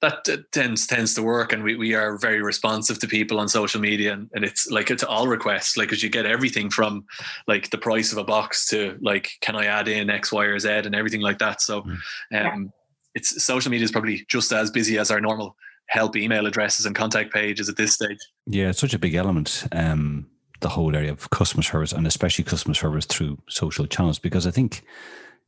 that 0.00 0.28
tends 0.52 0.86
tends 0.86 1.14
to 1.14 1.22
work 1.22 1.52
and 1.52 1.62
we, 1.62 1.76
we 1.76 1.94
are 1.94 2.18
very 2.18 2.40
responsive 2.40 2.98
to 3.00 3.08
people 3.08 3.40
on 3.40 3.48
social 3.48 3.80
media 3.80 4.12
and, 4.12 4.30
and 4.32 4.44
it's 4.44 4.70
like 4.70 4.90
it's 4.90 5.02
all 5.02 5.26
requests 5.26 5.76
like 5.76 5.88
because 5.88 6.02
you 6.02 6.08
get 6.08 6.26
everything 6.26 6.70
from 6.70 7.04
like 7.46 7.70
the 7.70 7.78
price 7.78 8.12
of 8.12 8.18
a 8.18 8.24
box 8.24 8.68
to 8.68 8.96
like 9.00 9.30
can 9.40 9.56
i 9.56 9.64
add 9.64 9.88
in 9.88 10.08
x 10.08 10.30
y 10.32 10.44
or 10.44 10.58
z 10.58 10.68
and 10.68 10.94
everything 10.94 11.20
like 11.20 11.38
that 11.38 11.60
so 11.60 11.82
mm. 11.82 11.90
um 11.92 11.98
yeah. 12.32 12.56
it's 13.14 13.42
social 13.42 13.70
media 13.70 13.84
is 13.84 13.92
probably 13.92 14.24
just 14.28 14.52
as 14.52 14.70
busy 14.70 14.98
as 14.98 15.10
our 15.10 15.20
normal 15.20 15.56
help 15.88 16.16
email 16.16 16.46
addresses 16.46 16.86
and 16.86 16.94
contact 16.94 17.32
pages 17.32 17.68
at 17.68 17.76
this 17.76 17.94
stage 17.94 18.18
yeah 18.46 18.68
it's 18.68 18.80
such 18.80 18.94
a 18.94 18.98
big 18.98 19.14
element 19.14 19.66
um 19.72 20.26
the 20.60 20.68
whole 20.68 20.94
area 20.94 21.10
of 21.10 21.30
customer 21.30 21.62
service 21.62 21.92
and 21.92 22.06
especially 22.06 22.44
customer 22.44 22.74
service 22.74 23.06
through 23.06 23.36
social 23.48 23.86
channels 23.86 24.18
because 24.18 24.46
i 24.46 24.50
think 24.50 24.82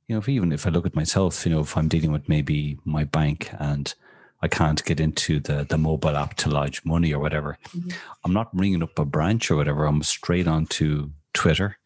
you 0.08 0.14
know 0.14 0.20
if 0.20 0.28
even 0.28 0.50
if 0.50 0.66
i 0.66 0.70
look 0.70 0.86
at 0.86 0.96
myself 0.96 1.46
you 1.46 1.52
know 1.52 1.60
if 1.60 1.76
i'm 1.76 1.88
dealing 1.88 2.10
with 2.10 2.28
maybe 2.28 2.78
my 2.84 3.04
bank 3.04 3.50
and 3.60 3.94
I 4.42 4.48
can't 4.48 4.84
get 4.84 5.00
into 5.00 5.40
the 5.40 5.66
the 5.68 5.78
mobile 5.78 6.16
app 6.16 6.34
to 6.36 6.48
lodge 6.48 6.84
money 6.84 7.12
or 7.12 7.20
whatever. 7.20 7.58
Mm-hmm. 7.68 7.90
I'm 8.24 8.32
not 8.32 8.48
ringing 8.54 8.82
up 8.82 8.98
a 8.98 9.04
branch 9.04 9.50
or 9.50 9.56
whatever. 9.56 9.84
I'm 9.84 10.02
straight 10.02 10.48
on 10.48 10.66
to 10.66 11.12
Twitter 11.34 11.78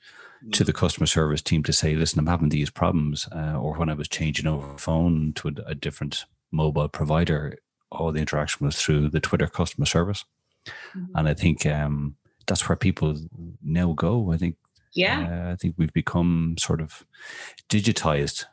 mm-hmm. 0.42 0.50
to 0.50 0.64
the 0.64 0.72
customer 0.72 1.06
service 1.06 1.42
team 1.42 1.62
to 1.64 1.72
say, 1.72 1.94
listen, 1.94 2.18
I'm 2.18 2.26
having 2.26 2.50
these 2.50 2.70
problems. 2.70 3.28
Uh, 3.34 3.58
or 3.58 3.76
when 3.76 3.88
I 3.88 3.94
was 3.94 4.08
changing 4.08 4.46
over 4.46 4.78
phone 4.78 5.32
to 5.34 5.48
a, 5.48 5.70
a, 5.70 5.74
different 5.74 6.24
mobile 6.52 6.88
provider, 6.88 7.58
all 7.90 8.12
the 8.12 8.20
interaction 8.20 8.66
was 8.66 8.76
through 8.76 9.08
the 9.10 9.20
Twitter 9.20 9.46
customer 9.46 9.86
service. 9.86 10.24
Mm-hmm. 10.66 11.16
And 11.16 11.28
I 11.28 11.34
think 11.34 11.66
um, 11.66 12.16
that's 12.46 12.68
where 12.68 12.76
people 12.76 13.16
now 13.62 13.92
go. 13.92 14.32
I 14.32 14.36
think 14.36 14.56
yeah, 14.92 15.46
uh, 15.48 15.52
I 15.52 15.56
think 15.56 15.74
we've 15.76 15.92
become 15.92 16.54
sort 16.58 16.80
of 16.80 17.04
digitized 17.68 18.44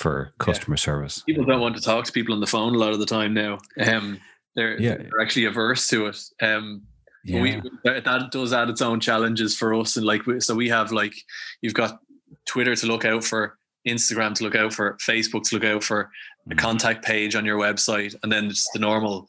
for 0.00 0.32
customer 0.38 0.76
yeah. 0.76 0.80
service. 0.80 1.22
People 1.26 1.44
don't 1.44 1.60
want 1.60 1.76
to 1.76 1.82
talk 1.82 2.06
to 2.06 2.12
people 2.12 2.34
on 2.34 2.40
the 2.40 2.46
phone 2.46 2.74
a 2.74 2.78
lot 2.78 2.92
of 2.92 2.98
the 2.98 3.06
time 3.06 3.34
now. 3.34 3.58
Um, 3.78 4.18
they're, 4.56 4.80
yeah. 4.80 4.96
they're 4.96 5.20
actually 5.20 5.44
averse 5.44 5.88
to 5.88 6.06
it. 6.06 6.18
Um, 6.40 6.82
yeah. 7.22 7.42
we 7.42 7.62
that 7.84 8.30
does 8.32 8.54
add 8.54 8.70
its 8.70 8.80
own 8.80 8.98
challenges 8.98 9.54
for 9.54 9.74
us, 9.74 9.98
and 9.98 10.06
like 10.06 10.22
so 10.38 10.54
we 10.54 10.70
have 10.70 10.90
like 10.90 11.12
you've 11.60 11.74
got 11.74 12.00
Twitter 12.46 12.74
to 12.74 12.86
look 12.86 13.04
out 13.04 13.22
for, 13.22 13.58
Instagram 13.86 14.34
to 14.36 14.44
look 14.44 14.54
out 14.54 14.72
for, 14.72 14.96
Facebook 15.06 15.42
to 15.44 15.56
look 15.56 15.64
out 15.64 15.84
for, 15.84 16.10
a 16.50 16.54
mm. 16.54 16.58
contact 16.58 17.04
page 17.04 17.34
on 17.34 17.44
your 17.44 17.58
website, 17.58 18.14
and 18.22 18.32
then 18.32 18.48
just 18.48 18.70
the 18.72 18.78
normal 18.78 19.28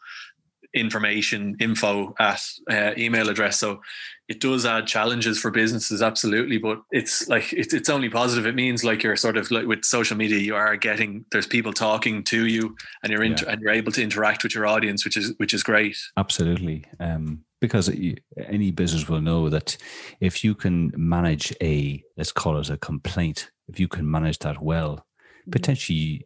information 0.74 1.56
info 1.60 2.14
at 2.20 2.42
uh, 2.70 2.92
email 2.98 3.30
address. 3.30 3.60
So 3.60 3.82
it 4.28 4.40
does 4.40 4.66
add 4.66 4.88
challenges 4.88 5.38
for 5.40 5.52
businesses, 5.52 6.02
absolutely. 6.02 6.58
But 6.58 6.82
it's 6.92 7.28
like 7.28 7.52
it's, 7.52 7.74
it's 7.74 7.90
only 7.90 8.10
positive. 8.10 8.46
It 8.46 8.56
means 8.56 8.84
like 8.84 9.04
you're 9.04 9.18
sort 9.18 9.38
of 9.38 9.52
like 9.52 9.66
with 9.66 9.84
social 9.84 10.16
media, 10.16 10.38
you 10.38 10.56
are 10.56 10.78
getting 10.78 11.26
there's 11.32 11.48
people 11.48 11.74
talking 11.74 12.24
to 12.26 12.48
you, 12.48 12.76
and 13.04 13.12
you're 13.12 13.24
inter- 13.24 13.46
yeah. 13.46 13.54
and 13.54 13.62
you're 13.62 13.72
able 13.72 13.92
to 13.92 14.02
interact 14.02 14.44
with 14.44 14.56
your 14.56 14.66
audience, 14.66 15.04
which 15.04 15.18
is 15.18 15.34
which 15.38 15.54
is 15.54 15.64
great. 15.64 15.98
Absolutely. 16.16 16.86
Um, 17.00 17.44
because 17.60 17.90
any 18.38 18.72
business 18.72 19.08
will 19.08 19.22
know 19.22 19.50
that 19.50 19.78
if 20.20 20.44
you 20.44 20.56
can 20.56 20.92
manage 20.96 21.54
a 21.62 22.04
let's 22.18 22.32
call 22.32 22.58
it 22.58 22.70
a 22.70 22.78
complaint, 22.78 23.52
if 23.68 23.80
you 23.80 23.88
can 23.88 24.10
manage 24.10 24.40
that 24.40 24.62
well, 24.62 24.96
mm-hmm. 24.96 25.52
potentially 25.52 26.26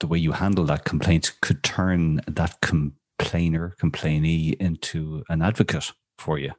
the 0.00 0.06
way 0.06 0.18
you 0.18 0.32
handle 0.32 0.64
that 0.64 0.84
complaint 0.84 1.32
could 1.40 1.62
turn 1.62 2.20
that 2.26 2.60
com- 2.60 2.94
complainer, 3.22 3.74
complainee 3.78 4.56
into 4.60 5.22
an 5.28 5.42
advocate 5.42 5.92
for 6.18 6.38
you. 6.38 6.52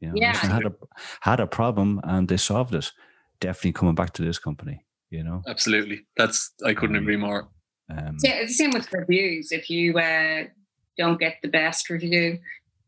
You 0.00 0.08
know, 0.08 0.14
yeah. 0.16 0.36
had 0.36 0.66
a 0.66 0.72
had 1.20 1.40
a 1.40 1.46
problem 1.46 2.00
and 2.04 2.28
they 2.28 2.36
solved 2.36 2.74
it. 2.74 2.92
Definitely 3.40 3.72
coming 3.72 3.94
back 3.94 4.12
to 4.14 4.22
this 4.22 4.38
company. 4.38 4.84
You 5.10 5.22
know, 5.22 5.42
absolutely. 5.46 6.06
That's 6.16 6.52
I 6.64 6.74
couldn't 6.74 6.96
um, 6.96 7.02
agree 7.02 7.16
more. 7.16 7.48
Um, 7.90 8.16
yeah, 8.22 8.34
it's 8.34 8.52
the 8.52 8.64
same 8.64 8.70
with 8.70 8.92
reviews. 8.92 9.52
If 9.52 9.70
you 9.70 9.98
uh, 9.98 10.44
don't 10.98 11.20
get 11.20 11.36
the 11.42 11.48
best 11.48 11.90
review, 11.90 12.38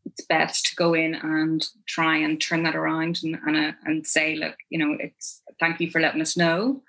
it's 0.05 0.25
best 0.25 0.65
to 0.67 0.75
go 0.75 0.93
in 0.93 1.15
and 1.15 1.65
try 1.87 2.17
and 2.17 2.41
turn 2.41 2.63
that 2.63 2.75
around 2.75 3.19
and 3.23 3.37
and, 3.45 3.55
uh, 3.55 3.71
and 3.85 4.05
say, 4.05 4.35
look, 4.35 4.55
you 4.69 4.79
know, 4.79 4.97
it's 4.99 5.41
thank 5.59 5.79
you 5.79 5.89
for 5.89 6.01
letting 6.01 6.21
us 6.21 6.37
know. 6.37 6.81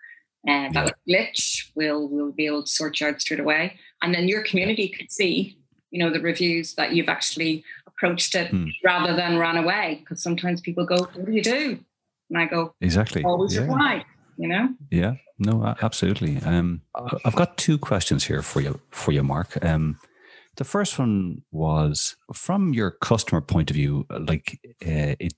Uh, 0.48 0.70
that 0.72 0.94
yeah. 1.04 1.26
glitch. 1.26 1.70
We'll 1.74 2.08
we'll 2.08 2.32
be 2.32 2.46
able 2.46 2.62
to 2.62 2.70
sort 2.70 3.00
you 3.00 3.08
out 3.08 3.20
straight 3.20 3.40
away, 3.40 3.78
and 4.02 4.14
then 4.14 4.28
your 4.28 4.42
community 4.42 4.88
could 4.88 5.10
see 5.10 5.57
you 5.90 5.98
know 5.98 6.12
the 6.12 6.20
reviews 6.20 6.74
that 6.74 6.92
you've 6.92 7.08
actually 7.08 7.64
approached 7.86 8.34
it 8.34 8.50
hmm. 8.50 8.68
rather 8.84 9.14
than 9.16 9.38
ran 9.38 9.56
away 9.56 9.98
because 10.00 10.22
sometimes 10.22 10.60
people 10.60 10.84
go 10.84 10.96
what 10.96 11.26
do 11.26 11.32
you 11.32 11.42
do? 11.42 11.78
And 12.30 12.38
i 12.38 12.46
go 12.46 12.74
exactly. 12.80 13.24
Always 13.24 13.54
yeah. 13.54 13.62
reply 13.62 14.04
you 14.38 14.48
know? 14.48 14.68
Yeah. 14.90 15.14
No 15.38 15.74
absolutely. 15.82 16.38
Um 16.38 16.82
i've 17.24 17.34
got 17.34 17.58
two 17.58 17.78
questions 17.78 18.24
here 18.24 18.42
for 18.42 18.60
you 18.60 18.80
for 18.90 19.12
you 19.12 19.22
mark. 19.22 19.62
Um 19.64 19.98
the 20.56 20.64
first 20.64 20.98
one 20.98 21.42
was 21.52 22.16
from 22.34 22.74
your 22.74 22.90
customer 22.90 23.40
point 23.40 23.70
of 23.70 23.76
view 23.76 24.06
like 24.10 24.58
uh, 24.84 25.14
it 25.20 25.34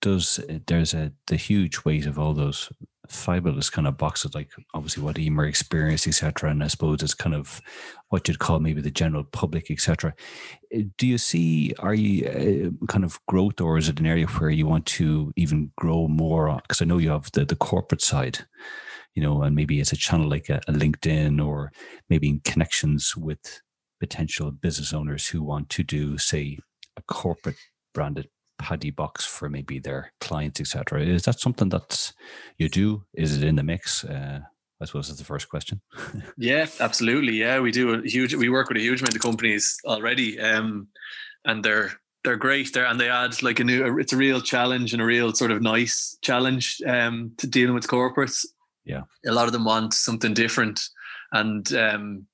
does 0.00 0.40
there's 0.66 0.94
a 0.94 1.12
the 1.26 1.36
huge 1.36 1.84
weight 1.84 2.06
of 2.06 2.18
all 2.18 2.34
those 2.34 2.70
fabulous 3.08 3.70
kind 3.70 3.86
of 3.86 3.96
boxes, 3.96 4.34
like 4.34 4.50
obviously 4.74 5.02
what 5.02 5.18
Emer 5.18 5.44
experienced, 5.44 6.06
etc. 6.06 6.50
And 6.50 6.62
I 6.62 6.68
suppose 6.68 7.02
it's 7.02 7.14
kind 7.14 7.34
of 7.34 7.60
what 8.08 8.28
you'd 8.28 8.38
call 8.38 8.60
maybe 8.60 8.80
the 8.80 8.90
general 8.90 9.24
public, 9.24 9.70
etc. 9.70 10.14
Uh, 10.74 10.80
do 10.96 11.06
you 11.06 11.18
see, 11.18 11.74
are 11.78 11.94
you 11.94 12.26
uh, 12.80 12.86
kind 12.86 13.04
of 13.04 13.18
growth 13.26 13.60
or 13.60 13.78
is 13.78 13.88
it 13.88 14.00
an 14.00 14.06
area 14.06 14.26
where 14.26 14.50
you 14.50 14.66
want 14.66 14.86
to 14.86 15.32
even 15.36 15.70
grow 15.76 16.08
more? 16.08 16.60
Because 16.62 16.82
I 16.82 16.84
know 16.84 16.98
you 16.98 17.10
have 17.10 17.30
the, 17.32 17.44
the 17.44 17.56
corporate 17.56 18.02
side, 18.02 18.40
you 19.14 19.22
know, 19.22 19.42
and 19.42 19.56
maybe 19.56 19.80
it's 19.80 19.92
a 19.92 19.96
channel 19.96 20.28
like 20.28 20.48
a, 20.48 20.60
a 20.68 20.72
LinkedIn 20.72 21.44
or 21.44 21.72
maybe 22.08 22.28
in 22.28 22.40
connections 22.40 23.16
with 23.16 23.60
potential 24.00 24.50
business 24.50 24.92
owners 24.92 25.28
who 25.28 25.42
want 25.42 25.68
to 25.70 25.82
do, 25.82 26.18
say, 26.18 26.58
a 26.96 27.02
corporate 27.02 27.56
branded 27.94 28.28
paddy 28.58 28.90
box 28.90 29.24
for 29.24 29.48
maybe 29.48 29.78
their 29.78 30.12
clients, 30.20 30.60
etc. 30.60 31.02
Is 31.02 31.24
that 31.24 31.40
something 31.40 31.68
that 31.70 32.12
you 32.56 32.68
do? 32.68 33.04
Is 33.14 33.36
it 33.36 33.46
in 33.46 33.56
the 33.56 33.62
mix? 33.62 34.04
Uh, 34.04 34.40
I 34.80 34.84
suppose 34.84 35.08
is 35.08 35.18
the 35.18 35.24
first 35.24 35.48
question. 35.48 35.80
yeah, 36.36 36.66
absolutely. 36.80 37.34
Yeah, 37.34 37.60
we 37.60 37.72
do 37.72 37.94
a 37.94 38.02
huge. 38.02 38.34
We 38.34 38.48
work 38.48 38.68
with 38.68 38.78
a 38.78 38.82
huge 38.82 39.00
amount 39.00 39.16
of 39.16 39.22
companies 39.22 39.76
already, 39.84 40.38
um, 40.38 40.88
and 41.44 41.64
they're 41.64 41.92
they're 42.24 42.36
great 42.36 42.72
there, 42.72 42.86
and 42.86 43.00
they 43.00 43.08
add 43.08 43.42
like 43.42 43.58
a 43.60 43.64
new. 43.64 43.98
It's 43.98 44.12
a 44.12 44.16
real 44.16 44.40
challenge 44.40 44.92
and 44.92 45.02
a 45.02 45.06
real 45.06 45.32
sort 45.32 45.50
of 45.50 45.62
nice 45.62 46.16
challenge 46.22 46.80
um, 46.86 47.32
to 47.38 47.46
dealing 47.46 47.74
with 47.74 47.88
corporates. 47.88 48.44
Yeah, 48.84 49.02
a 49.26 49.32
lot 49.32 49.46
of 49.46 49.52
them 49.52 49.64
want 49.64 49.94
something 49.94 50.34
different, 50.34 50.80
and 51.32 51.72
um, 51.74 52.26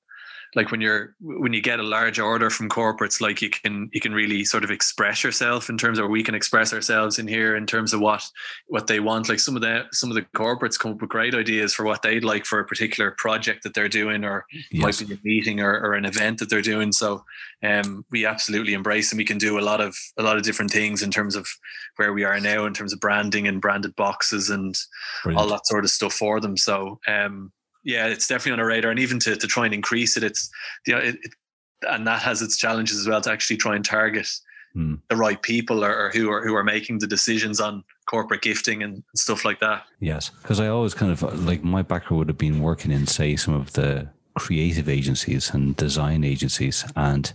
like 0.55 0.71
when 0.71 0.81
you're 0.81 1.15
when 1.19 1.53
you 1.53 1.61
get 1.61 1.79
a 1.79 1.83
large 1.83 2.17
order 2.17 2.49
from 2.49 2.69
corporates 2.69 3.19
like 3.19 3.41
you 3.41 3.49
can 3.49 3.89
you 3.93 3.99
can 3.99 4.13
really 4.13 4.43
sort 4.45 4.63
of 4.63 4.71
express 4.71 5.23
yourself 5.23 5.69
in 5.69 5.77
terms 5.77 5.99
of 5.99 6.09
we 6.09 6.23
can 6.23 6.33
express 6.33 6.73
ourselves 6.73 7.19
in 7.19 7.27
here 7.27 7.55
in 7.55 7.65
terms 7.65 7.93
of 7.93 7.99
what 7.99 8.23
what 8.67 8.87
they 8.87 8.99
want 8.99 9.27
like 9.27 9.39
some 9.39 9.55
of 9.55 9.61
the 9.61 9.83
some 9.91 10.09
of 10.09 10.15
the 10.15 10.21
corporates 10.35 10.79
come 10.79 10.93
up 10.93 11.01
with 11.01 11.09
great 11.09 11.35
ideas 11.35 11.73
for 11.73 11.83
what 11.83 12.01
they'd 12.01 12.23
like 12.23 12.45
for 12.45 12.59
a 12.59 12.65
particular 12.65 13.11
project 13.11 13.63
that 13.63 13.73
they're 13.73 13.89
doing 13.89 14.23
or 14.23 14.45
yes. 14.71 15.01
might 15.01 15.07
be 15.07 15.13
a 15.13 15.19
meeting 15.23 15.59
or, 15.59 15.73
or 15.79 15.93
an 15.93 16.05
event 16.05 16.39
that 16.39 16.49
they're 16.49 16.61
doing 16.61 16.91
so 16.91 17.23
um 17.63 18.05
we 18.11 18.25
absolutely 18.25 18.73
embrace 18.73 19.11
and 19.11 19.17
we 19.17 19.25
can 19.25 19.37
do 19.37 19.59
a 19.59 19.61
lot 19.61 19.81
of 19.81 19.95
a 20.17 20.23
lot 20.23 20.37
of 20.37 20.43
different 20.43 20.71
things 20.71 21.03
in 21.03 21.11
terms 21.11 21.35
of 21.35 21.47
where 21.97 22.13
we 22.13 22.23
are 22.23 22.39
now 22.39 22.65
in 22.65 22.73
terms 22.73 22.93
of 22.93 22.99
branding 22.99 23.47
and 23.47 23.61
branded 23.61 23.95
boxes 23.95 24.49
and 24.49 24.77
Brilliant. 25.23 25.41
all 25.41 25.49
that 25.49 25.67
sort 25.67 25.83
of 25.83 25.91
stuff 25.91 26.13
for 26.13 26.39
them 26.39 26.55
so 26.55 26.99
um 27.07 27.51
yeah, 27.85 28.07
it's 28.07 28.27
definitely 28.27 28.53
on 28.53 28.59
our 28.59 28.67
radar, 28.67 28.91
and 28.91 28.99
even 28.99 29.19
to 29.19 29.35
to 29.35 29.47
try 29.47 29.65
and 29.65 29.73
increase 29.73 30.17
it, 30.17 30.23
it's 30.23 30.49
you 30.85 30.93
know, 30.93 30.99
it, 30.99 31.15
it 31.23 31.33
and 31.87 32.05
that 32.07 32.21
has 32.21 32.41
its 32.41 32.57
challenges 32.57 32.99
as 32.99 33.07
well 33.07 33.21
to 33.21 33.31
actually 33.31 33.57
try 33.57 33.75
and 33.75 33.85
target 33.85 34.27
mm. 34.75 34.99
the 35.09 35.15
right 35.15 35.41
people 35.41 35.83
or, 35.83 35.95
or, 35.95 36.09
who 36.09 36.29
are 36.31 36.45
who 36.45 36.55
are 36.55 36.63
making 36.63 36.99
the 36.99 37.07
decisions 37.07 37.59
on 37.59 37.83
corporate 38.07 38.41
gifting 38.41 38.83
and 38.83 39.03
stuff 39.15 39.45
like 39.45 39.59
that. 39.59 39.83
Yes, 39.99 40.29
because 40.29 40.59
I 40.59 40.67
always 40.67 40.93
kind 40.93 41.11
of 41.11 41.45
like 41.45 41.63
my 41.63 41.81
background 41.81 42.19
would 42.19 42.29
have 42.29 42.37
been 42.37 42.59
working 42.59 42.91
in 42.91 43.07
say 43.07 43.35
some 43.35 43.53
of 43.53 43.73
the 43.73 44.09
creative 44.35 44.89
agencies 44.89 45.51
and 45.51 45.75
design 45.75 46.23
agencies 46.23 46.85
and 46.95 47.33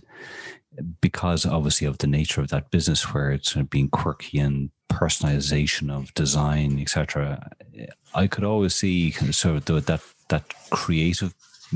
because 1.01 1.45
obviously 1.45 1.87
of 1.87 1.97
the 1.97 2.07
nature 2.07 2.41
of 2.41 2.49
that 2.49 2.71
business 2.71 3.13
where 3.13 3.31
it's 3.31 3.53
being 3.53 3.89
quirky 3.89 4.37
and 4.39 4.69
personalization 4.89 5.91
of 5.91 6.13
design 6.13 6.79
etc 6.79 7.49
i 8.13 8.27
could 8.27 8.43
always 8.43 8.75
see 8.75 9.11
kind 9.11 9.29
of 9.29 9.35
sort 9.35 9.69
of 9.69 9.85
that 9.85 10.01
that 10.31 10.53
creative 10.69 11.33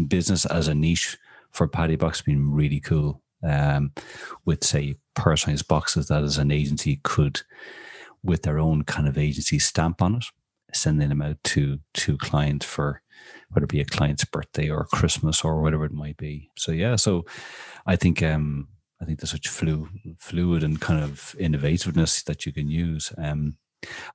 business 0.08 0.46
as 0.46 0.68
a 0.68 0.76
niche 0.76 1.18
for 1.52 1.68
Paddy 1.68 1.96
Box 1.96 2.22
being 2.22 2.52
really 2.52 2.80
cool. 2.80 3.22
Um, 3.44 3.92
with 4.46 4.64
say 4.64 4.96
personalized 5.14 5.68
boxes 5.68 6.08
that 6.08 6.24
as 6.24 6.40
an 6.40 6.50
agency 6.50 7.00
could, 7.04 7.42
with 8.24 8.42
their 8.42 8.58
own 8.58 8.84
kind 8.84 9.08
of 9.08 9.20
agency 9.20 9.60
stamp 9.60 10.02
on 10.02 10.16
it, 10.16 10.26
sending 10.74 11.10
them 11.10 11.22
out 11.22 11.38
to 11.44 11.80
to 11.94 12.18
clients 12.18 12.66
for 12.66 13.02
whether 13.50 13.66
it 13.66 13.70
be 13.70 13.82
a 13.82 13.86
client's 13.86 14.26
birthday 14.26 14.70
or 14.70 14.86
Christmas 14.86 15.44
or 15.44 15.62
whatever 15.62 15.86
it 15.86 15.94
might 15.94 16.18
be. 16.18 16.50
So 16.58 16.72
yeah, 16.72 16.96
so 16.96 17.26
I 17.86 17.96
think 17.96 18.24
um 18.24 18.68
I 19.02 19.06
think 19.06 19.20
there's 19.20 19.32
such 19.32 19.48
flu, 19.48 19.90
fluid 20.18 20.64
and 20.64 20.80
kind 20.80 21.04
of 21.04 21.36
innovativeness 21.40 22.24
that 22.26 22.46
you 22.46 22.54
can 22.54 22.70
use. 22.70 23.12
Um, 23.18 23.58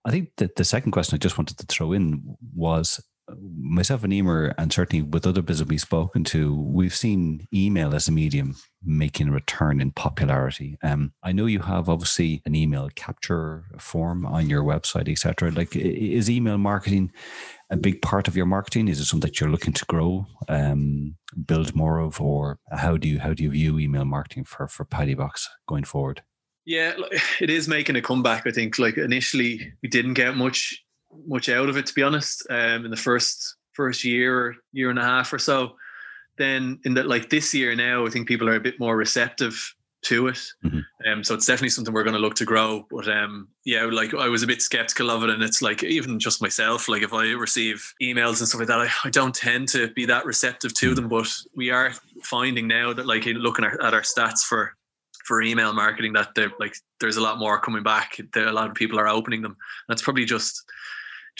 I 0.04 0.10
think 0.10 0.30
that 0.38 0.56
the 0.56 0.64
second 0.64 0.92
question 0.92 1.14
I 1.14 1.18
just 1.18 1.38
wanted 1.38 1.58
to 1.58 1.66
throw 1.66 1.92
in 1.92 2.36
was 2.54 3.00
myself 3.38 4.04
and 4.04 4.12
Emer, 4.12 4.54
and 4.58 4.72
certainly 4.72 5.02
with 5.02 5.26
other 5.26 5.42
business 5.42 5.68
we've 5.68 5.80
spoken 5.80 6.24
to, 6.24 6.54
we've 6.54 6.94
seen 6.94 7.46
email 7.52 7.94
as 7.94 8.08
a 8.08 8.12
medium 8.12 8.56
making 8.82 9.28
a 9.28 9.32
return 9.32 9.80
in 9.80 9.90
popularity. 9.90 10.78
Um, 10.82 11.12
I 11.22 11.32
know 11.32 11.46
you 11.46 11.60
have 11.60 11.88
obviously 11.88 12.42
an 12.46 12.54
email 12.54 12.88
capture 12.94 13.64
form 13.78 14.24
on 14.24 14.48
your 14.48 14.62
website, 14.62 15.08
etc. 15.08 15.50
Like, 15.50 15.76
is 15.76 16.30
email 16.30 16.58
marketing 16.58 17.12
a 17.70 17.76
big 17.76 18.02
part 18.02 18.26
of 18.26 18.36
your 18.36 18.46
marketing? 18.46 18.88
Is 18.88 19.00
it 19.00 19.04
something 19.04 19.28
that 19.28 19.40
you're 19.40 19.50
looking 19.50 19.72
to 19.74 19.84
grow, 19.86 20.26
um, 20.48 21.16
build 21.46 21.74
more 21.74 22.00
of, 22.00 22.20
or 22.20 22.58
how 22.72 22.96
do 22.96 23.08
you 23.08 23.20
how 23.20 23.34
do 23.34 23.42
you 23.42 23.50
view 23.50 23.78
email 23.78 24.04
marketing 24.04 24.44
for 24.44 24.66
for 24.66 24.84
Paddy 24.84 25.14
Box 25.14 25.48
going 25.68 25.84
forward? 25.84 26.22
Yeah, 26.64 26.94
it 27.40 27.50
is 27.50 27.68
making 27.68 27.96
a 27.96 28.02
comeback. 28.02 28.46
I 28.46 28.50
think. 28.50 28.78
Like 28.78 28.96
initially, 28.96 29.72
we 29.82 29.88
didn't 29.88 30.14
get 30.14 30.36
much 30.36 30.84
much 31.26 31.48
out 31.48 31.68
of 31.68 31.76
it 31.76 31.86
to 31.86 31.94
be 31.94 32.02
honest. 32.02 32.46
Um, 32.50 32.84
in 32.84 32.90
the 32.90 32.96
first 32.96 33.56
first 33.72 34.04
year 34.04 34.56
year 34.72 34.90
and 34.90 34.98
a 34.98 35.04
half 35.04 35.32
or 35.32 35.38
so. 35.38 35.76
Then 36.38 36.80
in 36.84 36.94
that 36.94 37.06
like 37.06 37.28
this 37.28 37.52
year 37.52 37.74
now, 37.74 38.06
I 38.06 38.10
think 38.10 38.26
people 38.26 38.48
are 38.48 38.56
a 38.56 38.60
bit 38.60 38.80
more 38.80 38.96
receptive 38.96 39.74
to 40.02 40.28
it. 40.28 40.40
Mm-hmm. 40.64 40.80
Um, 41.06 41.24
so 41.24 41.34
it's 41.34 41.46
definitely 41.46 41.70
something 41.70 41.92
we're 41.92 42.04
going 42.04 42.14
to 42.14 42.20
look 42.20 42.34
to 42.36 42.44
grow. 42.44 42.86
But 42.90 43.08
um, 43.08 43.48
yeah, 43.64 43.84
like 43.84 44.14
I 44.14 44.28
was 44.28 44.42
a 44.42 44.46
bit 44.46 44.62
skeptical 44.62 45.10
of 45.10 45.22
it, 45.22 45.30
and 45.30 45.42
it's 45.42 45.60
like 45.60 45.82
even 45.82 46.18
just 46.18 46.40
myself, 46.40 46.88
like 46.88 47.02
if 47.02 47.12
I 47.12 47.32
receive 47.32 47.92
emails 48.02 48.38
and 48.38 48.48
stuff 48.48 48.60
like 48.60 48.68
that, 48.68 48.80
I, 48.80 48.88
I 49.04 49.10
don't 49.10 49.34
tend 49.34 49.68
to 49.70 49.88
be 49.88 50.06
that 50.06 50.24
receptive 50.24 50.74
to 50.74 50.86
mm-hmm. 50.86 50.94
them. 50.94 51.08
But 51.08 51.30
we 51.54 51.70
are 51.70 51.92
finding 52.22 52.66
now 52.66 52.92
that 52.92 53.06
like 53.06 53.26
looking 53.26 53.64
at, 53.64 53.82
at 53.82 53.94
our 53.94 54.02
stats 54.02 54.40
for 54.40 54.74
for 55.24 55.42
email 55.42 55.72
marketing 55.72 56.12
that 56.14 56.34
there 56.34 56.50
like 56.58 56.74
there's 56.98 57.18
a 57.18 57.22
lot 57.22 57.38
more 57.38 57.60
coming 57.60 57.82
back. 57.82 58.18
That 58.32 58.48
a 58.48 58.52
lot 58.52 58.68
of 58.68 58.74
people 58.74 58.98
are 58.98 59.08
opening 59.08 59.42
them. 59.42 59.56
That's 59.88 60.02
probably 60.02 60.24
just 60.24 60.62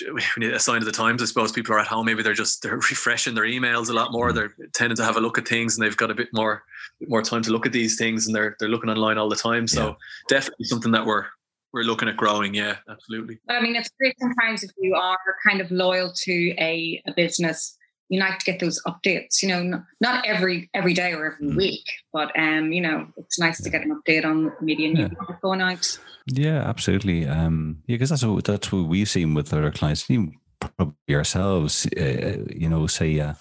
a 0.43 0.59
sign 0.59 0.79
of 0.79 0.85
the 0.85 0.93
times. 0.93 1.23
I 1.23 1.27
suppose 1.27 1.53
people 1.53 1.75
are 1.75 1.79
at 1.79 1.87
home. 1.87 2.07
Maybe 2.07 2.23
they're 2.23 2.35
just 2.35 2.63
they're 2.63 2.77
refreshing 2.91 3.35
their 3.35 3.45
emails 3.45 3.91
a 3.91 3.93
lot 3.93 4.13
more. 4.13 4.31
Mm. 4.31 4.35
They're 4.35 4.55
tending 4.73 4.97
to 4.97 5.05
have 5.05 5.17
a 5.17 5.21
look 5.21 5.39
at 5.39 5.49
things, 5.49 5.77
and 5.77 5.85
they've 5.85 5.97
got 5.97 6.11
a 6.11 6.15
bit 6.15 6.29
more 6.33 6.63
more 7.09 7.23
time 7.23 7.43
to 7.43 7.51
look 7.51 7.67
at 7.67 7.73
these 7.73 7.97
things, 7.97 8.27
and 8.27 8.35
they're 8.35 8.57
they're 8.59 8.69
looking 8.69 8.91
online 8.91 9.19
all 9.19 9.29
the 9.29 9.37
time. 9.37 9.67
So 9.67 9.89
yeah. 9.89 9.95
definitely 10.29 10.67
something 10.67 10.93
that 10.93 11.07
we're 11.07 11.27
we're 11.73 11.85
looking 11.85 12.09
at 12.09 12.17
growing. 12.17 12.55
Yeah, 12.55 12.77
absolutely. 12.89 13.39
I 13.49 13.61
mean, 13.61 13.77
it's 13.77 13.91
great 13.99 14.19
sometimes 14.19 14.65
if 14.65 14.71
you 14.79 14.95
are 14.95 15.19
kind 15.47 15.61
of 15.61 15.71
loyal 15.71 16.13
to 16.13 16.55
a, 16.59 17.03
a 17.07 17.13
business 17.13 17.77
you 18.11 18.21
like 18.21 18.39
to 18.39 18.45
get 18.45 18.61
those 18.61 18.83
updates 18.87 19.43
you 19.43 19.49
know 19.49 19.83
not 20.01 20.27
every 20.27 20.69
every 20.75 20.93
day 20.93 21.13
or 21.13 21.33
every 21.33 21.47
mm. 21.47 21.57
week 21.57 21.85
but 22.13 22.31
um 22.39 22.73
you 22.73 22.81
know 22.81 23.07
it's 23.17 23.39
nice 23.39 23.63
to 23.63 23.71
get 23.71 23.83
an 23.83 23.99
update 23.99 24.25
on 24.25 24.53
media 24.61 24.91
yeah. 24.91 25.09
going 25.41 25.63
out 25.63 25.99
yeah 26.27 26.69
absolutely 26.69 27.27
um 27.27 27.79
yeah 27.87 27.95
because 27.95 28.11
that's 28.11 28.25
what 28.25 28.45
that's 28.45 28.71
what 28.71 28.87
we've 28.87 29.09
seen 29.09 29.33
with 29.33 29.53
our 29.55 29.71
clients 29.71 30.11
even 30.11 30.35
probably 30.61 31.15
ourselves 31.15 31.87
uh, 31.99 32.37
you 32.55 32.69
know 32.69 32.87
say 32.87 33.19
uh, 33.19 33.33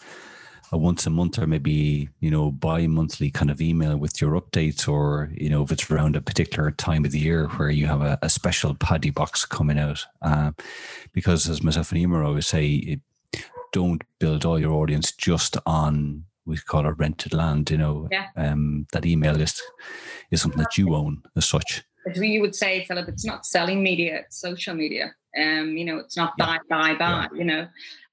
a 0.72 0.78
once 0.78 1.06
a 1.06 1.10
month 1.10 1.40
or 1.40 1.48
maybe 1.48 2.10
you 2.20 2.30
know 2.30 2.52
bi-monthly 2.52 3.32
kind 3.32 3.50
of 3.50 3.62
email 3.62 3.98
with 3.98 4.22
your 4.22 4.40
updates 4.40 4.88
or 4.88 5.30
you 5.34 5.50
know 5.50 5.64
if 5.64 5.72
it's 5.72 5.90
around 5.90 6.16
a 6.16 6.22
particular 6.22 6.72
time 6.72 7.06
of 7.06 7.12
the 7.12 7.20
year 7.20 7.48
where 7.48 7.70
you 7.70 7.88
have 7.88 8.02
a, 8.02 8.20
a 8.22 8.30
special 8.30 8.76
paddy 8.76 9.10
box 9.10 9.46
coming 9.46 9.80
out 9.80 10.06
uh, 10.22 10.52
because 11.12 11.50
as 11.50 11.64
myself 11.64 11.92
and 11.92 12.02
Emer 12.02 12.24
always 12.24 12.48
say 12.48 12.68
it, 12.68 13.00
don't 13.72 14.04
build 14.20 14.46
all 14.46 14.60
your 14.60 14.74
audience 14.74 15.12
just 15.12 15.58
on 15.66 16.26
we 16.50 16.58
call 16.58 16.88
it 16.88 16.98
rented 16.98 17.34
land. 17.34 17.70
You 17.70 17.78
know, 17.78 18.08
yeah. 18.12 18.28
um, 18.36 18.88
that 18.92 19.06
email 19.06 19.34
list 19.34 19.62
is 20.32 20.42
something 20.42 20.60
that 20.60 20.78
you 20.78 20.96
own 20.96 21.22
as 21.36 21.46
such. 21.46 21.84
As 22.10 22.18
we 22.18 22.40
would 22.40 22.56
say, 22.56 22.86
Philip, 22.86 23.08
it's 23.08 23.26
not 23.26 23.46
selling 23.46 23.84
media; 23.84 24.22
it's 24.22 24.40
social 24.40 24.74
media. 24.74 25.14
Um, 25.40 25.78
you 25.78 25.86
know, 25.86 25.98
it's 25.98 26.18
not 26.18 26.36
buy, 26.38 26.54
yeah. 26.54 26.60
buy, 26.70 26.96
buy. 26.96 27.28
Yeah. 27.32 27.38
You 27.38 27.44
know, 27.44 27.68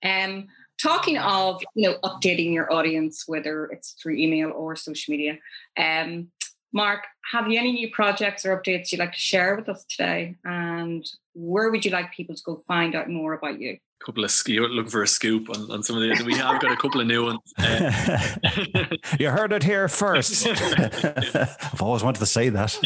um, 0.04 0.46
talking 0.80 1.18
of 1.18 1.62
you 1.74 1.88
know 1.88 1.98
updating 2.04 2.52
your 2.52 2.72
audience, 2.72 3.24
whether 3.26 3.66
it's 3.66 3.92
through 3.92 4.16
email 4.16 4.50
or 4.50 4.76
social 4.76 5.12
media. 5.12 5.38
Um, 5.76 6.28
Mark, 6.72 7.04
have 7.32 7.48
you 7.48 7.58
any 7.58 7.72
new 7.72 7.90
projects 7.90 8.44
or 8.44 8.60
updates 8.60 8.92
you'd 8.92 8.98
like 8.98 9.12
to 9.12 9.18
share 9.18 9.56
with 9.56 9.68
us 9.68 9.84
today? 9.88 10.34
And 10.44 11.06
where 11.32 11.70
would 11.70 11.86
you 11.86 11.90
like 11.90 12.12
people 12.12 12.34
to 12.34 12.42
go 12.44 12.62
find 12.68 12.94
out 12.94 13.08
more 13.08 13.32
about 13.32 13.58
you? 13.60 13.78
Couple 14.04 14.24
of 14.24 14.32
you're 14.46 14.68
looking 14.68 14.90
for 14.90 15.02
a 15.02 15.08
scoop 15.08 15.50
on, 15.50 15.70
on 15.70 15.82
some 15.82 15.96
of 15.96 16.02
these. 16.02 16.22
We 16.24 16.34
have 16.34 16.60
got 16.60 16.72
a 16.72 16.76
couple 16.76 17.00
of 17.00 17.06
new 17.06 17.24
ones. 17.24 17.40
Uh, 17.58 18.86
you 19.18 19.30
heard 19.30 19.52
it 19.52 19.62
here 19.62 19.88
first. 19.88 20.46
I've 21.34 21.82
always 21.82 22.04
wanted 22.04 22.20
to 22.20 22.26
say 22.26 22.48
that. 22.50 22.76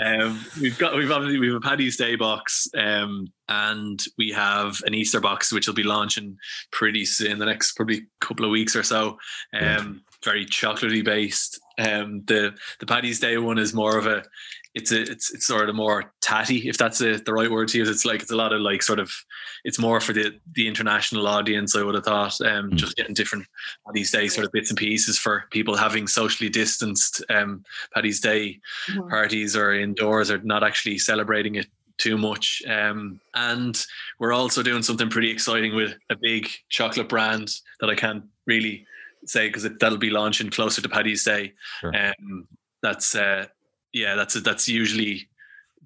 um, 0.00 0.44
we've 0.60 0.78
got 0.78 0.96
we've 0.96 1.10
obviously 1.10 1.38
we 1.38 1.48
have 1.48 1.56
a 1.56 1.60
Paddy's 1.60 1.96
Day 1.96 2.16
box, 2.16 2.68
um, 2.76 3.26
and 3.48 4.02
we 4.16 4.30
have 4.30 4.80
an 4.86 4.94
Easter 4.94 5.20
box 5.20 5.52
which 5.52 5.66
will 5.66 5.74
be 5.74 5.82
launching 5.82 6.36
pretty 6.72 7.04
soon, 7.04 7.32
in 7.32 7.38
the 7.38 7.46
next 7.46 7.72
probably 7.72 8.06
couple 8.20 8.44
of 8.44 8.50
weeks 8.50 8.74
or 8.74 8.82
so. 8.82 9.18
Um, 9.52 10.02
very 10.24 10.46
chocolatey 10.46 11.04
based. 11.04 11.60
Um, 11.78 12.22
the 12.26 12.54
the 12.80 12.86
Paddy's 12.86 13.20
Day 13.20 13.36
one 13.36 13.58
is 13.58 13.74
more 13.74 13.98
of 13.98 14.06
a 14.06 14.22
it's 14.74 14.92
a 14.92 15.02
it's 15.02 15.32
it's 15.32 15.46
sort 15.46 15.68
of 15.68 15.74
more 15.74 16.12
tatty 16.20 16.68
if 16.68 16.76
that's 16.76 17.00
a, 17.00 17.16
the 17.18 17.32
right 17.32 17.50
word 17.50 17.68
to 17.68 17.78
use 17.78 17.88
it's 17.88 18.04
like 18.04 18.22
it's 18.22 18.30
a 18.30 18.36
lot 18.36 18.52
of 18.52 18.60
like 18.60 18.82
sort 18.82 18.98
of 18.98 19.12
it's 19.64 19.78
more 19.78 20.00
for 20.00 20.12
the 20.12 20.32
the 20.52 20.66
international 20.66 21.26
audience 21.26 21.76
i 21.76 21.82
would 21.82 21.94
have 21.94 22.04
thought 22.04 22.40
um 22.42 22.70
mm. 22.70 22.74
just 22.74 22.96
getting 22.96 23.14
different 23.14 23.46
paddy's 23.86 24.10
day 24.10 24.28
sort 24.28 24.46
of 24.46 24.52
bits 24.52 24.70
and 24.70 24.78
pieces 24.78 25.18
for 25.18 25.44
people 25.50 25.76
having 25.76 26.06
socially 26.06 26.50
distanced 26.50 27.22
um 27.30 27.62
paddy's 27.94 28.20
day 28.20 28.58
mm-hmm. 28.88 29.08
parties 29.08 29.56
or 29.56 29.74
indoors 29.74 30.30
or 30.30 30.38
not 30.38 30.64
actually 30.64 30.98
celebrating 30.98 31.54
it 31.54 31.66
too 31.96 32.18
much 32.18 32.60
um 32.68 33.20
and 33.34 33.86
we're 34.18 34.32
also 34.32 34.62
doing 34.62 34.82
something 34.82 35.08
pretty 35.08 35.30
exciting 35.30 35.76
with 35.76 35.94
a 36.10 36.16
big 36.20 36.48
chocolate 36.68 37.08
brand 37.08 37.48
that 37.80 37.88
i 37.88 37.94
can't 37.94 38.24
really 38.46 38.84
say 39.26 39.48
because 39.48 39.62
that'll 39.80 39.98
be 39.98 40.10
launching 40.10 40.50
closer 40.50 40.82
to 40.82 40.88
Paddy's 40.88 41.24
Day. 41.24 41.52
Sure. 41.80 41.92
Um, 41.94 42.46
that's 42.82 43.14
uh, 43.14 43.46
yeah, 43.94 44.16
that's 44.16 44.34
that's 44.42 44.68
usually 44.68 45.28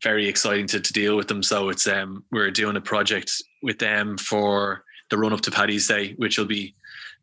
very 0.03 0.27
exciting 0.27 0.67
to, 0.69 0.81
to 0.81 0.93
deal 0.93 1.17
with 1.17 1.29
them. 1.29 1.43
So 1.43 1.69
it's 1.69 1.87
um, 1.87 2.25
we're 2.33 2.51
doing 2.51 2.77
a 2.77 2.81
project 2.81 3.31
with 3.63 3.79
them 3.79 4.17
for 4.17 4.83
the 5.11 5.19
run 5.19 5.33
up 5.33 5.43
to 5.43 5.51
Paddy's 5.51 5.87
Day, 5.87 6.15
which 6.15 6.39
will 6.39 6.47
be 6.47 6.75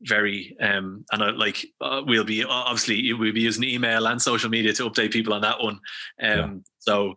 very 0.01 0.55
um 0.59 1.05
and 1.13 1.37
like 1.37 1.65
uh, 1.79 2.01
we'll 2.05 2.25
be 2.25 2.43
obviously 2.43 3.13
we'll 3.13 3.31
be 3.31 3.39
using 3.39 3.63
email 3.63 4.05
and 4.07 4.21
social 4.21 4.49
media 4.49 4.73
to 4.73 4.87
update 4.89 5.09
people 5.11 5.33
on 5.33 5.39
that 5.41 5.57
one 5.63 5.75
um 5.75 5.79
Yeah. 6.19 6.53
so 6.79 7.13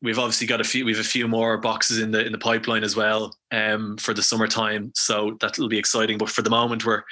we've 0.00 0.18
obviously 0.18 0.46
got 0.46 0.60
a 0.60 0.64
few 0.64 0.84
we've 0.84 1.00
a 1.00 1.04
few 1.04 1.26
more 1.26 1.58
boxes 1.58 1.98
in 1.98 2.12
the 2.12 2.24
in 2.24 2.30
the 2.30 2.38
pipeline 2.38 2.84
as 2.84 2.94
well 2.94 3.36
um 3.50 3.96
for 3.96 4.14
the 4.14 4.22
summertime 4.22 4.92
so 4.94 5.36
that'll 5.40 5.68
be 5.68 5.76
exciting 5.76 6.18
but 6.18 6.30
for 6.30 6.42
the 6.42 6.50
moment 6.50 6.86
we're 6.86 7.02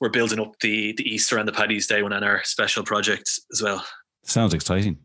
we're 0.00 0.08
building 0.08 0.40
up 0.40 0.58
the 0.60 0.94
the 0.94 1.04
easter 1.08 1.36
and 1.36 1.46
the 1.46 1.52
paddy's 1.52 1.86
day 1.86 2.02
one 2.02 2.14
and 2.14 2.24
our 2.24 2.42
special 2.42 2.82
projects 2.82 3.38
as 3.52 3.62
well 3.62 3.84
Sounds 4.24 4.54
exciting. 4.54 4.98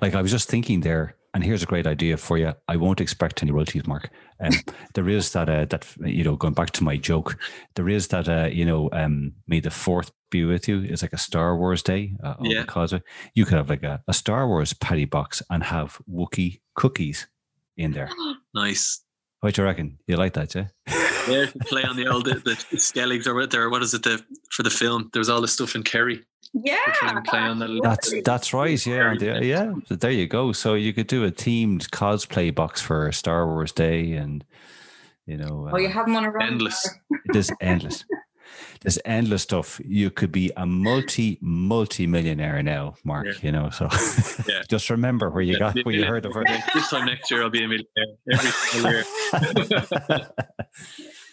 Like 0.00 0.14
I 0.14 0.22
was 0.22 0.30
just 0.30 0.48
thinking 0.48 0.80
there, 0.80 1.16
and 1.34 1.44
here's 1.44 1.62
a 1.62 1.66
great 1.66 1.86
idea 1.86 2.16
for 2.16 2.38
you. 2.38 2.52
I 2.68 2.76
won't 2.76 3.00
expect 3.00 3.42
any 3.42 3.52
royalties, 3.52 3.86
Mark. 3.86 4.10
Um, 4.40 4.52
there 4.94 5.08
is 5.08 5.32
that 5.32 5.48
uh, 5.48 5.64
that 5.66 5.86
you 6.04 6.24
know, 6.24 6.36
going 6.36 6.54
back 6.54 6.70
to 6.72 6.84
my 6.84 6.96
joke, 6.96 7.36
there 7.74 7.88
is 7.88 8.08
that 8.08 8.28
uh, 8.28 8.48
you 8.52 8.64
know, 8.64 8.88
um, 8.92 9.32
may 9.46 9.60
the 9.60 9.70
fourth 9.70 10.10
be 10.30 10.44
with 10.44 10.68
you. 10.68 10.80
It's 10.82 11.02
like 11.02 11.12
a 11.12 11.18
Star 11.18 11.56
Wars 11.56 11.82
day. 11.82 12.14
Uh, 12.22 12.34
Yeah. 12.40 12.60
the 12.60 12.66
causeway. 12.66 13.02
you 13.34 13.44
could 13.44 13.56
have 13.58 13.68
like 13.70 13.82
a, 13.82 14.02
a 14.08 14.12
Star 14.12 14.46
Wars 14.46 14.72
Paddy 14.72 15.04
Box 15.04 15.42
and 15.50 15.62
have 15.64 15.98
Wookiee 16.08 16.60
cookies 16.74 17.26
in 17.76 17.92
there. 17.92 18.10
nice 18.54 19.02
What 19.40 19.54
do 19.54 19.62
you 19.62 19.66
reckon? 19.66 19.98
You 20.06 20.16
like 20.16 20.34
that, 20.34 20.54
yeah? 20.54 20.68
yeah 21.28 21.46
play 21.66 21.82
on 21.84 21.96
the 21.96 22.06
old 22.06 22.24
the, 22.26 22.34
the 22.34 22.76
skelligs 22.76 23.26
or 23.26 23.34
what 23.34 23.50
there 23.50 23.68
what 23.70 23.82
is 23.82 23.92
it 23.94 24.02
the 24.02 24.22
for 24.50 24.62
the 24.62 24.70
film 24.70 25.10
there 25.12 25.20
was 25.20 25.28
all 25.28 25.40
the 25.42 25.48
stuff 25.48 25.74
in 25.74 25.82
kerry 25.82 26.24
Yeah. 26.52 26.76
We're 26.86 26.92
trying 26.94 27.22
to 27.22 27.30
play 27.30 27.40
on 27.40 27.58
the 27.58 27.80
That's 27.82 28.12
that's 28.24 28.52
right. 28.52 28.86
Yeah, 28.86 29.10
and 29.12 29.20
the- 29.20 29.44
yeah. 29.46 29.72
So 29.86 29.94
there 29.96 30.10
you 30.10 30.26
go. 30.26 30.52
So 30.52 30.74
you 30.74 30.92
could 30.92 31.06
do 31.06 31.24
a 31.24 31.30
themed 31.30 31.90
cosplay 31.90 32.54
box 32.54 32.80
for 32.80 33.10
Star 33.12 33.46
Wars 33.46 33.72
Day, 33.72 34.12
and 34.12 34.44
you 35.26 35.36
know, 35.36 35.68
Oh, 35.72 35.78
you 35.78 35.88
uh, 35.88 35.92
have 35.92 36.06
them 36.06 36.16
on 36.16 36.24
a 36.24 36.30
run. 36.30 36.46
Endless. 36.54 36.88
there's 37.26 37.50
endless. 37.60 38.04
There's 38.80 38.98
endless 39.04 39.42
stuff. 39.42 39.80
You 39.84 40.10
could 40.10 40.32
be 40.32 40.50
a 40.56 40.66
multi 40.66 41.38
multi 41.40 42.06
millionaire 42.06 42.62
now, 42.62 42.94
Mark. 43.04 43.26
Yeah. 43.26 43.32
You 43.42 43.52
know, 43.52 43.70
so 43.70 43.88
Yeah. 44.48 44.62
just 44.68 44.90
remember 44.90 45.30
where 45.30 45.42
you 45.42 45.58
got 45.58 45.76
where 45.84 45.94
you 45.94 46.04
heard 46.04 46.26
of 46.26 46.32
it. 46.36 46.46
this 46.74 46.88
time 46.90 47.06
next 47.06 47.30
year 47.30 47.42
I'll 47.42 47.50
be 47.50 47.62
a 47.62 47.68
millionaire 47.68 48.16
every 48.32 48.50
single 48.50 48.90
year 48.90 49.04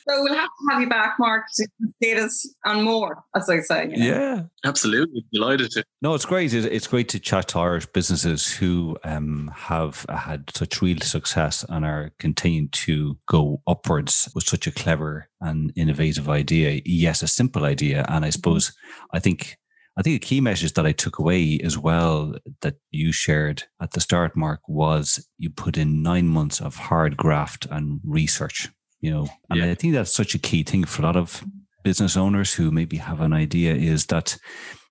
So 0.09 0.23
we'll 0.23 0.35
have 0.35 0.45
to 0.47 0.71
have 0.71 0.81
you 0.81 0.89
back, 0.89 1.15
Mark, 1.19 1.45
to 1.55 1.67
see 2.01 2.15
us 2.15 2.49
on 2.65 2.83
more, 2.83 3.23
as 3.35 3.49
I 3.49 3.59
say. 3.59 3.89
you 3.89 3.97
know. 3.97 4.05
yeah. 4.05 4.41
absolutely 4.63 5.25
delighted 5.33 5.71
to 5.71 5.83
No, 6.01 6.13
it's 6.13 6.25
great. 6.25 6.53
It's, 6.53 6.65
it's 6.65 6.87
great 6.87 7.09
to 7.09 7.19
chat 7.19 7.49
to 7.49 7.59
Irish 7.59 7.87
businesses 7.87 8.49
who 8.51 8.97
um, 9.03 9.51
have 9.53 10.05
had 10.09 10.49
such 10.55 10.81
real 10.81 10.99
success 10.99 11.65
and 11.67 11.85
are 11.85 12.11
continuing 12.19 12.69
to 12.69 13.17
go 13.27 13.61
upwards 13.67 14.29
with 14.33 14.45
such 14.45 14.65
a 14.65 14.71
clever 14.71 15.29
and 15.41 15.73
innovative 15.75 16.29
idea. 16.29 16.81
Yes, 16.85 17.21
a 17.21 17.27
simple 17.27 17.65
idea, 17.65 18.05
and 18.07 18.23
I 18.23 18.29
suppose 18.29 18.73
I 19.11 19.19
think 19.19 19.57
I 19.97 20.03
think 20.03 20.15
a 20.17 20.25
key 20.25 20.41
message 20.41 20.73
that 20.73 20.85
I 20.85 20.91
took 20.91 21.17
away 21.17 21.59
as 21.63 21.75
well 21.75 22.35
that 22.61 22.75
you 22.91 23.11
shared 23.11 23.63
at 23.81 23.91
the 23.91 23.99
start, 23.99 24.37
Mark, 24.37 24.59
was 24.67 25.27
you 25.39 25.49
put 25.49 25.75
in 25.75 26.03
nine 26.03 26.27
months 26.27 26.61
of 26.61 26.75
hard 26.75 27.17
graft 27.17 27.65
and 27.71 27.99
research. 28.03 28.69
You 29.01 29.11
know, 29.11 29.27
and 29.49 29.59
Yeah. 29.59 29.71
I 29.71 29.75
think 29.75 29.93
that's 29.93 30.13
such 30.13 30.33
a 30.35 30.39
key 30.39 30.63
thing 30.63 30.83
for 30.85 31.01
a 31.01 31.05
lot 31.05 31.15
of 31.15 31.43
business 31.83 32.17
owners 32.17 32.53
who 32.53 32.71
maybe 32.71 32.97
have 32.97 33.21
an 33.21 33.33
idea 33.33 33.73
is 33.75 34.05
that 34.07 34.37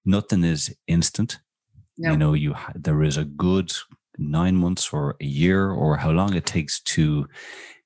nothing 0.05 0.45
is 0.45 0.75
instant. 0.87 1.39
No. 1.99 2.13
You 2.13 2.17
know, 2.19 2.33
you 2.35 2.55
ha- 2.55 2.73
there 2.75 3.03
is 3.03 3.17
a 3.17 3.25
good 3.25 3.73
nine 4.19 4.57
months 4.57 4.93
or 4.93 5.17
a 5.21 5.25
year 5.25 5.71
or 5.71 5.97
how 5.97 6.11
long 6.11 6.35
it 6.35 6.47
takes 6.47 6.81
to 6.81 7.27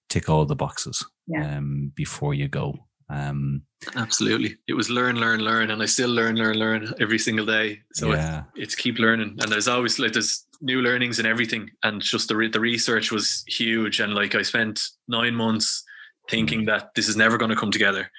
tick 0.08 0.28
all 0.28 0.44
the 0.46 0.56
boxes 0.56 1.04
Yeah. 1.26 1.56
um, 1.58 1.92
before 1.94 2.34
you 2.34 2.48
go. 2.48 2.74
Um, 3.08 3.62
absolutely 3.96 4.56
it 4.68 4.74
was 4.74 4.88
learn 4.90 5.16
learn 5.16 5.40
learn 5.40 5.70
and 5.72 5.82
I 5.82 5.86
still 5.86 6.10
learn 6.10 6.36
learn 6.36 6.56
learn 6.58 6.92
every 7.00 7.18
single 7.18 7.46
day 7.46 7.80
so 7.94 8.12
it's, 8.12 8.24
it's 8.54 8.74
keep 8.76 8.98
learning 9.00 9.36
and 9.40 9.50
there's 9.50 9.66
always 9.68 9.98
like 9.98 10.12
there's 10.12 10.46
new 10.60 10.80
learnings 10.82 11.18
and 11.18 11.26
everything 11.26 11.70
and 11.82 12.00
just 12.00 12.28
the, 12.28 12.36
re- 12.36 12.50
the 12.50 12.60
research 12.60 13.10
was 13.10 13.42
huge 13.48 13.98
and 13.98 14.14
like 14.14 14.34
I 14.36 14.42
spent 14.42 14.80
nine 15.08 15.34
months 15.34 15.82
thinking 16.30 16.64
that 16.66 16.90
this 16.94 17.08
is 17.08 17.16
never 17.16 17.36
going 17.36 17.50
to 17.50 17.56
come 17.56 17.70
together 17.70 18.10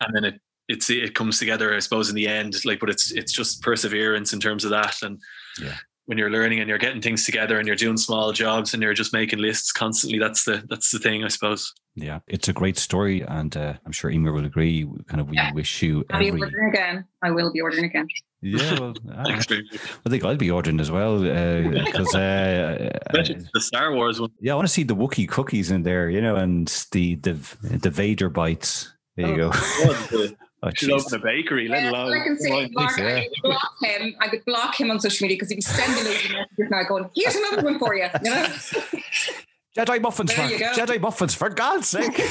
and 0.00 0.14
then 0.14 0.24
it 0.24 0.40
it's 0.68 0.90
it 0.90 1.14
comes 1.14 1.38
together 1.38 1.74
I 1.74 1.78
suppose 1.78 2.08
in 2.08 2.14
the 2.14 2.28
end 2.28 2.54
like 2.64 2.80
but 2.80 2.90
it's 2.90 3.12
it's 3.12 3.32
just 3.32 3.62
perseverance 3.62 4.32
in 4.32 4.40
terms 4.40 4.64
of 4.64 4.70
that 4.70 4.96
and 5.02 5.18
Yeah. 5.60 5.76
When 6.08 6.16
you're 6.16 6.30
learning 6.30 6.58
and 6.58 6.68
you're 6.70 6.78
getting 6.78 7.02
things 7.02 7.26
together 7.26 7.58
and 7.58 7.66
you're 7.66 7.76
doing 7.76 7.98
small 7.98 8.32
jobs 8.32 8.72
and 8.72 8.82
you're 8.82 8.94
just 8.94 9.12
making 9.12 9.38
lists 9.38 9.72
constantly 9.72 10.18
that's 10.18 10.44
the 10.44 10.64
that's 10.70 10.90
the 10.90 10.98
thing 10.98 11.22
I 11.22 11.28
suppose 11.28 11.72
yeah, 12.00 12.20
it's 12.28 12.46
a 12.46 12.52
great 12.52 12.78
story, 12.78 13.22
and 13.22 13.56
uh, 13.56 13.74
I'm 13.84 13.90
sure 13.90 14.08
Emer 14.08 14.32
will 14.32 14.44
agree. 14.44 14.86
Kind 15.08 15.20
of, 15.20 15.28
we 15.28 15.34
Yeah. 15.36 15.52
wish 15.52 15.82
you 15.82 16.04
I'll 16.12 16.20
be 16.20 16.30
ordering 16.30 16.68
again. 16.68 17.04
I 17.24 17.32
will 17.32 17.52
be 17.52 17.60
ordering 17.60 17.86
again. 17.86 18.06
Yeah, 18.40 18.78
well, 18.78 18.94
I, 19.16 19.24
Thanks 19.24 19.46
very 19.46 19.64
much. 19.72 19.80
I 20.06 20.08
think 20.08 20.24
I'll 20.24 20.36
be 20.36 20.48
ordering 20.48 20.78
as 20.78 20.92
well 20.92 21.18
because 21.22 22.14
uh, 22.14 22.90
uh, 23.10 23.22
the 23.52 23.60
Star 23.60 23.92
Wars 23.94 24.20
one 24.20 24.30
yeah, 24.40 24.52
I 24.52 24.54
want 24.54 24.68
to 24.68 24.72
see 24.72 24.84
the 24.84 24.94
Wookiee 24.94 25.28
cookies 25.28 25.72
in 25.72 25.82
there, 25.82 26.08
you 26.08 26.20
know, 26.20 26.36
and 26.36 26.68
the 26.92 27.16
the 27.16 27.32
the 27.62 27.90
Vader 27.90 28.28
bites. 28.28 28.92
There 29.16 29.28
you 29.30 29.36
go. 29.36 29.50
Oh, 30.62 30.70
should 30.74 30.88
jeez. 30.90 31.00
open 31.06 31.20
a 31.20 31.22
bakery 31.22 31.68
let 31.68 31.84
Yeah, 31.84 31.90
alone 31.90 32.12
I 32.12 32.24
can 32.24 32.36
come 32.36 32.38
say. 32.38 32.68
Mark, 32.72 32.98
yeah. 32.98 33.16
I 33.16 33.20
could 33.22 33.42
block 33.42 33.72
him. 33.82 34.16
I 34.20 34.28
could 34.28 34.44
block 34.44 34.80
him 34.80 34.90
on 34.90 34.98
social 35.00 35.24
media 35.24 35.36
because 35.36 35.50
he'd 35.50 35.56
be 35.56 35.60
sending 35.62 36.04
loads 36.04 36.24
of 36.24 36.30
messages 36.32 36.70
now 36.70 36.82
going, 36.84 37.10
here's 37.14 37.36
another 37.36 37.62
one 37.62 37.78
for 37.78 37.94
you. 37.94 38.08
You 38.24 38.30
know? 38.30 38.46
Jedi 39.76 40.00
muffins, 40.00 40.30
There 40.34 40.38
Mark. 40.38 40.50
you 40.52 40.58
go. 40.58 40.72
Jedi 40.72 41.00
muffins, 41.00 41.34
for 41.34 41.50
God's 41.50 41.86
sake. 41.88 42.16
There 42.16 42.26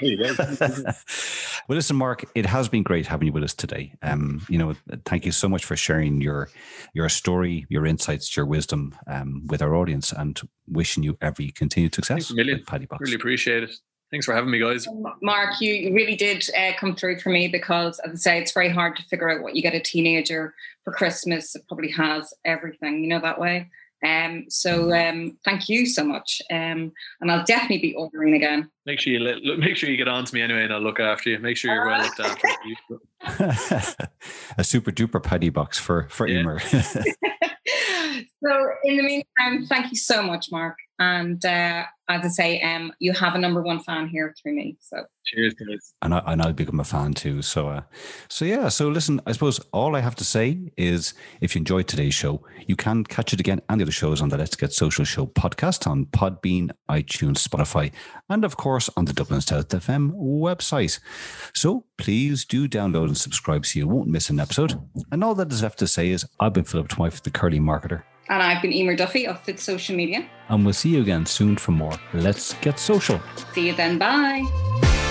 you 0.00 0.16
go. 0.16 0.34
well, 0.58 1.76
listen, 1.76 1.96
Mark, 1.96 2.24
it 2.34 2.46
has 2.46 2.68
been 2.70 2.82
great 2.82 3.06
having 3.06 3.26
you 3.26 3.32
with 3.32 3.42
us 3.42 3.52
today. 3.52 3.94
Um, 4.00 4.46
you 4.48 4.56
know, 4.56 4.74
thank 5.04 5.26
you 5.26 5.32
so 5.32 5.48
much 5.48 5.64
for 5.66 5.76
sharing 5.76 6.22
your 6.22 6.48
your 6.94 7.08
story, 7.10 7.66
your 7.68 7.84
insights, 7.84 8.34
your 8.36 8.46
wisdom 8.46 8.94
um, 9.06 9.42
with 9.48 9.60
our 9.60 9.74
audience, 9.74 10.12
and 10.12 10.40
wishing 10.66 11.02
you 11.02 11.18
every 11.20 11.50
continued 11.50 11.94
success 11.94 12.14
Thanks 12.14 12.30
a 12.30 12.34
million. 12.34 12.58
with 12.58 12.66
Paddy 12.66 12.86
Box. 12.86 13.00
Really 13.02 13.16
appreciate 13.16 13.64
it. 13.64 13.74
Thanks 14.12 14.26
for 14.26 14.34
having 14.34 14.50
me, 14.50 14.58
guys. 14.58 14.86
Mark, 15.22 15.58
you 15.62 15.72
you 15.72 15.94
really 15.94 16.14
did 16.14 16.44
uh, 16.56 16.72
come 16.78 16.94
through 16.94 17.18
for 17.20 17.30
me 17.30 17.48
because, 17.48 17.98
as 18.00 18.12
I 18.12 18.16
say, 18.16 18.38
it's 18.38 18.52
very 18.52 18.68
hard 18.68 18.94
to 18.96 19.02
figure 19.04 19.30
out 19.30 19.42
what 19.42 19.56
you 19.56 19.62
get 19.62 19.74
a 19.74 19.80
teenager 19.80 20.54
for 20.84 20.92
Christmas. 20.92 21.54
It 21.56 21.66
probably 21.66 21.90
has 21.92 22.34
everything, 22.44 23.02
you 23.02 23.08
know, 23.08 23.20
that 23.20 23.40
way. 23.40 23.70
Um, 24.04 24.46
so 24.50 24.92
um, 24.92 25.38
thank 25.46 25.70
you 25.70 25.86
so 25.86 26.04
much. 26.04 26.42
Um, 26.50 26.92
and 27.22 27.30
I'll 27.30 27.44
definitely 27.44 27.78
be 27.78 27.94
ordering 27.94 28.34
again. 28.34 28.70
Make 28.84 29.00
sure 29.00 29.14
you 29.14 29.20
let, 29.20 29.38
look, 29.38 29.58
make 29.58 29.76
sure 29.76 29.88
you 29.88 29.96
get 29.96 30.08
on 30.08 30.26
to 30.26 30.34
me 30.34 30.42
anyway, 30.42 30.64
and 30.64 30.74
I'll 30.74 30.80
look 30.80 31.00
after 31.00 31.30
you. 31.30 31.38
Make 31.38 31.56
sure 31.56 31.72
you're 31.72 31.86
well 31.86 32.02
looked 32.02 32.20
after. 32.20 33.96
a 34.58 34.64
super 34.64 34.90
duper 34.90 35.22
Paddy 35.22 35.48
Box 35.48 35.78
for 35.78 36.06
for 36.10 36.26
Yeah. 36.26 36.40
Emer. 36.40 36.60
so 38.44 38.68
in 38.84 38.96
the 38.96 39.02
meantime, 39.02 39.66
thank 39.66 39.90
you 39.90 39.96
so 39.96 40.22
much, 40.22 40.48
Mark. 40.50 40.76
And 40.98 41.44
uh, 41.44 41.84
as 42.08 42.24
I 42.24 42.28
say, 42.28 42.60
um, 42.62 42.92
you 43.00 43.12
have 43.12 43.34
a 43.34 43.38
number 43.38 43.60
one 43.60 43.80
fan 43.80 44.06
here 44.06 44.34
through 44.40 44.54
me. 44.54 44.76
So 44.80 45.04
Cheers, 45.24 45.54
guys. 45.54 45.94
and, 46.02 46.14
I, 46.14 46.22
and 46.26 46.42
I'll 46.42 46.52
become 46.52 46.78
a 46.78 46.84
fan 46.84 47.14
too. 47.14 47.42
So, 47.42 47.68
uh, 47.68 47.82
so 48.28 48.44
yeah. 48.44 48.68
So 48.68 48.88
listen, 48.88 49.20
I 49.26 49.32
suppose 49.32 49.58
all 49.72 49.96
I 49.96 50.00
have 50.00 50.14
to 50.16 50.24
say 50.24 50.70
is, 50.76 51.14
if 51.40 51.54
you 51.54 51.60
enjoyed 51.60 51.88
today's 51.88 52.14
show, 52.14 52.44
you 52.68 52.76
can 52.76 53.02
catch 53.04 53.32
it 53.32 53.40
again 53.40 53.60
and 53.68 53.80
the 53.80 53.84
other 53.84 53.92
shows 53.92 54.20
on 54.20 54.28
the 54.28 54.36
Let's 54.36 54.54
Get 54.54 54.72
Social 54.72 55.04
Show 55.04 55.26
podcast 55.26 55.86
on 55.88 56.06
Podbean, 56.06 56.70
iTunes, 56.90 57.46
Spotify, 57.48 57.90
and 58.28 58.44
of 58.44 58.56
course 58.56 58.88
on 58.96 59.06
the 59.06 59.12
Dublin 59.12 59.40
South 59.40 59.68
FM 59.68 60.12
website. 60.12 61.00
So 61.54 61.86
please 61.98 62.44
do 62.44 62.68
download 62.68 63.06
and 63.06 63.18
subscribe 63.18 63.66
so 63.66 63.78
you 63.78 63.88
won't 63.88 64.08
miss 64.08 64.30
an 64.30 64.38
episode. 64.38 64.78
And 65.10 65.24
all 65.24 65.34
that 65.36 65.50
is 65.52 65.62
left 65.62 65.78
to 65.80 65.88
say 65.88 66.10
is, 66.10 66.24
I've 66.38 66.52
been 66.52 66.64
Philip 66.64 66.88
Twyfe, 66.88 67.22
the 67.22 67.30
Curly 67.30 67.58
Marketer, 67.60 68.02
and 68.28 68.42
I've 68.42 68.62
been 68.62 68.72
Emer 68.72 68.96
Duffy 68.96 69.26
of 69.26 69.40
Fit 69.42 69.58
Social 69.60 69.96
Media. 69.96 70.26
and 70.48 70.64
we'll 70.64 70.74
see 70.74 70.90
you 70.90 71.00
again 71.02 71.26
soon 71.26 71.56
for 71.56 71.72
more 71.72 71.98
Let's 72.14 72.54
Get 72.60 72.78
Social. 72.78 73.20
See 73.54 73.66
you 73.68 73.74
then. 73.74 73.98
Bye. 73.98 75.10